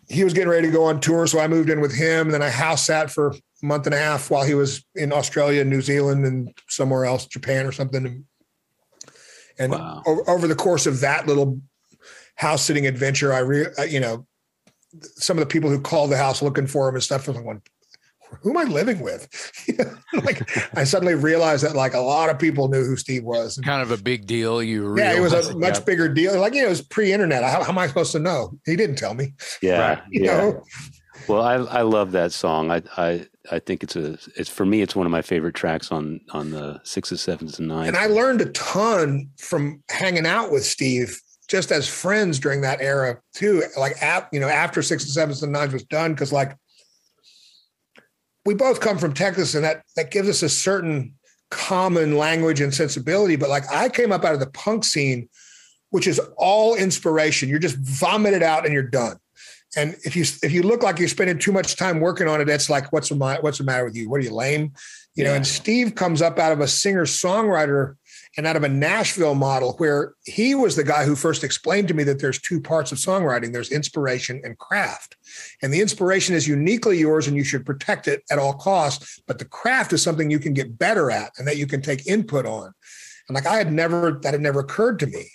[0.10, 1.28] he was getting ready to go on tour.
[1.28, 2.28] So I moved in with him.
[2.28, 5.14] And then I house sat for a month and a half while he was in
[5.14, 8.26] Australia, New Zealand, and somewhere else, Japan or something.
[9.60, 10.02] And wow.
[10.06, 11.62] over, over the course of that little
[12.36, 14.26] house sitting adventure, I, re, you know,
[15.02, 17.28] some of the people who called the house looking for him and stuff.
[17.28, 17.70] I'm like,
[18.42, 19.28] who am I living with?
[20.14, 23.60] like I suddenly realized that like a lot of people knew who Steve was.
[23.64, 24.62] Kind of a big deal.
[24.62, 25.84] You were yeah, it was a much yeah.
[25.84, 26.40] bigger deal.
[26.40, 27.44] Like you know, it was pre-internet.
[27.44, 28.58] How, how, am I supposed to know?
[28.66, 29.34] He didn't tell me.
[29.62, 30.38] Yeah, you yeah.
[30.38, 30.64] Know?
[31.28, 32.72] Well, I I love that song.
[32.72, 35.92] I I I think it's a it's for me it's one of my favorite tracks
[35.92, 37.90] on on the sixes, sevens, and nines.
[37.90, 42.82] And I learned a ton from hanging out with Steve just as friends during that
[42.82, 43.64] era too.
[43.78, 46.58] Like at, you know, after six and sevens and nines was done, because like
[48.46, 51.14] we both come from Texas, and that that gives us a certain
[51.50, 53.36] common language and sensibility.
[53.36, 55.30] But like I came up out of the punk scene,
[55.92, 57.50] which is all inspiration.
[57.50, 59.18] You're just vomited out and you're done.
[59.76, 62.46] And if you if you look like you're spending too much time working on it,
[62.46, 64.10] that's like what's the what's the matter with you?
[64.10, 64.74] What are you lame?
[65.16, 65.30] You yeah.
[65.30, 65.36] know.
[65.36, 67.96] And Steve comes up out of a singer songwriter
[68.36, 71.94] and out of a Nashville model where he was the guy who first explained to
[71.94, 75.16] me that there's two parts of songwriting there's inspiration and craft.
[75.62, 79.22] And the inspiration is uniquely yours and you should protect it at all costs.
[79.28, 82.08] But the craft is something you can get better at and that you can take
[82.08, 82.74] input on.
[83.28, 85.30] And like I had never, that had never occurred to me.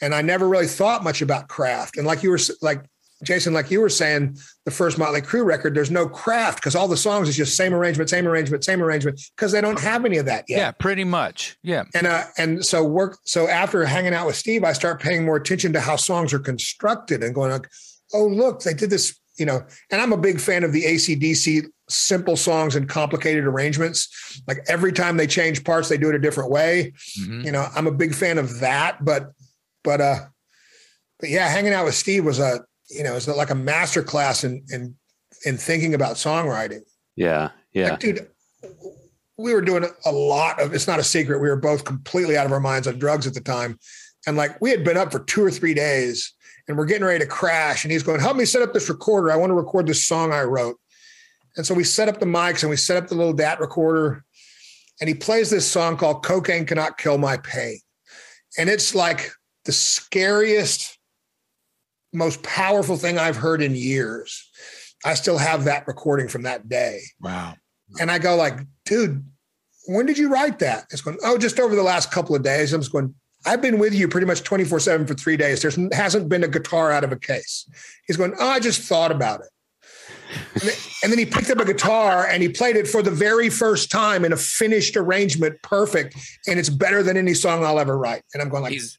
[0.00, 1.96] And I never really thought much about craft.
[1.96, 2.84] And like you were like,
[3.22, 6.88] Jason, like you were saying, the first Motley Crue record, there's no craft because all
[6.88, 10.18] the songs is just same arrangement, same arrangement, same arrangement because they don't have any
[10.18, 10.58] of that yet.
[10.58, 11.56] Yeah, pretty much.
[11.62, 11.84] Yeah.
[11.94, 13.18] And uh, and so work.
[13.24, 16.38] So after hanging out with Steve, I start paying more attention to how songs are
[16.38, 17.68] constructed and going like,
[18.12, 19.18] oh look, they did this.
[19.36, 24.42] You know, and I'm a big fan of the ACDC simple songs and complicated arrangements.
[24.46, 26.92] Like every time they change parts, they do it a different way.
[27.20, 27.40] Mm-hmm.
[27.40, 29.04] You know, I'm a big fan of that.
[29.04, 29.32] But
[29.82, 30.20] but uh,
[31.18, 34.44] but yeah, hanging out with Steve was a you know, it's like a master class
[34.44, 34.94] in in
[35.44, 36.82] in thinking about songwriting.
[37.16, 38.28] Yeah, yeah, like, dude.
[39.36, 40.74] We were doing a lot of.
[40.74, 41.40] It's not a secret.
[41.40, 43.78] We were both completely out of our minds on drugs at the time,
[44.26, 46.32] and like we had been up for two or three days,
[46.68, 47.84] and we're getting ready to crash.
[47.84, 49.32] And he's going, "Help me set up this recorder.
[49.32, 50.78] I want to record this song I wrote."
[51.56, 54.24] And so we set up the mics and we set up the little DAT recorder,
[55.00, 57.80] and he plays this song called "Cocaine Cannot Kill My Pain,"
[58.56, 59.32] and it's like
[59.64, 60.93] the scariest
[62.14, 64.50] most powerful thing I've heard in years.
[65.04, 67.00] I still have that recording from that day.
[67.20, 67.54] Wow.
[68.00, 69.24] And I go like, dude,
[69.86, 70.86] when did you write that?
[70.90, 72.72] It's going, oh, just over the last couple of days.
[72.72, 73.14] I'm just going,
[73.46, 75.60] I've been with you pretty much 24 seven for three days.
[75.60, 77.68] There hasn't been a guitar out of a case.
[78.06, 79.48] He's going, oh, I just thought about it.
[80.54, 83.10] And then, and then he picked up a guitar and he played it for the
[83.10, 86.16] very first time in a finished arrangement, perfect.
[86.48, 88.22] And it's better than any song I'll ever write.
[88.32, 88.98] And I'm going like, he's,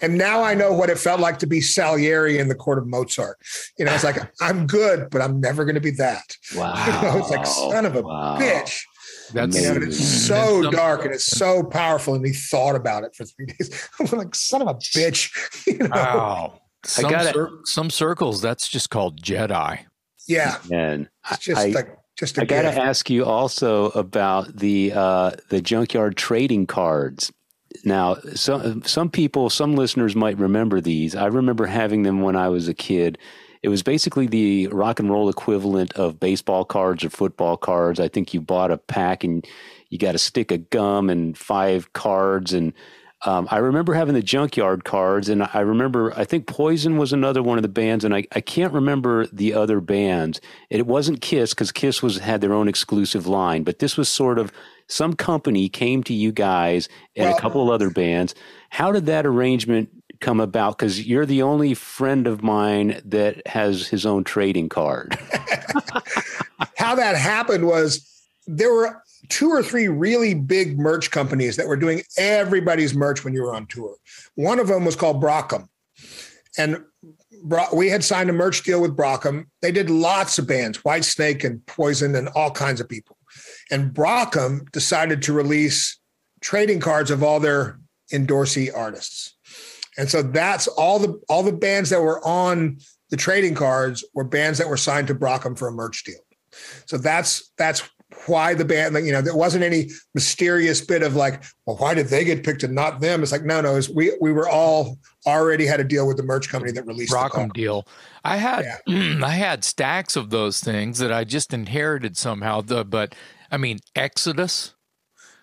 [0.00, 2.86] and now I know what it felt like to be Salieri in the court of
[2.86, 3.38] Mozart.
[3.78, 6.36] You know, it's like, I'm good, but I'm never going to be that.
[6.56, 6.74] Wow.
[6.86, 8.38] You know, it's like, son of a wow.
[8.38, 8.82] bitch.
[9.32, 12.14] That's you know, and it's so dark and it's so powerful.
[12.14, 13.88] And he thought about it for three days.
[14.00, 15.30] I'm like, son of a bitch.
[15.66, 15.88] You know?
[15.90, 16.60] Wow.
[16.84, 19.80] Some, I got cir- some circles, that's just called Jedi.
[20.26, 20.58] Yeah.
[20.70, 25.32] And it's just I, like, just I got to ask you also about the uh,
[25.50, 27.32] the junkyard trading cards
[27.84, 31.14] now, some some people, some listeners might remember these.
[31.14, 33.18] I remember having them when I was a kid.
[33.62, 37.98] It was basically the rock and roll equivalent of baseball cards or football cards.
[37.98, 39.44] I think you bought a pack and
[39.88, 42.52] you got a stick of gum and five cards.
[42.52, 42.72] And
[43.26, 47.42] um, I remember having the junkyard cards, and I remember I think Poison was another
[47.42, 50.40] one of the bands, and I, I can't remember the other bands.
[50.70, 54.38] It wasn't Kiss because Kiss was had their own exclusive line, but this was sort
[54.38, 54.52] of
[54.86, 58.34] some company came to you guys and well, a couple of other bands.
[58.70, 59.90] How did that arrangement
[60.20, 60.78] come about?
[60.78, 65.18] Because you're the only friend of mine that has his own trading card.
[66.76, 68.08] How that happened was
[68.46, 73.34] there were two or three really big merch companies that were doing everybody's merch when
[73.34, 73.96] you were on tour.
[74.34, 75.68] One of them was called Brockum.
[76.56, 76.84] And
[77.72, 79.46] we had signed a merch deal with Brockum.
[79.62, 83.16] They did lots of bands, White Snake and Poison and all kinds of people.
[83.70, 85.98] And Brockum decided to release
[86.40, 87.78] trading cards of all their
[88.12, 89.36] endorsee artists.
[89.96, 92.78] And so that's all the all the bands that were on
[93.10, 96.20] the trading cards were bands that were signed to Brockum for a merch deal.
[96.86, 97.88] So that's that's
[98.28, 102.06] why the band, you know, there wasn't any mysterious bit of like, well, why did
[102.06, 103.22] they get picked and not them?
[103.22, 106.22] It's like, no, no, was, we we were all already had a deal with the
[106.22, 107.86] merch company that released Brockum deal.
[108.24, 109.18] I had yeah.
[109.24, 112.60] I had stacks of those things that I just inherited somehow.
[112.60, 113.14] The but
[113.50, 114.74] I mean Exodus,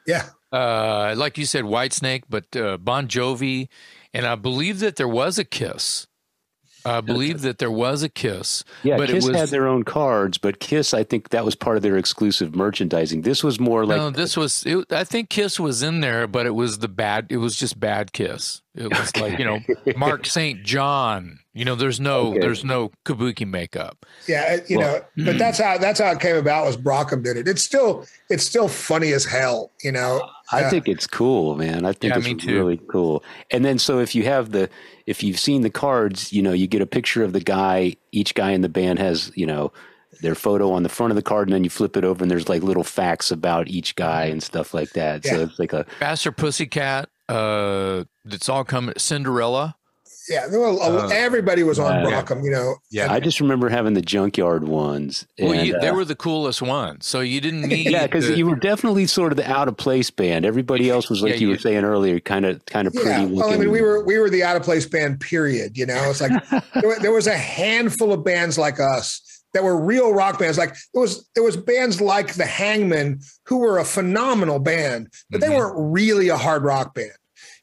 [0.08, 3.68] yeah, uh, like you said, Whitesnake, but uh, Bon Jovi,
[4.14, 6.08] and I believe that there was a Kiss.
[6.86, 8.64] I believe that there was a Kiss.
[8.84, 11.56] Yeah, but Kiss it was, had their own cards, but Kiss, I think that was
[11.56, 13.22] part of their exclusive merchandising.
[13.22, 14.10] This was more like no.
[14.10, 14.64] This was.
[14.66, 17.28] It, I think Kiss was in there, but it was the bad.
[17.30, 18.62] It was just bad Kiss.
[18.76, 19.22] It was okay.
[19.22, 19.60] like you know
[19.98, 20.64] Mark St.
[20.64, 21.40] John.
[21.54, 22.40] You know, there's no okay.
[22.40, 24.06] there's no kabuki makeup.
[24.28, 26.66] Yeah, you well, know, but that's how that's how it came about.
[26.66, 27.48] Was Brockum did it?
[27.48, 29.72] It's still it's still funny as hell.
[29.82, 31.86] You know, I uh, think it's cool, man.
[31.86, 33.24] I think yeah, it's really cool.
[33.52, 34.70] And then so if you have the
[35.06, 38.36] if you've seen the cards, you know, you get a picture of the guy, each
[38.36, 39.72] guy in the band has, you know,
[40.22, 42.32] their photo on the front of the card and then you flip it over and
[42.32, 45.26] there's like little facts about each guy and stuff like that.
[45.26, 45.32] Yeah.
[45.32, 49.76] So it's like a Faster Pussycat, uh it's all coming Cinderella.
[50.28, 52.24] Yeah, well, uh, everybody was on yeah.
[52.24, 52.78] Brockum, you know.
[52.90, 55.28] Yeah, I just remember having the junkyard ones.
[55.38, 57.92] And, well, you, they uh, were the coolest ones, so you didn't need.
[57.92, 60.44] yeah, because you were definitely sort of the out of place band.
[60.44, 63.28] Everybody else was like yeah, you, you, were saying earlier, kind of kind of pretty.
[63.28, 65.20] Well, I mean, we were we were the out of place band.
[65.20, 65.78] Period.
[65.78, 69.22] You know, it's like there, there was a handful of bands like us
[69.56, 70.58] that were real rock bands.
[70.58, 75.40] Like it was there was bands like the Hangmen who were a phenomenal band, but
[75.40, 75.50] mm-hmm.
[75.50, 77.14] they weren't really a hard rock band.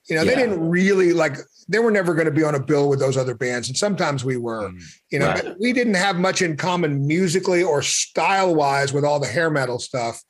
[0.09, 0.31] You know, yeah.
[0.31, 1.37] they didn't really like
[1.69, 3.69] they were never going to be on a bill with those other bands.
[3.69, 5.55] And sometimes we were, mm, you know, right.
[5.61, 9.79] we didn't have much in common musically or style wise with all the hair metal
[9.79, 10.23] stuff,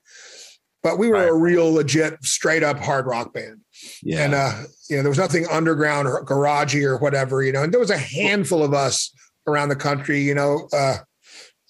[0.83, 1.29] but we were right.
[1.29, 3.61] a real legit straight up hard rock band.
[4.03, 4.25] Yeah.
[4.25, 7.73] And, uh, you know, there was nothing underground or garagey or whatever, you know, and
[7.73, 9.15] there was a handful of us
[9.47, 10.99] around the country, you know, uh,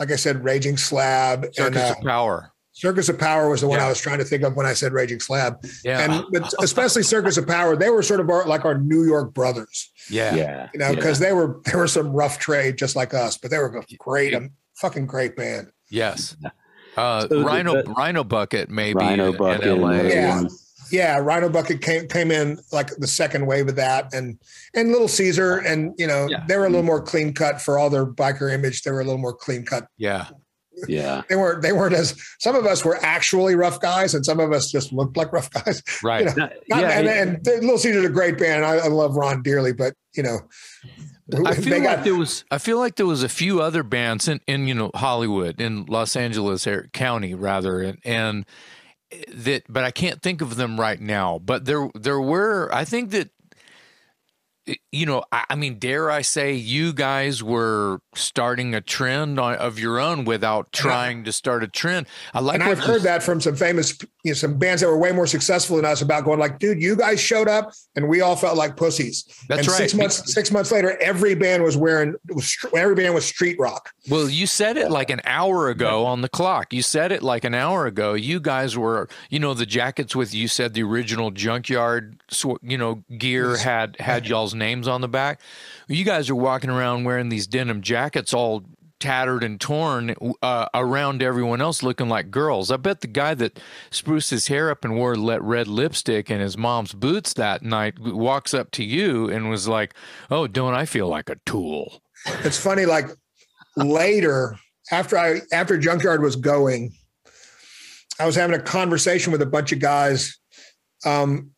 [0.02, 2.52] like I said, Raging Slab Circus and uh, Power.
[2.72, 3.86] Circus of Power was the one yeah.
[3.86, 5.64] I was trying to think of when I said Raging Slab.
[5.84, 6.00] Yeah.
[6.00, 9.32] And but especially Circus of Power, they were sort of our, like our New York
[9.32, 9.92] brothers.
[10.10, 10.34] Yeah.
[10.34, 10.68] Yeah.
[10.74, 11.28] You know, because yeah.
[11.28, 14.34] they were they were some rough trade just like us, but they were a great,
[14.34, 15.70] a fucking great band.
[15.88, 16.34] Yes.
[16.96, 19.78] Uh, so Rhino the, Rhino Bucket maybe Rhino Bucket.
[20.12, 20.42] Yeah.
[20.92, 24.38] Yeah, Rhino Bucket came came in like the second wave of that, and
[24.74, 26.44] and Little Caesar, and you know yeah.
[26.46, 26.86] they were a little mm-hmm.
[26.88, 28.82] more clean cut for all their biker image.
[28.82, 29.86] They were a little more clean cut.
[29.96, 30.26] Yeah,
[30.88, 31.22] yeah.
[31.28, 34.52] they weren't they weren't as some of us were actually rough guys and some of
[34.52, 35.82] us just looked like rough guys.
[36.02, 36.26] Right.
[36.26, 36.98] You know, yeah.
[36.98, 38.64] and, and, and Little Caesar's a great band.
[38.64, 40.38] I, I, love Ron dearly, but you know,
[41.46, 44.40] I feel like there was I feel like there was a few other bands in,
[44.46, 48.44] in you know Hollywood in Los Angeles er, County rather and and
[49.28, 51.38] that but I can't think of them right now.
[51.38, 53.30] But there there were I think that
[54.92, 59.56] you know, I, I, mean, dare I say, you guys were starting a trend on,
[59.56, 62.06] of your own without trying I, to start a trend.
[62.32, 62.54] I like.
[62.54, 65.26] And I've heard that from some famous, you know, some bands that were way more
[65.26, 68.56] successful than us about going like, dude, you guys showed up and we all felt
[68.56, 69.24] like pussies.
[69.48, 69.76] That's and right.
[69.78, 73.90] Six months, six months later, every band was wearing, was, every band was street rock.
[74.08, 76.72] Well, you said it like an hour ago on the clock.
[76.72, 78.14] You said it like an hour ago.
[78.14, 82.20] You guys were, you know, the jackets with you said the original junkyard,
[82.62, 85.40] you know, gear had had y'all's names on the back.
[85.88, 88.64] You guys are walking around wearing these denim jackets all
[89.02, 92.70] tattered and torn uh, around everyone else looking like girls.
[92.70, 93.58] I bet the guy that
[93.90, 97.98] spruced his hair up and wore let red lipstick and his mom's boots that night
[97.98, 99.94] walks up to you and was like,
[100.30, 102.02] "Oh, don't I feel like a tool?"
[102.44, 103.10] It's funny like
[103.76, 104.56] later
[104.92, 106.92] after I after Junkyard was going,
[108.20, 110.38] I was having a conversation with a bunch of guys
[111.04, 111.51] um,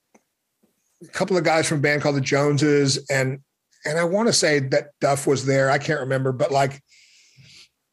[1.04, 3.40] a couple of guys from a band called the Joneses, and
[3.84, 5.70] and I want to say that Duff was there.
[5.70, 6.82] I can't remember, but like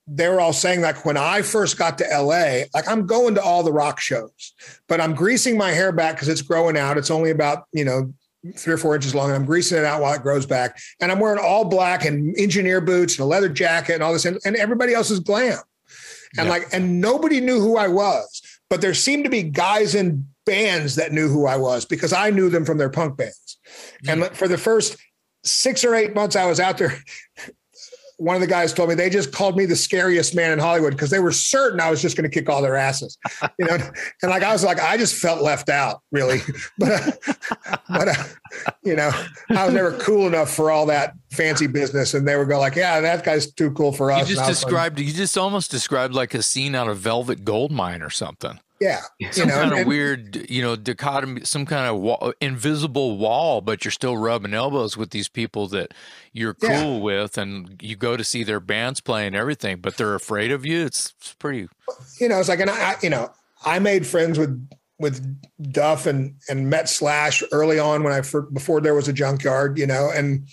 [0.07, 3.41] they were all saying like when I first got to LA, like I'm going to
[3.41, 4.53] all the rock shows,
[4.87, 6.97] but I'm greasing my hair back because it's growing out.
[6.97, 8.13] It's only about you know
[8.55, 10.79] three or four inches long, and I'm greasing it out while it grows back.
[10.99, 14.25] And I'm wearing all black and engineer boots and a leather jacket and all this,
[14.25, 15.59] and, and everybody else is glam.
[16.37, 16.51] And yeah.
[16.51, 18.41] like, and nobody knew who I was,
[18.71, 22.29] but there seemed to be guys in bands that knew who I was because I
[22.29, 23.57] knew them from their punk bands.
[24.05, 24.23] Mm-hmm.
[24.23, 24.95] And for the first
[25.43, 26.93] six or eight months I was out there,
[28.21, 30.93] one of the guys told me they just called me the scariest man in Hollywood
[30.93, 33.17] because they were certain I was just going to kick all their asses,
[33.57, 33.73] you know.
[33.73, 36.39] and like I was like, I just felt left out, really.
[36.77, 38.23] but, uh, but uh,
[38.83, 39.09] you know,
[39.49, 42.75] I was never cool enough for all that fancy business, and they would go like,
[42.75, 46.13] "Yeah, that guy's too cool for us." You just described, like, you just almost described
[46.13, 48.59] like a scene out of Velvet Goldmine or something.
[48.81, 53.15] Yeah, some know, kind of and, weird, you know, dichotomy, some kind of wall, invisible
[53.15, 55.93] wall, but you're still rubbing elbows with these people that
[56.33, 56.97] you're cool yeah.
[56.97, 60.65] with, and you go to see their bands play and everything, but they're afraid of
[60.65, 60.83] you.
[60.83, 61.67] It's, it's pretty.
[62.19, 63.29] You know, it's like, and I, you know,
[63.63, 64.67] I made friends with
[64.97, 65.39] with
[65.71, 68.21] Duff and and met Slash early on when I
[68.51, 70.47] before there was a junkyard, you know, and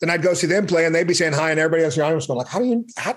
[0.00, 2.14] then I'd go see them play, and they'd be saying hi, and everybody else around
[2.14, 3.14] was going like, "How do you?" How,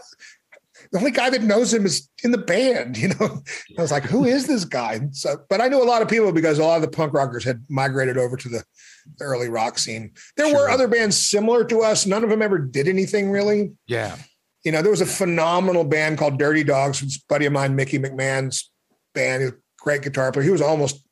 [0.92, 3.42] the only guy that knows him is in the band, you know.
[3.78, 5.00] I was like, who is this guy?
[5.12, 7.44] So, but I knew a lot of people because a lot of the punk rockers
[7.44, 8.64] had migrated over to the,
[9.18, 10.12] the early rock scene.
[10.36, 10.62] There sure.
[10.62, 12.06] were other bands similar to us.
[12.06, 13.74] None of them ever did anything really.
[13.88, 14.18] Yeah.
[14.64, 18.00] You know, there was a phenomenal band called Dirty Dogs, which buddy of mine, Mickey
[18.00, 18.70] McMahon's
[19.14, 20.44] band, He's great guitar player.
[20.44, 21.04] He was almost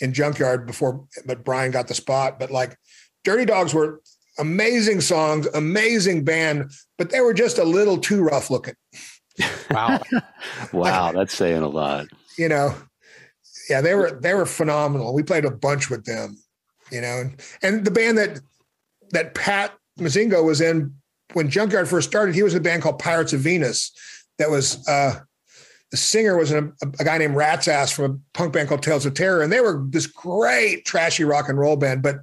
[0.00, 2.38] in Junkyard before, but Brian got the spot.
[2.38, 2.76] But like
[3.24, 4.00] Dirty Dogs were
[4.38, 8.74] amazing songs, amazing band, but they were just a little too rough looking.
[9.70, 10.00] Wow.
[10.72, 12.06] wow, like, that's saying a lot.
[12.38, 12.74] You know,
[13.68, 15.14] yeah, they were they were phenomenal.
[15.14, 16.36] We played a bunch with them,
[16.90, 18.40] you know, and, and the band that
[19.10, 20.94] that Pat Muzingo was in
[21.32, 23.92] when Junkyard first started, he was in a band called Pirates of Venus.
[24.38, 25.20] That was uh
[25.90, 29.06] the singer was a, a, guy named Rat's Ass from a punk band called Tales
[29.06, 32.02] of Terror, and they were this great trashy rock and roll band.
[32.02, 32.16] But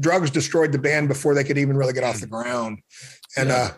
[0.00, 2.78] drugs destroyed the band before they could even really get off the ground,
[3.36, 3.54] and yeah.
[3.54, 3.70] uh,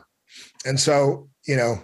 [0.65, 1.83] and so you know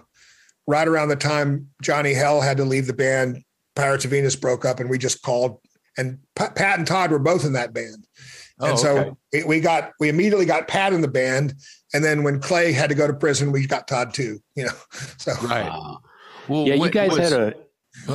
[0.67, 3.43] right around the time Johnny Hell had to leave the band,
[3.75, 5.61] Pirates of Venus broke up, and we just called.
[5.99, 8.07] And Pat and Todd were both in that band,
[8.61, 9.45] oh, and so okay.
[9.45, 11.55] we got we immediately got Pat in the band,
[11.95, 14.39] and then when Clay had to go to prison, we got Todd too.
[14.57, 14.73] You know,
[15.17, 15.97] so right.
[16.49, 17.55] Well, yeah, you guys was, had a.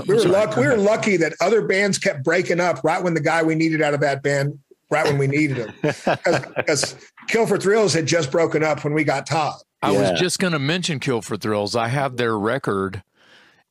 [0.07, 3.19] We were, luck, we were lucky that other bands kept breaking up right when the
[3.19, 4.59] guy we needed out of that band,
[4.91, 5.73] right when we needed him,
[6.55, 6.95] because
[7.27, 9.59] Kill for Thrills had just broken up when we got Todd.
[9.81, 10.11] I yeah.
[10.11, 11.75] was just going to mention Kill for Thrills.
[11.75, 13.03] I have their record.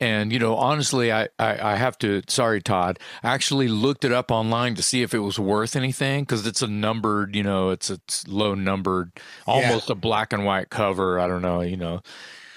[0.03, 4.13] And, you know, honestly, I, I, I, have to, sorry, Todd, I actually looked it
[4.13, 7.69] up online to see if it was worth anything because it's a numbered, you know,
[7.69, 9.13] it's a low numbered,
[9.47, 9.93] almost yeah.
[9.93, 11.21] a black and white cover.
[11.21, 12.01] I don't know, you know.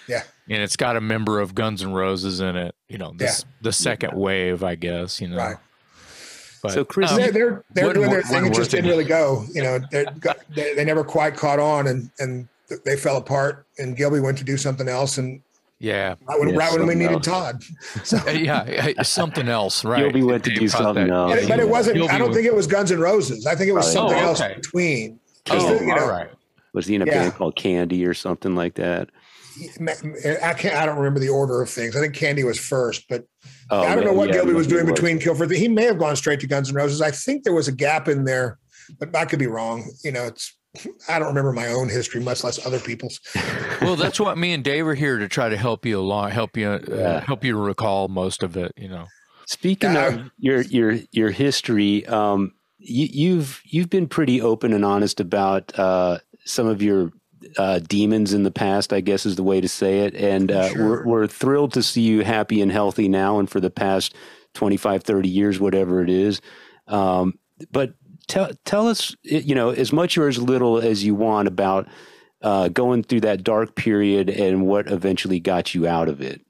[0.08, 0.24] Yeah.
[0.50, 3.52] And it's got a member of Guns N' Roses in it, you know, this, yeah.
[3.62, 5.38] the second wave, I guess, you know.
[5.38, 5.58] Right.
[6.62, 8.46] But, so Chris, um, they're they're, they're doing their thing.
[8.46, 9.46] It just didn't really go.
[9.54, 12.48] You know, they, they never quite caught on, and and
[12.86, 15.42] they fell apart, and Gilby went to do something else, and
[15.80, 17.26] yeah, right when, yeah, right when we needed else.
[17.26, 17.62] Todd.
[18.04, 18.30] So.
[18.30, 20.00] yeah, something else, right?
[20.00, 21.98] Gilby went to do something else, but, but it wasn't.
[21.98, 23.46] Gilby I don't was, think it was Guns N' Roses.
[23.46, 24.46] I think it was oh, something oh, okay.
[24.46, 25.20] else between.
[25.50, 26.30] Oh, you know, all right.
[26.74, 27.14] Was he in a yeah.
[27.14, 29.10] band called Candy or something like that?
[29.86, 30.76] I can't.
[30.76, 31.96] I don't remember the order of things.
[31.96, 33.26] I think Candy was first, but
[33.70, 34.94] oh, I don't know what yeah, Gilby was doing was.
[34.94, 35.52] between Kilford.
[35.52, 37.02] He may have gone straight to Guns N' Roses.
[37.02, 38.58] I think there was a gap in there,
[39.00, 39.92] but I could be wrong.
[40.04, 40.58] You know, it's
[41.08, 43.20] I don't remember my own history, much less other people's.
[43.82, 46.58] well, that's what me and Dave are here to try to help you along, help
[46.58, 47.20] you, uh, yeah.
[47.20, 48.72] help you recall most of it.
[48.76, 49.06] You know.
[49.46, 54.84] Speaking uh, of your your your history, um, you, you've you've been pretty open and
[54.84, 57.12] honest about uh, some of your
[57.58, 60.16] uh, demons in the past, I guess is the way to say it.
[60.16, 60.90] And uh, sure.
[60.90, 64.16] we're, we're thrilled to see you happy and healthy now and for the past
[64.54, 66.42] 25, 30 years, whatever it is.
[66.88, 67.38] Um,
[67.72, 67.94] but
[68.28, 71.88] tell tell us, you know, as much or as little as you want about
[72.42, 76.42] uh, going through that dark period and what eventually got you out of it.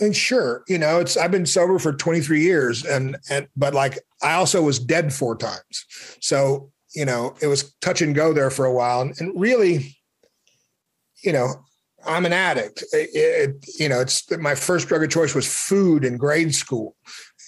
[0.00, 3.98] And sure, you know, it's I've been sober for 23 years, and and but like
[4.22, 5.84] I also was dead four times,
[6.20, 9.94] so you know it was touch and go there for a while, and, and really,
[11.22, 11.52] you know,
[12.06, 12.82] I'm an addict.
[12.92, 16.96] It, it, you know, it's my first drug of choice was food in grade school,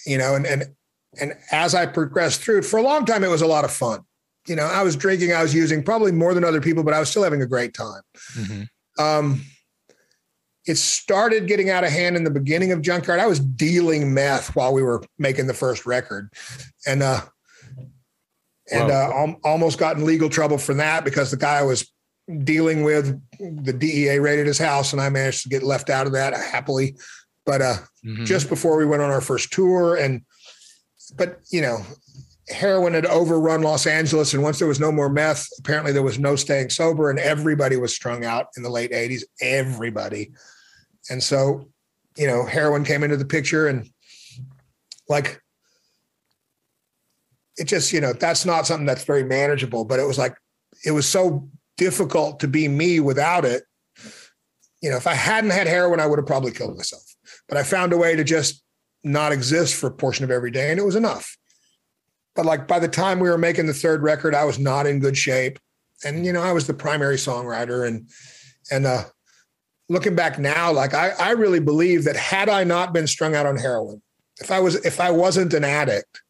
[0.05, 0.75] you know, and and
[1.19, 3.71] and as I progressed through it, for a long time, it was a lot of
[3.71, 4.01] fun.
[4.47, 6.99] You know, I was drinking, I was using probably more than other people, but I
[6.99, 8.01] was still having a great time.
[8.33, 9.03] Mm-hmm.
[9.03, 9.41] Um,
[10.65, 13.19] it started getting out of hand in the beginning of Junkyard.
[13.19, 16.29] I was dealing meth while we were making the first record,
[16.85, 17.21] and uh,
[18.71, 21.89] and uh, al- almost got in legal trouble for that because the guy I was
[22.43, 26.13] dealing with, the DEA raided his house, and I managed to get left out of
[26.13, 26.97] that happily.
[27.45, 27.75] But uh,
[28.05, 28.25] mm-hmm.
[28.25, 30.21] just before we went on our first tour, and
[31.15, 31.79] but you know,
[32.49, 36.19] heroin had overrun Los Angeles, and once there was no more meth, apparently there was
[36.19, 39.23] no staying sober, and everybody was strung out in the late '80s.
[39.41, 40.31] Everybody,
[41.09, 41.69] and so
[42.17, 43.89] you know, heroin came into the picture, and
[45.07, 45.41] like
[47.57, 49.85] it just you know that's not something that's very manageable.
[49.85, 50.35] But it was like
[50.85, 53.63] it was so difficult to be me without it.
[54.81, 57.03] You know, if I hadn't had heroin, I would have probably killed myself.
[57.47, 58.63] But I found a way to just
[59.03, 61.37] not exist for a portion of every day, and it was enough.
[62.35, 64.99] But like by the time we were making the third record, I was not in
[64.99, 65.59] good shape,
[66.03, 68.09] and you know I was the primary songwriter, and
[68.71, 69.03] and uh,
[69.89, 73.45] looking back now, like I I really believe that had I not been strung out
[73.45, 74.01] on heroin,
[74.39, 76.21] if I was if I wasn't an addict,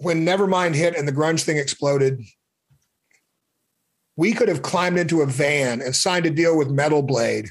[0.00, 2.22] when Nevermind hit and the grunge thing exploded,
[4.16, 7.50] we could have climbed into a van and signed a deal with Metal Blade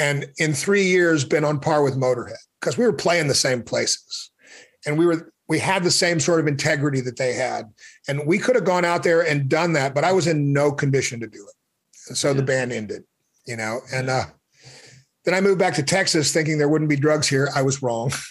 [0.00, 3.62] and in three years been on par with Motorhead because we were playing the same
[3.62, 4.30] places.
[4.86, 7.66] And we were we had the same sort of integrity that they had.
[8.08, 10.72] And we could have gone out there and done that but i was in no
[10.72, 11.54] condition to do it.
[12.08, 12.34] And so yeah.
[12.34, 13.04] the band ended
[13.46, 14.24] you know and uh,
[15.24, 17.48] then i moved back to texas thinking there wouldn't be drugs here.
[17.54, 18.12] I was wrong.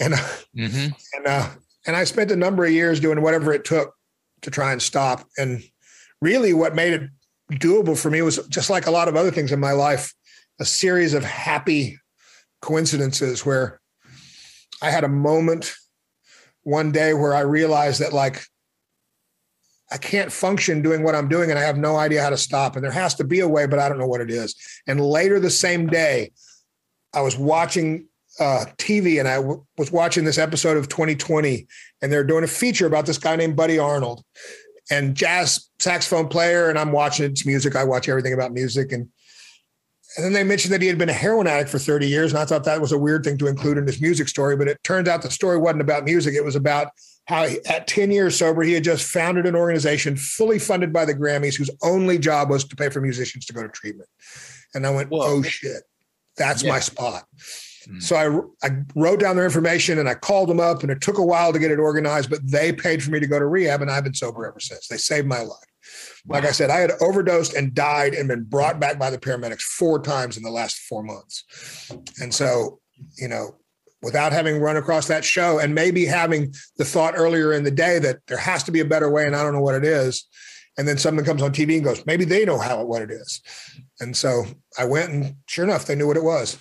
[0.00, 0.92] And uh, mm-hmm.
[1.16, 1.48] and uh,
[1.86, 3.94] and i spent a number of years doing whatever it took
[4.42, 5.26] to try and stop.
[5.36, 5.62] And
[6.20, 7.10] really what made it
[7.52, 10.12] doable for me was just like a lot of other things in my life
[10.60, 11.98] a series of happy
[12.60, 13.80] coincidences where
[14.82, 15.74] I had a moment
[16.62, 18.44] one day where I realized that like
[19.90, 22.76] I can't function doing what I'm doing and I have no idea how to stop.
[22.76, 24.54] And there has to be a way, but I don't know what it is.
[24.86, 26.32] And later the same day,
[27.14, 28.06] I was watching
[28.38, 31.66] uh, TV and I w- was watching this episode of 2020
[32.02, 34.22] and they're doing a feature about this guy named Buddy Arnold
[34.90, 36.68] and jazz saxophone player.
[36.68, 37.74] And I'm watching its music.
[37.74, 38.92] I watch everything about music.
[38.92, 39.08] And
[40.16, 42.32] and then they mentioned that he had been a heroin addict for 30 years.
[42.32, 44.56] And I thought that was a weird thing to include in his music story.
[44.56, 46.34] But it turns out the story wasn't about music.
[46.34, 46.88] It was about
[47.26, 51.04] how he, at 10 years sober, he had just founded an organization fully funded by
[51.04, 54.08] the Grammys whose only job was to pay for musicians to go to treatment.
[54.74, 55.20] And I went, Whoa.
[55.22, 55.82] oh shit,
[56.36, 56.72] that's yeah.
[56.72, 57.24] my spot.
[57.86, 58.02] Mm.
[58.02, 61.18] So I, I wrote down their information and I called them up and it took
[61.18, 63.82] a while to get it organized, but they paid for me to go to rehab
[63.82, 64.88] and I've been sober ever since.
[64.88, 65.58] They saved my life.
[66.28, 69.62] Like I said, I had overdosed and died and been brought back by the paramedics
[69.62, 71.90] four times in the last four months.
[72.20, 72.80] And so,
[73.16, 73.56] you know,
[74.02, 77.98] without having run across that show and maybe having the thought earlier in the day
[77.98, 80.26] that there has to be a better way and I don't know what it is.
[80.76, 83.42] And then something comes on TV and goes, maybe they know how what it is.
[83.98, 84.44] And so
[84.78, 86.56] I went and sure enough, they knew what it was.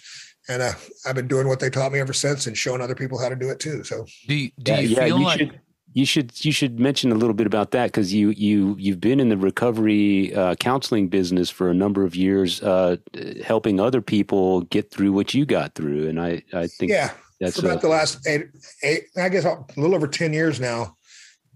[0.49, 0.71] And uh,
[1.05, 3.35] I've been doing what they taught me ever since and showing other people how to
[3.35, 3.83] do it too.
[3.83, 5.59] So do you, do you yeah, feel you like should,
[5.97, 9.19] you should you should mention a little bit about that because you you you've been
[9.19, 12.97] in the recovery uh, counseling business for a number of years, uh,
[13.43, 17.59] helping other people get through what you got through, and I I think yeah, that's
[17.59, 18.45] for about a, the last eight
[18.83, 20.95] eight I guess a little over ten years now,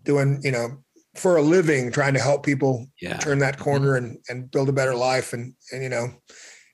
[0.06, 0.70] doing you know
[1.14, 3.18] for a living trying to help people yeah.
[3.18, 6.08] turn that corner and and build a better life and and you know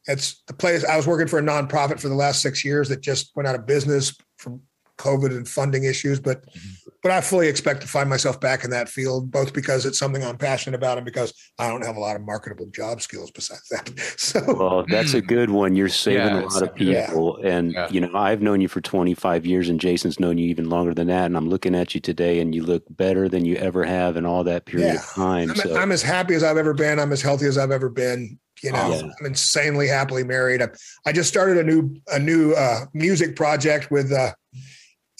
[0.06, 3.02] it's the place I was working for a nonprofit for the last six years that
[3.02, 4.61] just went out of business from
[4.98, 8.70] COVID and funding issues, but mm-hmm but I fully expect to find myself back in
[8.72, 12.02] that field, both because it's something I'm passionate about and because I don't have a
[12.02, 13.90] lot of marketable job skills besides that.
[14.18, 15.76] So, well, that's a good one.
[15.76, 17.50] You're saving yeah, a lot of people, yeah.
[17.50, 17.88] and yeah.
[17.90, 21.08] you know I've known you for 25 years, and Jason's known you even longer than
[21.08, 21.28] that.
[21.28, 24.26] And I'm looking at you today, and you look better than you ever have in
[24.26, 25.52] all that period of time.
[25.52, 25.78] I'm, so.
[25.78, 27.00] I'm, as happy as I've ever been.
[27.00, 28.38] I'm as healthy as I've ever been.
[28.64, 30.62] You know, I'm insanely happily married.
[30.62, 30.70] I,
[31.06, 34.12] I, just started a new a new uh, music project with.
[34.12, 34.34] Uh,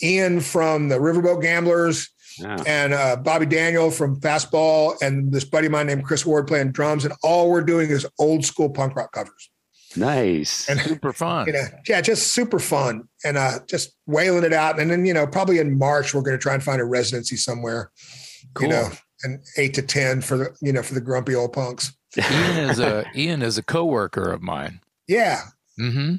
[0.02, 2.10] Ian from the Riverboat Gamblers,
[2.40, 2.58] yeah.
[2.66, 6.72] and uh, Bobby Daniel from Fastball, and this buddy of mine named Chris Ward playing
[6.72, 9.50] drums, and all we're doing is old school punk rock covers.
[9.96, 11.48] Nice, and super fun.
[11.48, 14.80] You know, yeah, just super fun, and uh, just wailing it out.
[14.80, 17.36] And then you know, probably in March we're going to try and find a residency
[17.36, 17.92] somewhere.
[18.54, 18.68] Cool.
[18.68, 18.90] You know,
[19.24, 21.94] and eight to ten for the you know for the grumpy old punks.
[22.18, 24.82] Ian is a Ian is a coworker of mine.
[25.08, 25.42] Yeah.
[25.80, 26.16] Mm-hmm.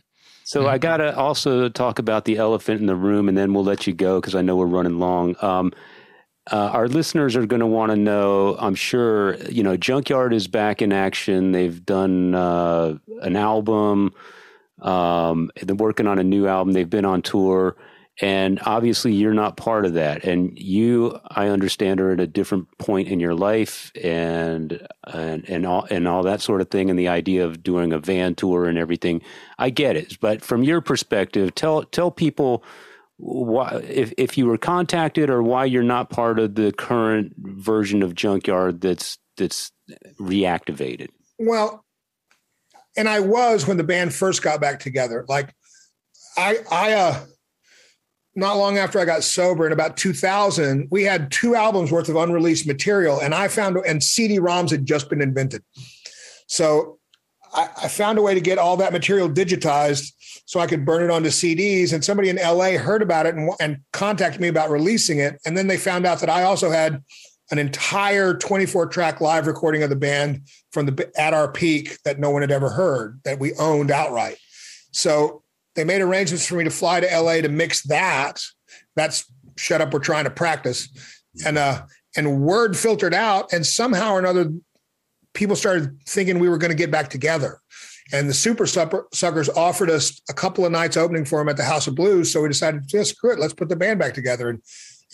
[0.49, 3.87] So I gotta also talk about the elephant in the room, and then we'll let
[3.87, 5.37] you go because I know we're running long.
[5.43, 5.75] Um,
[6.51, 8.57] uh, our listeners are going to want to know.
[8.59, 11.53] I'm sure you know Junkyard is back in action.
[11.53, 14.15] They've done uh, an album.
[14.81, 16.73] Um, they're working on a new album.
[16.73, 17.77] They've been on tour
[18.21, 20.25] and obviously you're not part of that.
[20.25, 25.67] And you i understand are at a different point in your life and and and
[25.67, 28.67] all and all that sort of thing and the idea of doing a van tour
[28.67, 29.23] and everything.
[29.59, 30.19] I get it.
[30.21, 32.65] But from your perspective tell tell people
[33.17, 38.03] why if if you were contacted or why you're not part of the current version
[38.03, 39.73] of junkyard that's that's
[40.21, 41.09] reactivated.
[41.39, 41.85] Well
[42.97, 45.25] and i was when the band first got back together.
[45.29, 45.55] Like
[46.37, 47.25] i i uh
[48.35, 52.17] not long after I got sober in about 2000, we had two albums worth of
[52.17, 55.63] unreleased material, and I found and CD-ROMs had just been invented.
[56.47, 56.99] So
[57.53, 60.13] I, I, found a way to get all that material digitized
[60.47, 61.93] so I could burn it onto CDs.
[61.93, 65.39] And somebody in LA heard about it and, and contacted me about releasing it.
[65.45, 67.03] And then they found out that I also had
[67.51, 70.43] an entire 24 track live recording of the band
[70.73, 74.37] from the at our peak that no one had ever heard that we owned outright.
[74.93, 75.43] So
[75.79, 78.43] they made arrangements for me to fly to LA to mix that.
[78.97, 79.25] That's
[79.57, 79.93] shut up.
[79.93, 80.89] We're trying to practice.
[81.47, 81.83] And, uh,
[82.17, 84.53] and word filtered out and somehow or another,
[85.35, 87.61] people started thinking we were going to get back together.
[88.13, 91.87] And the Supersuckers offered us a couple of nights opening for them at the House
[91.87, 92.33] of Blues.
[92.33, 94.49] So we decided, just screw it, let's put the band back together.
[94.49, 94.63] And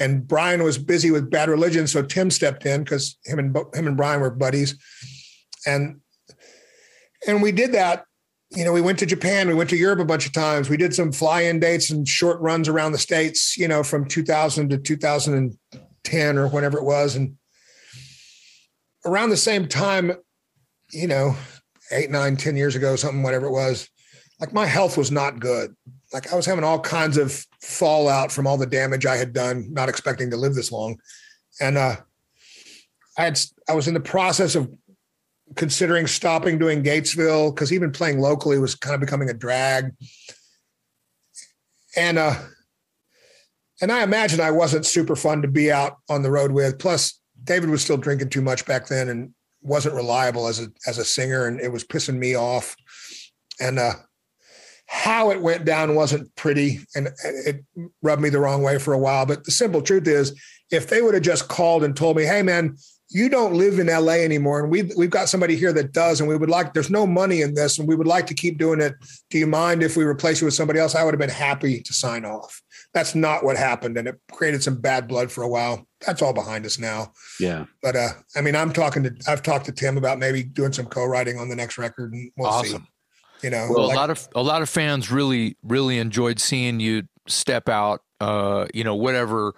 [0.00, 3.86] and Brian was busy with Bad Religion, so Tim stepped in because him and him
[3.86, 4.76] and Brian were buddies,
[5.66, 6.00] and
[7.28, 8.04] and we did that.
[8.54, 10.68] You know, we went to Japan, we went to Europe a bunch of times.
[10.68, 13.56] We did some fly-in dates and short runs around the states.
[13.56, 17.36] You know, from 2000 to 2010 or whatever it was, and
[19.04, 20.12] around the same time,
[20.92, 21.34] you know,
[21.90, 23.88] eight, nine, ten years ago, something, whatever it was,
[24.40, 25.74] like my health was not good.
[26.12, 29.66] Like I was having all kinds of fallout from all the damage I had done,
[29.72, 30.96] not expecting to live this long.
[31.60, 31.96] And uh,
[33.18, 34.72] I had I was in the process of
[35.56, 39.92] considering stopping doing Gatesville because even playing locally was kind of becoming a drag.
[41.96, 42.34] And uh,
[43.80, 46.78] and I imagine I wasn't super fun to be out on the road with.
[46.78, 50.98] Plus, David was still drinking too much back then and wasn't reliable as a as
[50.98, 52.76] a singer, and it was pissing me off.
[53.60, 53.94] And uh,
[54.86, 57.64] how it went down wasn't pretty, and it
[58.02, 59.26] rubbed me the wrong way for a while.
[59.26, 60.40] But the simple truth is,
[60.70, 62.76] if they would have just called and told me, "Hey, man,
[63.14, 66.28] you don't live in LA anymore, and we've we've got somebody here that does, and
[66.28, 68.80] we would like there's no money in this, and we would like to keep doing
[68.80, 68.94] it.
[69.30, 71.80] Do you mind if we replace you with somebody else?" I would have been happy
[71.80, 72.60] to sign off.
[72.92, 75.86] That's not what happened, and it created some bad blood for a while.
[76.04, 77.12] That's all behind us now.
[77.38, 77.66] Yeah.
[77.82, 80.86] But uh, I mean, I'm talking to I've talked to Tim about maybe doing some
[80.86, 82.82] co-writing on the next record, and we'll awesome.
[82.82, 82.88] see.
[83.44, 86.80] You know, well, like, a lot of a lot of fans really really enjoyed seeing
[86.80, 88.00] you step out.
[88.20, 89.54] Uh, you know, whatever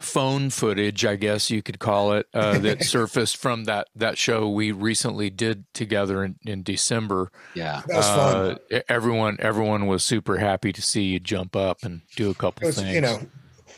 [0.00, 4.48] phone footage, I guess you could call it, uh, that surfaced from that that show
[4.48, 7.30] we recently did together in, in December.
[7.54, 8.82] Yeah, that was uh, fun.
[8.88, 12.76] Everyone everyone was super happy to see you jump up and do a couple was,
[12.76, 12.94] things.
[12.94, 13.20] You know.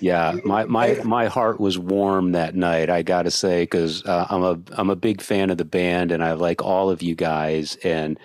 [0.00, 2.90] Yeah, my, my my heart was warm that night.
[2.90, 6.10] I got to say because uh, I'm a I'm a big fan of the band
[6.10, 8.18] and I like all of you guys and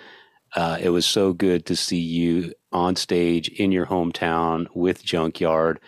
[0.56, 5.78] uh, it was so good to see you on stage in your hometown with Junkyard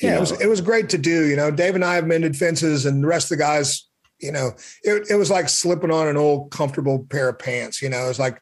[0.00, 1.26] yeah, it was it was great to do.
[1.26, 3.88] You know, Dave and I have mended fences, and the rest of the guys,
[4.20, 4.52] you know,
[4.82, 7.82] it, it was like slipping on an old comfortable pair of pants.
[7.82, 8.40] You know, it's like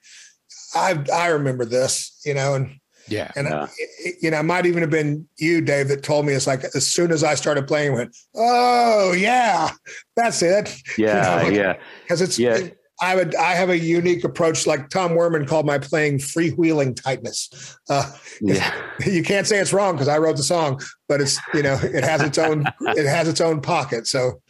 [0.74, 2.20] I I remember this.
[2.24, 2.78] You know, and
[3.08, 3.64] yeah, and yeah.
[3.64, 6.34] I, you know, it might even have been you, Dave, that told me.
[6.34, 9.70] It's like as soon as I started playing, went, oh yeah,
[10.16, 10.74] that's it.
[10.98, 12.68] Yeah, you know, like, yeah, because it's yeah.
[13.00, 17.78] I would I have a unique approach, like Tom Werman called my playing freewheeling tightness.
[17.88, 18.10] Uh,
[18.40, 18.74] yeah,
[19.06, 22.04] you can't say it's wrong because I wrote the song, but it's you know it
[22.04, 24.06] has its own it has its own pocket.
[24.06, 24.42] So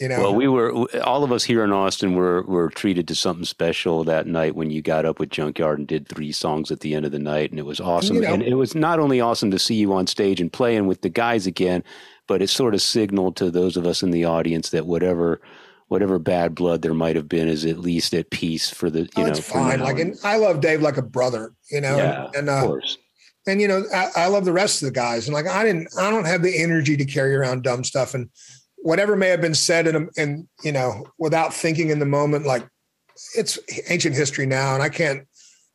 [0.00, 0.72] you know, well, we were
[1.02, 4.72] all of us here in Austin were were treated to something special that night when
[4.72, 7.50] you got up with Junkyard and did three songs at the end of the night,
[7.50, 8.16] and it was awesome.
[8.16, 10.88] You know, and it was not only awesome to see you on stage and playing
[10.88, 11.84] with the guys again,
[12.26, 15.40] but it sort of signaled to those of us in the audience that whatever
[15.88, 19.08] whatever bad blood there might have been is at least at peace for the you
[19.16, 19.28] oh, know.
[19.28, 19.80] It's fine.
[19.80, 21.96] Like, and I love Dave like a brother, you know.
[21.96, 22.98] Yeah, and, uh, of course.
[23.46, 25.88] And you know, I, I, love the rest of the guys, and like I didn't,
[25.98, 28.30] I don't have the energy to carry around dumb stuff, and
[28.76, 32.66] whatever may have been said in, and you know, without thinking in the moment, like
[33.36, 33.58] it's
[33.90, 35.28] ancient history now, and I can't,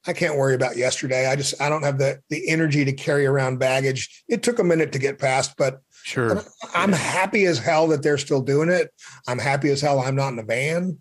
[0.07, 1.27] I can't worry about yesterday.
[1.27, 4.23] I just, I don't have the the energy to carry around baggage.
[4.27, 6.41] It took a minute to get past, but Sure.
[6.73, 8.91] I'm happy as hell that they're still doing it.
[9.27, 10.97] I'm happy as hell I'm not in the van.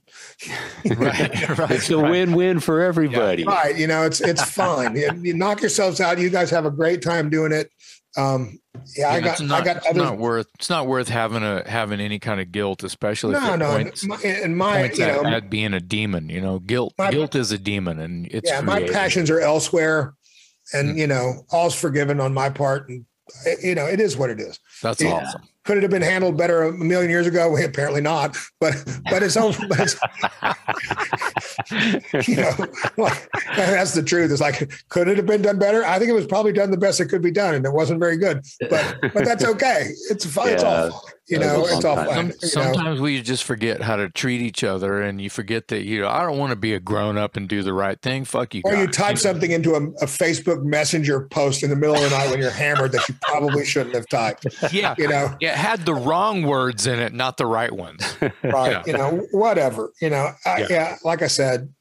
[0.99, 1.71] right, right.
[1.71, 2.11] It's a right.
[2.11, 3.45] win-win for everybody.
[3.45, 3.49] Yeah.
[3.49, 3.79] Right.
[3.79, 4.95] You know, it's it's fine.
[4.97, 6.19] you, you, knock yourselves out.
[6.19, 7.71] You guys have a great time doing it.
[8.19, 8.59] Um,
[8.99, 9.41] yeah, yeah I got.
[9.41, 9.77] Not, I got.
[9.79, 10.49] It's other, not worth.
[10.57, 13.71] It's not worth having a having any kind of guilt, especially no, if no.
[13.71, 16.29] Points, my, and my, points you know, at, at, being a demon.
[16.29, 16.93] You know, guilt.
[16.99, 18.61] My, guilt is a demon, and it's yeah.
[18.61, 18.89] Created.
[18.89, 20.13] My passions are elsewhere,
[20.75, 20.99] and mm-hmm.
[20.99, 23.07] you know, all's forgiven on my part, and
[23.63, 24.59] you know, it is what it is.
[24.83, 25.13] That's yeah.
[25.13, 25.43] awesome.
[25.69, 27.51] Could it have been handled better a million years ago?
[27.51, 28.39] Well, apparently not.
[28.59, 28.75] But
[29.11, 29.55] but it's all.
[29.69, 29.97] But it's,
[32.27, 32.53] you know,
[33.55, 34.33] that's the truth.
[34.33, 35.85] It's like, could it have been done better?
[35.85, 38.01] I think it was probably done the best it could be done, and it wasn't
[38.01, 38.47] very good.
[38.71, 39.91] But but that's okay.
[40.09, 40.47] It's fine.
[40.47, 40.55] Yeah.
[40.55, 42.33] It's all you know, it's all fun.
[42.41, 46.09] Sometimes we just forget how to treat each other, and you forget that you know
[46.09, 48.25] I don't want to be a grown up and do the right thing.
[48.25, 48.63] Fuck you.
[48.65, 48.81] Or guys.
[48.81, 49.57] you type you something know?
[49.57, 52.93] into a, a, Facebook Messenger post in the middle of the night when you're hammered
[52.93, 54.47] that you probably shouldn't have typed.
[54.73, 58.17] Yeah, you know, yeah, it had the wrong words in it, not the right ones.
[58.21, 58.33] right.
[58.73, 58.83] Yeah.
[58.87, 59.93] You know, whatever.
[60.01, 60.67] You know, I, yeah.
[60.71, 60.97] yeah.
[61.05, 61.73] Like I said,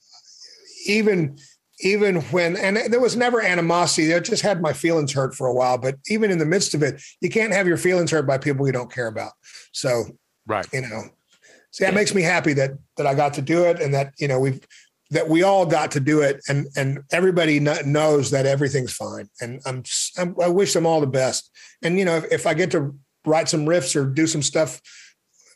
[0.87, 1.37] even
[1.79, 5.53] even when and there was never animosity i just had my feelings hurt for a
[5.53, 8.37] while but even in the midst of it you can't have your feelings hurt by
[8.37, 9.33] people you don't care about
[9.73, 10.05] so
[10.47, 11.03] right you know
[11.71, 14.27] see that makes me happy that that i got to do it and that you
[14.27, 14.59] know we've
[15.09, 19.61] that we all got to do it and and everybody knows that everything's fine and
[19.65, 19.83] I'm,
[20.17, 21.51] I'm i wish them all the best
[21.83, 22.95] and you know if, if i get to
[23.27, 24.81] write some riffs or do some stuff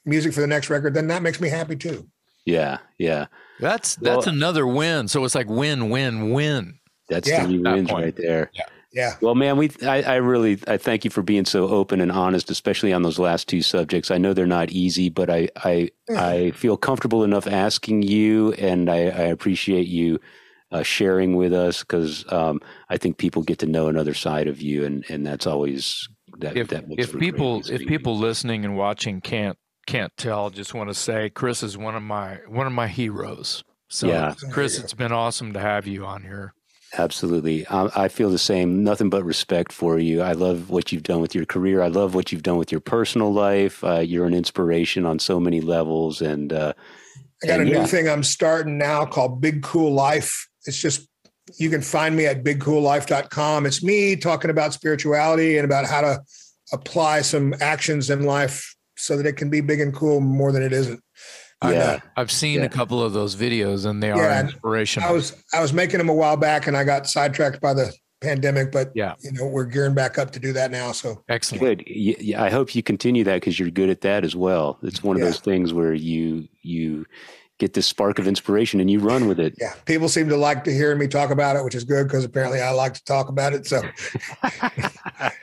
[0.06, 2.08] music for the next record then that makes me happy too
[2.46, 3.28] Yeah, yeah.
[3.60, 5.08] That's that's well, another win.
[5.08, 6.80] So it's like win, win, win.
[7.08, 8.04] That's yeah, three wins point.
[8.04, 8.50] right there.
[8.54, 8.66] Yeah.
[8.94, 9.16] Yeah.
[9.22, 12.50] Well, man, we I, I, really I thank you for being so open and honest,
[12.52, 14.12] especially on those last two subjects.
[14.12, 16.26] I know they're not easy, but I I, yeah.
[16.26, 20.20] I feel comfortable enough asking you, and I, I appreciate you
[20.74, 24.62] uh, sharing with us because um, I think people get to know another side of
[24.62, 26.10] you, and and that's always
[26.42, 26.58] that.
[26.58, 29.58] If, that if people if people listening and watching can't
[29.88, 33.64] can't tell, just want to say Chris is one of my one of my heroes.
[33.92, 34.34] So, yeah.
[34.52, 36.54] Chris, it's been awesome to have you on here.
[36.98, 37.68] Absolutely.
[37.68, 38.86] I, I, feel the same.
[38.86, 40.22] Nothing but respect for you.
[40.22, 41.82] I love what you've done with your career.
[41.82, 43.84] I love what you've done with your personal life.
[43.84, 46.22] Uh, you're an inspiration on so many levels.
[46.22, 46.74] And uh,
[47.44, 47.82] I got and a yeah.
[47.82, 50.48] new thing I'm starting now called Big Cool Life.
[50.66, 51.08] It's just,
[51.58, 53.66] you can find me at bigcoollife.com.
[53.66, 56.22] It's me talking about spirituality and about how to
[56.74, 60.64] apply some actions in life so that it can be big and cool more than
[60.64, 61.02] it isn't
[61.70, 62.66] yeah, I've seen yeah.
[62.66, 65.10] a couple of those videos, and they yeah, are inspirational.
[65.10, 67.94] I was I was making them a while back, and I got sidetracked by the
[68.22, 68.72] pandemic.
[68.72, 70.92] But yeah, you know, we're gearing back up to do that now.
[70.92, 71.62] So excellent.
[71.62, 71.84] Good.
[71.88, 74.80] Yeah, I hope you continue that because you're good at that as well.
[74.82, 75.28] It's one of yeah.
[75.28, 77.06] those things where you you
[77.62, 79.54] get this spark of inspiration and you run with it.
[79.60, 79.76] Yeah.
[79.86, 82.60] People seem to like to hear me talk about it, which is good because apparently
[82.60, 83.68] I like to talk about it.
[83.68, 83.84] So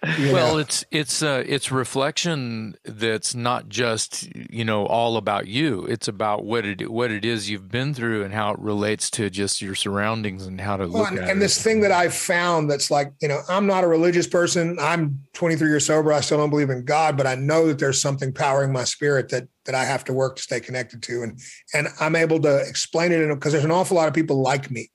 [0.03, 0.59] well, know.
[0.59, 5.87] it's it's uh it's reflection that's not just, you know, all about you.
[5.87, 9.31] It's about what it what it is you've been through and how it relates to
[9.31, 11.41] just your surroundings and how to well, look and, at and it.
[11.41, 14.77] this thing that I've found that's like, you know, I'm not a religious person.
[14.81, 16.13] I'm 23 years sober.
[16.13, 19.29] I still don't believe in God, but I know that there's something powering my spirit
[19.29, 21.23] that that I have to work to stay connected to.
[21.23, 21.39] And
[21.75, 24.91] and I'm able to explain it because there's an awful lot of people like me,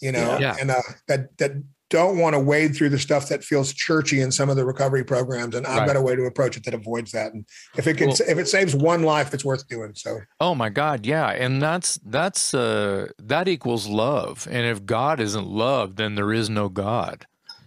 [0.00, 0.56] you know, yeah.
[0.58, 1.52] and uh, that that
[1.88, 5.04] don't want to wade through the stuff that feels churchy in some of the recovery
[5.04, 5.54] programs.
[5.54, 5.86] And I've right.
[5.86, 7.32] got a way to approach it that avoids that.
[7.32, 7.44] And
[7.76, 9.92] if it can, well, if it saves one life, it's worth doing.
[9.94, 10.18] So.
[10.40, 11.06] Oh my God.
[11.06, 11.28] Yeah.
[11.28, 14.48] And that's, that's, uh, that equals love.
[14.50, 17.24] And if God isn't love, then there is no God.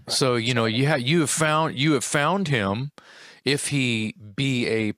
[0.09, 2.91] So, you know, you have, you have found, you have found him
[3.45, 4.93] if he be a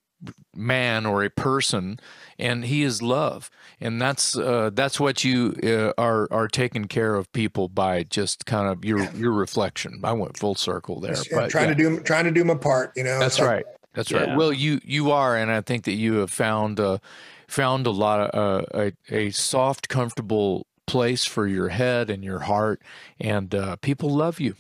[0.56, 2.00] man or a person
[2.42, 3.50] and he is love.
[3.80, 8.46] And that's uh, that's what you uh, are are taking care of people by just
[8.46, 10.02] kind of your your reflection.
[10.04, 11.76] I went full circle there yeah, but trying yeah.
[11.76, 13.66] to do trying to do my part you know that's like, right.
[13.94, 14.20] That's yeah.
[14.20, 17.00] right well you you are and i think that you have found uh,
[17.48, 22.40] found a lot of uh, a, a soft comfortable place for your head and your
[22.40, 22.82] heart
[23.20, 24.56] and uh, people love you.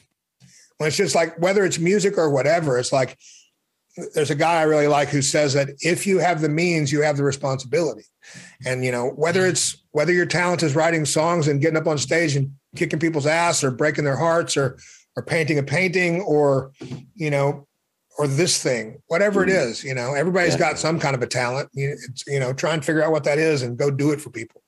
[0.79, 3.17] Well it's just like whether it's music or whatever it's like
[4.13, 7.01] there's a guy I really like who says that if you have the means, you
[7.01, 8.03] have the responsibility.
[8.65, 11.97] And you know, whether it's whether your talent is writing songs and getting up on
[11.97, 14.77] stage and kicking people's ass or breaking their hearts or
[15.17, 16.71] or painting a painting or
[17.15, 17.67] you know
[18.17, 19.87] or this thing, whatever it mm-hmm.
[19.87, 20.59] you know, everybody's yeah.
[20.59, 21.69] got some kind of a talent.
[21.73, 21.97] You,
[22.27, 24.61] you know, try and figure out what that is and go do it for people.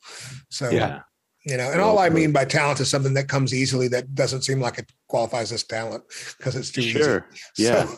[0.49, 1.01] So yeah.
[1.45, 4.43] You know, and all I mean by talent is something that comes easily that doesn't
[4.43, 6.05] seem like it qualifies as talent
[6.37, 7.27] because it's too sure.
[7.57, 7.85] Yeah.
[7.85, 7.97] So,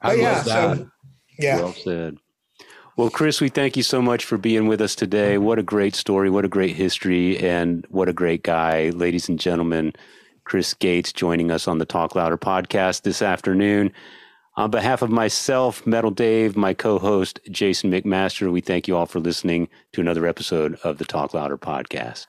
[0.00, 0.78] I yeah, love that.
[0.78, 0.90] So,
[1.38, 1.56] yeah.
[1.56, 2.16] Well said.
[2.96, 5.36] Well, Chris, we thank you so much for being with us today.
[5.36, 6.30] What a great story.
[6.30, 7.38] What a great history.
[7.38, 8.88] And what a great guy.
[8.88, 9.92] Ladies and gentlemen,
[10.44, 13.92] Chris Gates joining us on the Talk Louder podcast this afternoon.
[14.54, 19.04] On behalf of myself, Metal Dave, my co host, Jason McMaster, we thank you all
[19.04, 22.28] for listening to another episode of the Talk Louder podcast.